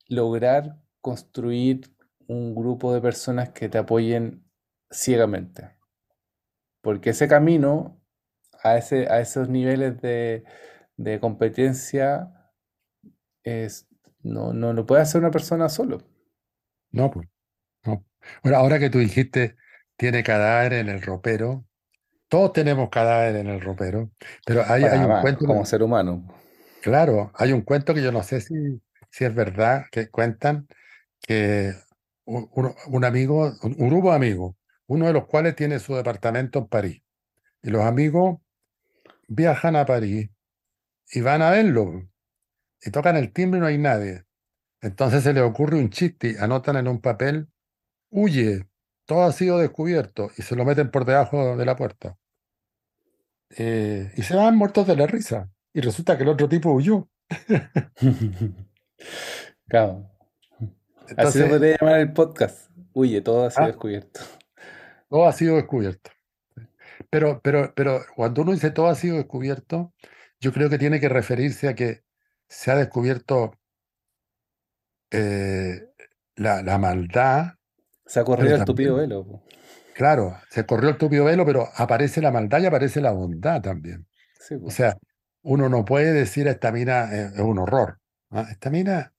lograr 0.08 0.78
construir 1.02 1.82
un 2.28 2.56
grupo 2.56 2.93
de 2.93 3.02
personas 3.02 3.50
que 3.52 3.70
te 3.70 3.78
apoyen 3.78 4.43
ciegamente, 4.89 5.78
porque 6.82 7.12
ese 7.12 7.28
camino 7.28 8.02
a, 8.66 8.78
ese, 8.78 9.07
a 9.09 9.22
esos 9.22 9.49
niveles 9.49 10.01
de, 10.01 10.43
de 10.97 11.20
competencia 11.20 12.32
es, 13.43 13.88
no, 14.24 14.53
no 14.53 14.74
lo 14.74 14.86
puede 14.86 15.01
hacer 15.01 15.22
una 15.22 15.32
persona 15.32 15.70
solo. 15.70 15.99
No, 16.91 17.11
pues, 17.11 17.28
no. 17.86 18.05
Bueno, 18.43 18.57
ahora 18.59 18.80
que 18.80 18.89
tú 18.89 18.99
dijiste, 18.99 19.57
tiene 19.97 20.24
cadáver 20.24 20.74
en 20.74 20.89
el 20.89 21.01
ropero, 21.01 21.66
todos 22.30 22.53
tenemos 22.53 22.89
cadáver 22.89 23.38
en 23.38 23.47
el 23.47 23.61
ropero, 23.61 24.11
pero 24.45 24.63
hay, 24.68 24.88
hay 24.88 25.05
un 25.05 25.18
cuento, 25.18 25.45
como 25.45 25.66
ser 25.66 25.84
humano. 25.84 26.26
claro, 26.80 27.32
hay 27.36 27.53
un 27.53 27.61
cuento 27.61 27.93
que 27.93 28.03
yo 28.03 28.11
no 28.11 28.24
sé 28.24 28.41
si, 28.41 28.82
si 29.09 29.26
es 29.26 29.34
verdad, 29.36 29.86
que 29.91 30.09
cuentan 30.09 30.68
que 31.22 31.74
un, 32.26 32.49
un 32.88 33.05
amigo, 33.05 33.53
un 33.61 33.89
grupo 33.89 34.11
de 34.11 34.18
amigos, 34.18 34.55
uno 34.88 35.07
de 35.07 35.13
los 35.13 35.28
cuales 35.28 35.55
tiene 35.55 35.80
su 35.80 35.95
departamento 35.95 36.59
en 36.59 36.68
París, 36.68 37.03
y 37.63 37.72
los 37.72 37.84
amigos 37.84 38.39
viajan 39.28 39.76
a 39.76 39.86
París 39.86 40.30
y 41.11 41.21
van 41.21 41.41
a 41.41 41.51
verlo, 41.51 42.09
y 42.82 42.91
tocan 42.91 43.15
el 43.17 43.32
timbre 43.32 43.59
y 43.59 43.61
no 43.61 43.67
hay 43.67 43.78
nadie. 43.78 44.26
Entonces 44.82 45.23
se 45.23 45.34
les 45.34 45.43
ocurre 45.43 45.78
un 45.78 45.89
chiste, 45.89 46.38
anotan 46.39 46.78
en 46.78 46.88
un 46.88 47.01
papel, 47.01 47.47
huye, 48.09 48.67
todo 49.05 49.23
ha 49.23 49.32
sido 49.32 49.59
descubierto, 49.59 50.30
y 50.38 50.41
se 50.41 50.55
lo 50.55 50.65
meten 50.65 50.91
por 50.91 51.05
debajo 51.05 51.57
de 51.57 51.65
la 51.65 51.76
puerta. 51.76 52.17
Eh, 53.57 54.11
y 54.15 54.23
se 54.23 54.36
van 54.36 54.57
muertos 54.57 54.88
de 54.88 54.95
la 54.95 55.07
risa. 55.07 55.49
Y 55.73 55.82
resulta 55.82 56.17
que 56.17 56.23
el 56.23 56.30
otro 56.30 56.49
tipo 56.49 56.71
huyó. 56.71 57.09
Claro. 59.67 60.07
Así 61.17 61.39
se 61.39 61.45
podría 61.47 61.78
llamar 61.80 61.99
el 61.99 62.13
podcast. 62.13 62.69
Huye, 62.93 63.21
todo 63.21 63.45
ha 63.45 63.51
sido 63.51 63.63
ah, 63.63 63.67
descubierto. 63.67 64.19
todo 65.09 65.26
ha 65.28 65.34
sido 65.34 65.55
descubierto. 65.55 66.11
Pero, 67.10 67.41
pero, 67.41 67.74
pero 67.76 68.03
cuando 68.16 68.41
uno 68.41 68.51
dice 68.51 68.72
todo 68.72 68.88
ha 68.88 68.95
sido 68.95 69.18
descubierto, 69.18 69.93
yo 70.39 70.51
creo 70.53 70.70
que 70.70 70.78
tiene 70.78 70.99
que 70.99 71.10
referirse 71.10 71.68
a 71.68 71.76
que 71.76 72.03
se 72.47 72.72
ha 72.72 72.76
descubierto 72.76 73.53
eh, 75.12 75.82
la, 76.36 76.62
la 76.62 76.78
maldad, 76.78 77.53
Se 78.06 78.20
ha 78.20 78.24
corrido 78.24 78.56
el 78.56 78.66
tupido 78.66 78.95
velo. 78.95 79.43
claro, 79.93 80.38
se 80.49 80.66
corrió 80.66 80.89
el 80.89 80.97
tupido 80.97 81.26
velo, 81.26 81.45
pero 81.45 81.68
aparece 81.76 82.22
la 82.22 82.32
maldad 82.32 82.60
y 82.62 82.66
aparece 82.66 83.01
la 83.01 83.12
bondad 83.12 83.62
también. 83.62 84.08
Sí, 84.39 84.56
O 84.64 84.70
sea, 84.70 84.97
uno 85.41 85.70
no 85.70 85.86
puede 85.86 86.14
decir 86.14 86.47
esta 86.47 86.72
mina 86.72 87.12
es, 87.14 87.34
es 87.34 87.39
un 87.39 87.60
horror. 87.60 87.99
¿ah? 88.32 88.47
Esta 88.51 88.70
mina 88.70 89.14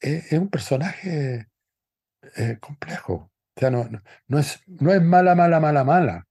es, 0.00 0.32
es 0.32 0.38
un 0.38 0.48
personaje 0.48 1.48
eh, 2.36 2.58
complejo. 2.60 3.30
O 3.56 3.60
sea, 3.60 3.70
no, 3.70 3.84
no, 3.84 4.02
no 4.28 4.38
es, 4.38 4.62
no 4.66 4.92
es 4.92 5.02
mala, 5.02 5.34
mala, 5.34 5.60
mala, 5.60 5.84
mala. 5.84 6.26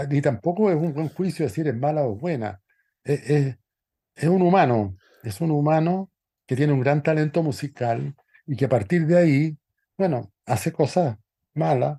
O 0.00 0.06
ni 0.06 0.20
tampoco 0.20 0.70
es 0.70 0.76
un 0.76 0.92
buen 0.94 1.08
juicio 1.08 1.44
decir 1.46 1.66
es 1.68 1.76
mala 1.76 2.02
o 2.04 2.16
buena. 2.16 2.60
Es, 3.04 3.30
es- 3.30 4.28
un 4.28 4.42
humano, 4.42 4.96
es 5.22 5.40
un 5.40 5.50
humano 5.50 6.10
que 6.46 6.54
tiene 6.56 6.72
un 6.72 6.80
gran 6.80 7.02
talento 7.02 7.42
musical 7.42 8.14
y 8.46 8.56
que 8.56 8.66
a 8.66 8.68
partir 8.68 9.06
de 9.06 9.16
ahí, 9.16 9.56
bueno, 9.96 10.32
hace 10.44 10.72
cosas 10.72 11.16
malas, 11.54 11.98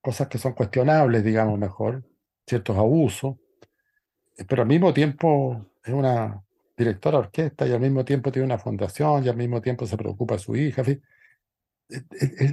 cosas 0.00 0.28
que 0.28 0.38
son 0.38 0.52
cuestionables, 0.52 1.24
digamos 1.24 1.58
mejor, 1.58 2.04
ciertos 2.46 2.76
abusos, 2.76 3.36
pero 4.48 4.62
al 4.62 4.68
mismo 4.68 4.92
tiempo 4.92 5.70
es 5.84 5.94
una 5.94 6.42
directora 6.76 7.18
de 7.18 7.24
orquesta 7.24 7.66
y 7.66 7.72
al 7.72 7.80
mismo 7.80 8.04
tiempo 8.04 8.30
tiene 8.32 8.46
una 8.46 8.58
fundación 8.58 9.24
y 9.24 9.28
al 9.28 9.36
mismo 9.36 9.60
tiempo 9.62 9.86
se 9.86 9.96
preocupa 9.96 10.34
de 10.34 10.40
su 10.40 10.56
hija. 10.56 10.82
Eso 10.82 10.98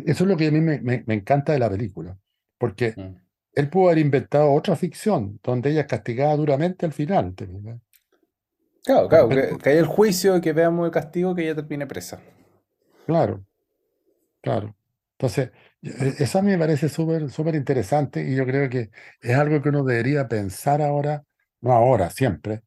es 0.06 0.22
lo 0.22 0.38
que 0.38 0.48
a 0.48 0.52
mí 0.52 0.62
me, 0.62 0.80
me- 0.82 1.04
me 1.06 1.14
encanta 1.16 1.54
de 1.54 1.60
la 1.60 1.70
película, 1.70 2.18
porque 2.58 2.94
Mm. 2.96 3.16
Él 3.54 3.70
pudo 3.70 3.88
haber 3.88 4.00
inventado 4.00 4.52
otra 4.54 4.76
ficción 4.76 5.40
donde 5.44 5.72
ella 5.72 5.82
es 5.82 5.88
castigada 5.88 6.36
duramente 6.38 6.86
al 6.86 6.94
final. 6.94 7.34
Claro, 8.84 9.10
claro, 9.10 9.30
que, 9.30 9.58
que 9.58 9.70
haya 9.70 9.80
el 9.80 9.86
juicio, 9.88 10.40
que 10.42 10.54
veamos 10.54 10.86
el 10.86 10.92
castigo, 10.92 11.36
que 11.36 11.44
ella 11.44 11.56
termine 11.56 11.88
presa. 11.88 12.20
claro, 13.06 13.46
claro. 14.42 14.78
Entonces, 15.14 15.52
e- 15.84 16.16
eso 16.24 16.40
a 16.40 16.42
mí 16.42 16.52
me 16.52 16.60
parece 16.60 16.90
súper, 16.90 17.30
súper 17.32 17.56
interesante 17.56 18.24
y 18.28 18.36
yo 18.36 18.46
creo 18.46 18.70
que 18.70 18.92
es 19.22 19.36
algo 19.38 19.62
que 19.62 19.70
uno 19.70 19.84
debería 19.84 20.28
pensar 20.28 20.82
ahora, 20.82 21.24
no 21.62 21.74
ahora, 21.74 22.10
siempre, 22.10 22.64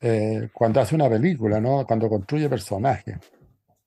eh, 0.00 0.50
cuando 0.52 0.80
hace 0.80 0.94
una 0.94 1.10
película, 1.10 1.60
¿no? 1.60 1.86
Cuando 1.86 2.08
construye 2.08 2.48
personajes. 2.48 3.18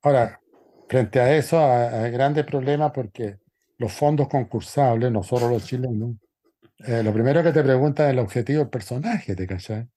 Ahora, 0.04 0.42
frente 0.88 1.20
a 1.20 1.36
eso 1.36 1.60
hay, 1.60 2.06
hay 2.06 2.12
grandes 2.12 2.46
problemas 2.46 2.92
porque 2.94 3.40
los 3.78 3.94
fondos 3.94 4.30
concursables, 4.30 5.12
nosotros 5.12 5.52
los 5.52 5.66
chilenos, 5.66 6.16
eh, 6.86 7.04
lo 7.04 7.14
primero 7.14 7.44
que 7.44 7.52
te 7.54 7.64
preguntan 7.64 8.08
es 8.08 8.14
el 8.14 8.20
objetivo 8.20 8.60
del 8.60 8.70
personaje, 8.70 9.36
¿te 9.36 9.48
cachai? 9.48 9.90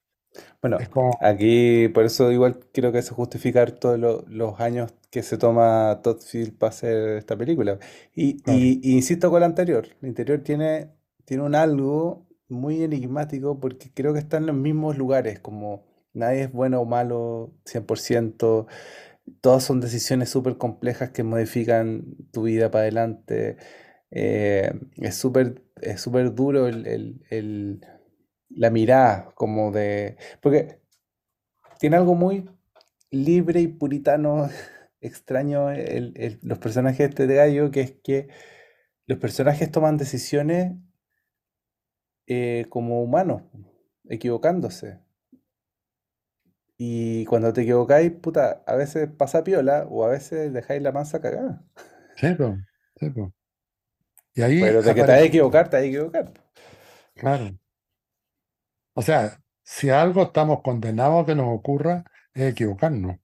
Bueno, 0.61 0.89
como, 0.91 1.19
aquí 1.23 1.89
por 1.89 2.05
eso 2.05 2.33
igual 2.33 2.59
quiero 2.73 2.91
que 2.93 3.03
se 3.03 3.15
justificar 3.15 3.73
todos 3.73 3.99
lo- 3.99 4.25
los 4.29 4.59
años 4.61 4.93
que 5.11 5.23
se 5.23 5.39
toma 5.39 6.01
Todd 6.03 6.21
Field 6.21 6.59
para 6.59 6.71
hacer 6.71 7.19
esta 7.19 7.37
película. 7.37 7.79
Y, 8.15 8.43
claro, 8.43 8.75
y- 8.75 8.81
y 8.83 8.95
insisto 8.97 9.31
con 9.31 9.41
la 9.41 9.47
anterior, 9.47 9.87
la 10.01 10.09
anterior 10.09 10.41
tiene, 10.43 10.91
tiene 11.25 11.43
un 11.45 11.55
algo 11.55 12.27
muy 12.49 12.83
enigmático 12.83 13.61
porque 13.61 13.93
creo 13.93 14.13
que 14.13 14.19
está 14.19 14.39
en 14.39 14.47
los 14.47 14.57
mismos 14.57 14.99
lugares, 14.99 15.39
como 15.41 15.85
nadie 16.13 16.43
es 16.45 16.53
bueno 16.53 16.81
o 16.81 16.85
malo 16.85 17.53
100%, 17.65 18.67
todas 19.41 19.65
son 19.65 19.81
decisiones 19.81 20.31
súper 20.31 20.59
complejas 20.59 21.11
que 21.11 21.23
modifican 21.23 22.05
tu 22.33 22.43
vida 22.45 22.71
para 22.71 22.83
adelante. 22.83 23.57
Eh, 24.11 24.73
es 24.97 25.17
súper 25.17 25.63
es 25.81 26.01
súper 26.03 26.35
duro 26.35 26.69
el, 26.69 26.87
el- 27.31 27.81
la 28.51 28.71
mirada 28.71 29.33
como 29.35 29.73
de... 29.73 30.17
Porque 30.43 30.81
tiene 31.79 31.97
algo 31.97 32.15
muy 32.15 32.49
libre 33.11 33.61
y 33.61 33.69
puritano, 33.69 34.49
extraño 35.01 35.69
los 36.43 36.59
personajes 36.59 36.99
de 37.01 37.05
este 37.07 37.27
gallo, 37.35 37.71
que 37.71 37.81
es 37.83 37.93
que 38.03 38.29
los 39.07 39.19
personajes 39.19 39.71
toman 39.73 39.97
decisiones 39.99 40.75
eh, 42.27 42.67
como 42.69 43.03
humanos, 43.03 43.43
equivocándose. 44.09 45.01
Y 46.79 47.25
cuando 47.27 47.53
te 47.53 47.63
equivocáis, 47.63 48.13
puta, 48.13 48.63
a 48.67 48.77
veces 48.77 49.09
pasa 49.11 49.43
piola 49.43 49.87
o 49.91 50.05
a 50.05 50.11
veces 50.11 50.53
dejáis 50.53 50.83
la 50.83 50.93
mansa 50.93 51.21
cagada. 51.21 51.65
sí, 52.97 53.11
po. 53.11 53.33
Y 54.35 54.43
ahí 54.43 54.61
Pero 54.63 54.83
de 54.83 54.95
que 54.95 55.05
te 55.05 55.13
vas 55.13 55.21
a 55.21 55.25
equivocar, 55.25 55.69
te 55.71 55.77
vas 55.77 55.85
a 55.85 55.87
equivocar. 55.89 56.33
claro. 57.15 57.59
O 58.95 59.03
sea, 59.03 59.41
si 59.63 59.91
algo 59.91 60.23
estamos 60.25 60.63
condenados 60.63 61.23
a 61.23 61.27
que 61.27 61.35
nos 61.35 61.49
ocurra, 61.49 62.05
es 62.35 62.53
equivocarnos. 62.53 63.17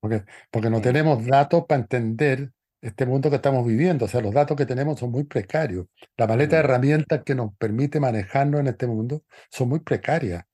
Porque, 0.00 0.24
porque 0.50 0.70
no 0.70 0.80
tenemos 0.80 1.26
datos 1.26 1.64
para 1.66 1.80
entender 1.82 2.52
este 2.80 3.06
mundo 3.06 3.30
que 3.30 3.36
estamos 3.36 3.66
viviendo. 3.66 4.04
O 4.04 4.08
sea, 4.08 4.20
los 4.20 4.32
datos 4.34 4.56
que 4.56 4.66
tenemos 4.66 4.98
son 5.00 5.10
muy 5.10 5.24
precarios. 5.24 5.86
La 6.16 6.26
maleta 6.26 6.56
de 6.56 6.62
Mm. 6.62 6.64
herramientas 6.64 7.22
que 7.24 7.34
nos 7.34 7.54
permite 7.56 8.00
manejarnos 8.00 8.60
en 8.60 8.68
este 8.68 8.86
mundo 8.86 9.24
son 9.50 9.68
muy 9.70 9.80
precarias. 9.80 10.44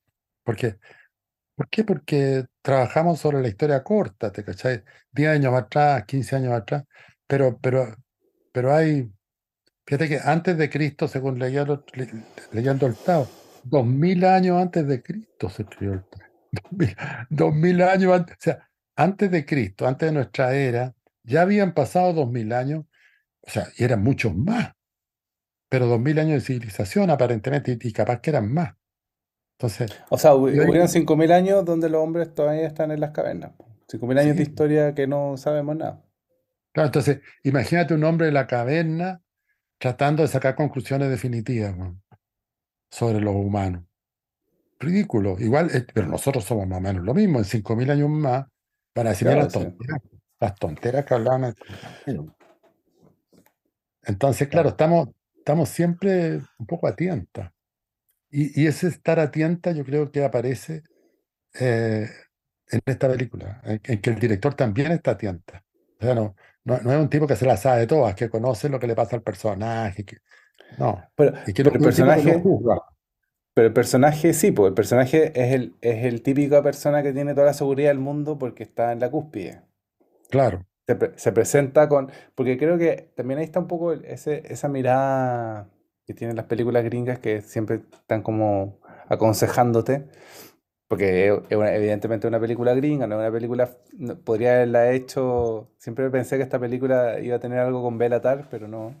Porque, 0.43 0.77
¿por 1.55 1.69
qué? 1.69 1.83
Porque 1.83 2.45
trabajamos 2.61 3.19
sobre 3.19 3.41
la 3.41 3.47
historia 3.49 3.83
corta, 3.83 4.31
¿te 4.31 4.43
cachai? 4.43 4.83
10 5.11 5.29
años 5.31 5.53
atrás, 5.55 6.05
15 6.05 6.35
años 6.35 6.53
atrás, 6.53 6.83
pero, 7.27 7.59
pero, 7.59 7.95
pero 8.51 8.73
hay, 8.75 9.11
fíjate 9.85 10.09
que 10.09 10.19
antes 10.23 10.57
de 10.57 10.69
Cristo, 10.69 11.07
según 11.07 11.39
leía 11.39 11.63
el 11.63 11.69
otro- 11.71 11.95
le- 11.95 12.09
leyendo 12.51 12.85
el 12.87 12.95
Tao, 12.95 13.27
2000 13.63 14.25
años 14.25 14.61
antes 14.61 14.87
de 14.87 15.01
Cristo 15.03 15.49
se 15.49 15.63
escribió 15.63 15.93
el 15.93 16.03
Tao. 16.05 16.21
2000, 16.51 16.95
2000 17.29 17.81
años 17.81 18.13
antes, 18.13 18.35
o 18.37 18.41
sea, 18.41 18.69
antes 18.95 19.31
de 19.31 19.45
Cristo, 19.45 19.87
antes 19.87 20.07
de 20.09 20.13
nuestra 20.13 20.53
era, 20.55 20.95
ya 21.23 21.41
habían 21.41 21.73
pasado 21.73 22.13
2000 22.13 22.53
años, 22.53 22.85
o 23.41 23.49
sea, 23.49 23.67
y 23.77 23.83
eran 23.83 24.03
muchos 24.03 24.35
más, 24.35 24.73
pero 25.69 25.87
2000 25.87 26.19
años 26.19 26.35
de 26.35 26.41
civilización 26.41 27.09
aparentemente, 27.09 27.77
y, 27.81 27.93
capaz 27.93 28.21
que 28.21 28.29
eran 28.31 28.53
más. 28.53 28.73
Entonces, 29.57 29.91
O 30.09 30.17
sea, 30.17 30.33
hubi- 30.33 30.55
yo 30.55 30.63
hubieron 30.63 30.87
digo, 30.87 30.87
5.000 30.87 31.31
años 31.31 31.63
donde 31.65 31.89
los 31.89 32.01
hombres 32.01 32.33
todavía 32.33 32.65
están 32.67 32.91
en 32.91 32.99
las 32.99 33.11
cavernas. 33.11 33.51
po. 33.57 33.67
5.000 33.87 34.17
años 34.17 34.35
de 34.35 34.43
historia 34.43 34.95
que 34.95 35.07
no 35.07 35.37
sabemos 35.37 35.75
nada. 35.75 36.01
claro, 36.73 36.87
entonces, 36.87 37.21
imagínate 37.43 37.93
un 37.93 38.03
hombre 38.03 38.27
en 38.27 38.33
la 38.33 38.47
caverna 38.47 39.21
tratando 39.77 40.23
de 40.23 40.27
sacar 40.27 40.55
conclusiones 40.55 41.09
definitivas 41.09 41.75
weón, 41.77 42.01
sobre 42.91 43.19
los 43.19 43.35
humanos. 43.35 43.83
Ridículo. 44.79 45.37
Igual, 45.39 45.69
eh, 45.73 45.85
pero 45.93 46.07
nosotros 46.07 46.43
somos 46.43 46.67
más 46.67 46.79
o 46.79 46.81
menos 46.81 47.03
lo 47.03 47.13
mismo. 47.13 47.39
En 47.39 47.45
5.000 47.45 47.89
años 47.89 48.09
más 48.09 48.45
van 48.93 49.07
a 49.07 49.09
decir, 49.11 49.27
Claro, 49.27 49.43
las 49.43 49.53
sí. 49.53 49.59
tonteras, 49.59 50.01
las 50.39 50.55
tonteras 50.55 51.05
que 51.05 51.13
hablaban. 51.13 51.43
estos 51.45 51.67
gallos". 52.05 52.25
Entonces, 54.03 54.47
claro, 54.47 54.69
estamos, 54.69 55.09
estamos 55.35 55.69
siempre 55.69 56.41
un 56.59 56.65
poco 56.67 56.87
a 56.87 56.95
tientas. 56.95 57.51
Y, 58.29 58.61
y 58.61 58.67
ese 58.67 58.87
estar 58.87 59.19
a 59.19 59.31
tientas 59.31 59.75
yo 59.75 59.85
creo 59.85 60.11
que 60.11 60.23
aparece 60.23 60.83
eh, 61.59 62.07
en 62.69 62.81
esta 62.85 63.09
película, 63.09 63.61
en, 63.63 63.79
en 63.83 64.01
que 64.01 64.09
el 64.09 64.19
director 64.19 64.53
también 64.55 64.91
está 64.91 65.11
a 65.11 65.17
tientas. 65.17 65.63
O 65.99 66.05
sea, 66.05 66.15
no, 66.15 66.35
no, 66.65 66.79
no 66.81 66.91
es 66.93 66.99
un 66.99 67.09
tipo 67.09 67.27
que 67.27 67.35
se 67.35 67.45
la 67.45 67.57
sabe 67.57 67.81
de 67.81 67.87
todas, 67.87 68.15
que 68.15 68.29
conoce 68.29 68.69
lo 68.69 68.79
que 68.79 68.87
le 68.87 68.95
pasa 68.95 69.15
al 69.15 69.23
personaje. 69.23 70.05
que- 70.05 70.17
no, 70.77 71.03
Pero, 71.15 71.33
que 71.45 71.53
pero 71.63 71.75
el 71.75 71.81
personaje, 71.81 72.33
juzga. 72.41 72.77
pero 73.55 73.67
el 73.67 73.73
personaje 73.73 74.33
sí, 74.33 74.51
pues 74.51 74.69
el 74.69 74.73
personaje 74.75 75.31
es 75.41 75.53
el, 75.53 75.73
es 75.81 76.05
el 76.05 76.21
típica 76.21 76.61
persona 76.61 77.01
que 77.03 77.13
tiene 77.13 77.33
toda 77.33 77.47
la 77.47 77.53
seguridad 77.53 77.89
del 77.89 77.99
mundo 77.99 78.37
porque 78.37 78.63
está 78.63 78.91
en 78.91 78.99
la 78.99 79.09
cúspide. 79.09 79.63
Claro, 80.29 80.65
Se, 80.87 80.95
pre- 80.95 81.13
se 81.17 81.31
presenta 81.31 81.89
con. 81.89 82.11
Porque 82.35 82.57
creo 82.57 82.77
que 82.77 83.11
también 83.15 83.39
ahí 83.39 83.45
está 83.45 83.59
un 83.59 83.67
poco 83.67 83.93
ese, 83.93 84.43
esa 84.51 84.67
mirada 84.69 85.69
que 86.05 86.13
tienen 86.13 86.35
las 86.35 86.45
películas 86.45 86.83
gringas 86.83 87.19
que 87.19 87.41
siempre 87.41 87.81
están 87.93 88.21
como 88.21 88.79
aconsejándote. 89.09 90.05
Porque 90.87 91.27
es 91.29 91.33
es 91.49 91.57
una- 91.57 91.73
evidentemente 91.75 92.27
una 92.27 92.39
película 92.39 92.73
gringa, 92.75 93.07
no 93.07 93.15
es 93.15 93.19
una 93.21 93.31
película. 93.31 93.69
no- 93.97 94.17
podría 94.19 94.55
haberla 94.55 94.91
hecho. 94.91 95.71
Siempre 95.77 96.09
pensé 96.11 96.37
que 96.37 96.43
esta 96.43 96.59
película 96.59 97.19
iba 97.19 97.37
a 97.37 97.39
tener 97.39 97.59
algo 97.59 97.81
con 97.83 97.97
Bellatar, 97.97 98.47
pero 98.51 98.67
no, 98.67 98.95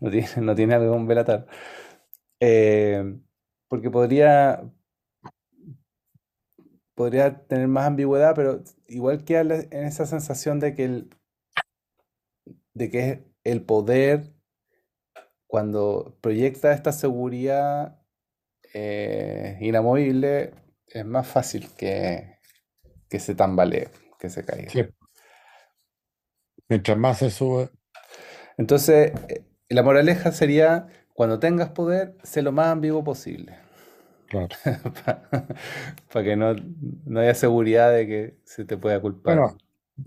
no, 0.00 0.10
tiene, 0.10 0.28
no 0.42 0.54
tiene 0.54 0.74
algo 0.74 0.92
con 0.92 1.06
Bellatar. 1.06 1.46
Eh, 2.40 3.16
porque 3.68 3.90
podría, 3.90 4.62
podría 6.94 7.46
tener 7.46 7.68
más 7.68 7.86
ambigüedad, 7.86 8.34
pero 8.34 8.62
igual 8.88 9.24
queda 9.24 9.40
en 9.42 9.84
esa 9.86 10.06
sensación 10.06 10.60
de 10.60 10.74
que 10.74 10.84
el, 10.84 11.10
de 12.74 12.90
que 12.90 13.24
el 13.44 13.62
poder, 13.62 14.32
cuando 15.46 16.16
proyecta 16.20 16.72
esta 16.72 16.92
seguridad 16.92 17.99
eh, 18.74 19.58
inamovible, 19.60 20.54
es 20.86 21.04
más 21.06 21.26
fácil 21.26 21.68
que, 21.76 22.38
que 23.08 23.20
se 23.20 23.34
tambalee, 23.34 23.90
que 24.18 24.30
se 24.30 24.44
caiga. 24.44 24.72
sí. 24.72 24.82
Mientras 26.70 26.96
más 26.96 27.18
se 27.18 27.30
sube, 27.30 27.68
Entonces, 28.56 29.12
eh, 29.28 29.44
la 29.68 29.82
moraleja 29.82 30.32
sería, 30.32 30.86
cuando 31.14 31.38
tengas 31.40 31.70
poder, 31.70 32.16
sé 32.22 32.42
lo 32.42 32.52
más 32.52 32.68
ambiguo 32.68 33.04
posible, 33.04 33.56
claro. 34.26 34.56
para 36.12 36.24
que 36.24 36.36
no, 36.36 36.54
no 37.06 37.20
haya 37.20 37.34
seguridad 37.34 37.92
de 37.92 38.06
que 38.06 38.38
se 38.44 38.64
te 38.64 38.76
pueda 38.76 39.00
culpar. 39.00 39.36
Bueno, 39.36 39.58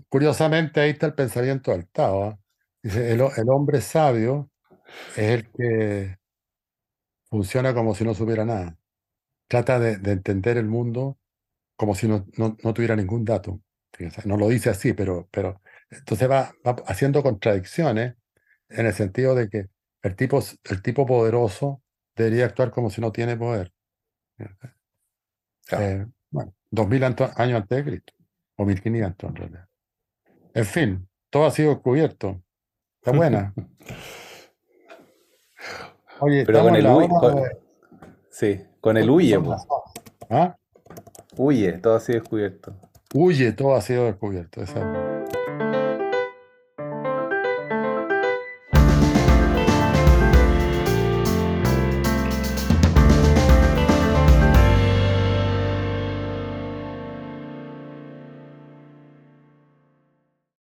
curiosamente 0.08 0.80
ahí 0.80 0.90
está 0.90 1.06
el 1.06 1.14
pensamiento 1.14 1.70
del 1.72 1.88
Tao. 1.88 2.24
¿ah? 2.24 2.38
Dice, 2.82 3.12
el, 3.12 3.20
el 3.20 3.48
hombre 3.50 3.80
sabio 3.80 4.50
es 5.14 5.30
el 5.30 5.50
que 5.52 6.18
funciona 7.34 7.74
como 7.74 7.96
si 7.96 8.04
no 8.04 8.14
supiera 8.14 8.44
nada. 8.44 8.78
Trata 9.48 9.80
de, 9.80 9.96
de 9.96 10.12
entender 10.12 10.56
el 10.56 10.66
mundo 10.66 11.18
como 11.76 11.96
si 11.96 12.06
no, 12.06 12.26
no- 12.38 12.56
no 12.62 12.72
tuviera 12.72 12.94
ningún 12.94 13.24
dato. 13.24 13.60
No 14.24 14.36
lo 14.36 14.48
dice 14.48 14.70
así, 14.70 14.92
pero, 14.92 15.28
pero 15.32 15.60
entonces 15.90 16.30
va, 16.30 16.52
va 16.64 16.76
haciendo 16.86 17.24
contradicciones 17.24 18.14
en 18.68 18.86
el 18.86 18.92
sentido 18.92 19.34
de 19.34 19.48
que 19.48 19.66
el 20.02 20.14
tipo, 20.14 20.40
el 20.70 20.80
tipo 20.82 21.06
poderoso 21.06 21.82
debería 22.14 22.44
actuar 22.46 22.70
como 22.70 22.88
si 22.88 23.00
no 23.00 23.10
tiene 23.10 23.36
poder. 23.36 23.72
Claro. 25.66 25.84
Eh, 25.84 26.06
bueno, 26.30 26.54
2000 26.70 27.02
anto- 27.02 27.30
años 27.36 27.62
antes 27.62 27.78
de 27.78 27.84
Cristo, 27.84 28.12
o 28.56 28.64
1500 28.64 29.30
en 29.30 29.36
realidad. 29.36 29.68
En 30.54 30.64
fin, 30.66 31.08
todo 31.30 31.46
ha 31.46 31.50
sido 31.50 31.82
cubierto. 31.82 32.44
Está 33.00 33.10
buena. 33.10 33.52
Oye, 36.20 36.44
Pero 36.46 36.62
con 36.62 36.76
el 36.76 36.86
huye, 36.86 36.96
hora 37.10 37.14
con- 37.20 37.36
de... 37.36 37.56
sí, 38.30 38.60
con 38.80 38.96
el 38.96 39.10
huye. 39.10 39.38
¿Ah? 40.30 40.56
Huye, 41.36 41.72
todo 41.72 41.96
así 41.96 42.12
descubierto. 42.12 42.72
Huye, 43.12 43.52
todo 43.52 43.74
ha 43.74 43.80
sido 43.80 44.04
descubierto. 44.04 44.62
Esa- 44.62 44.80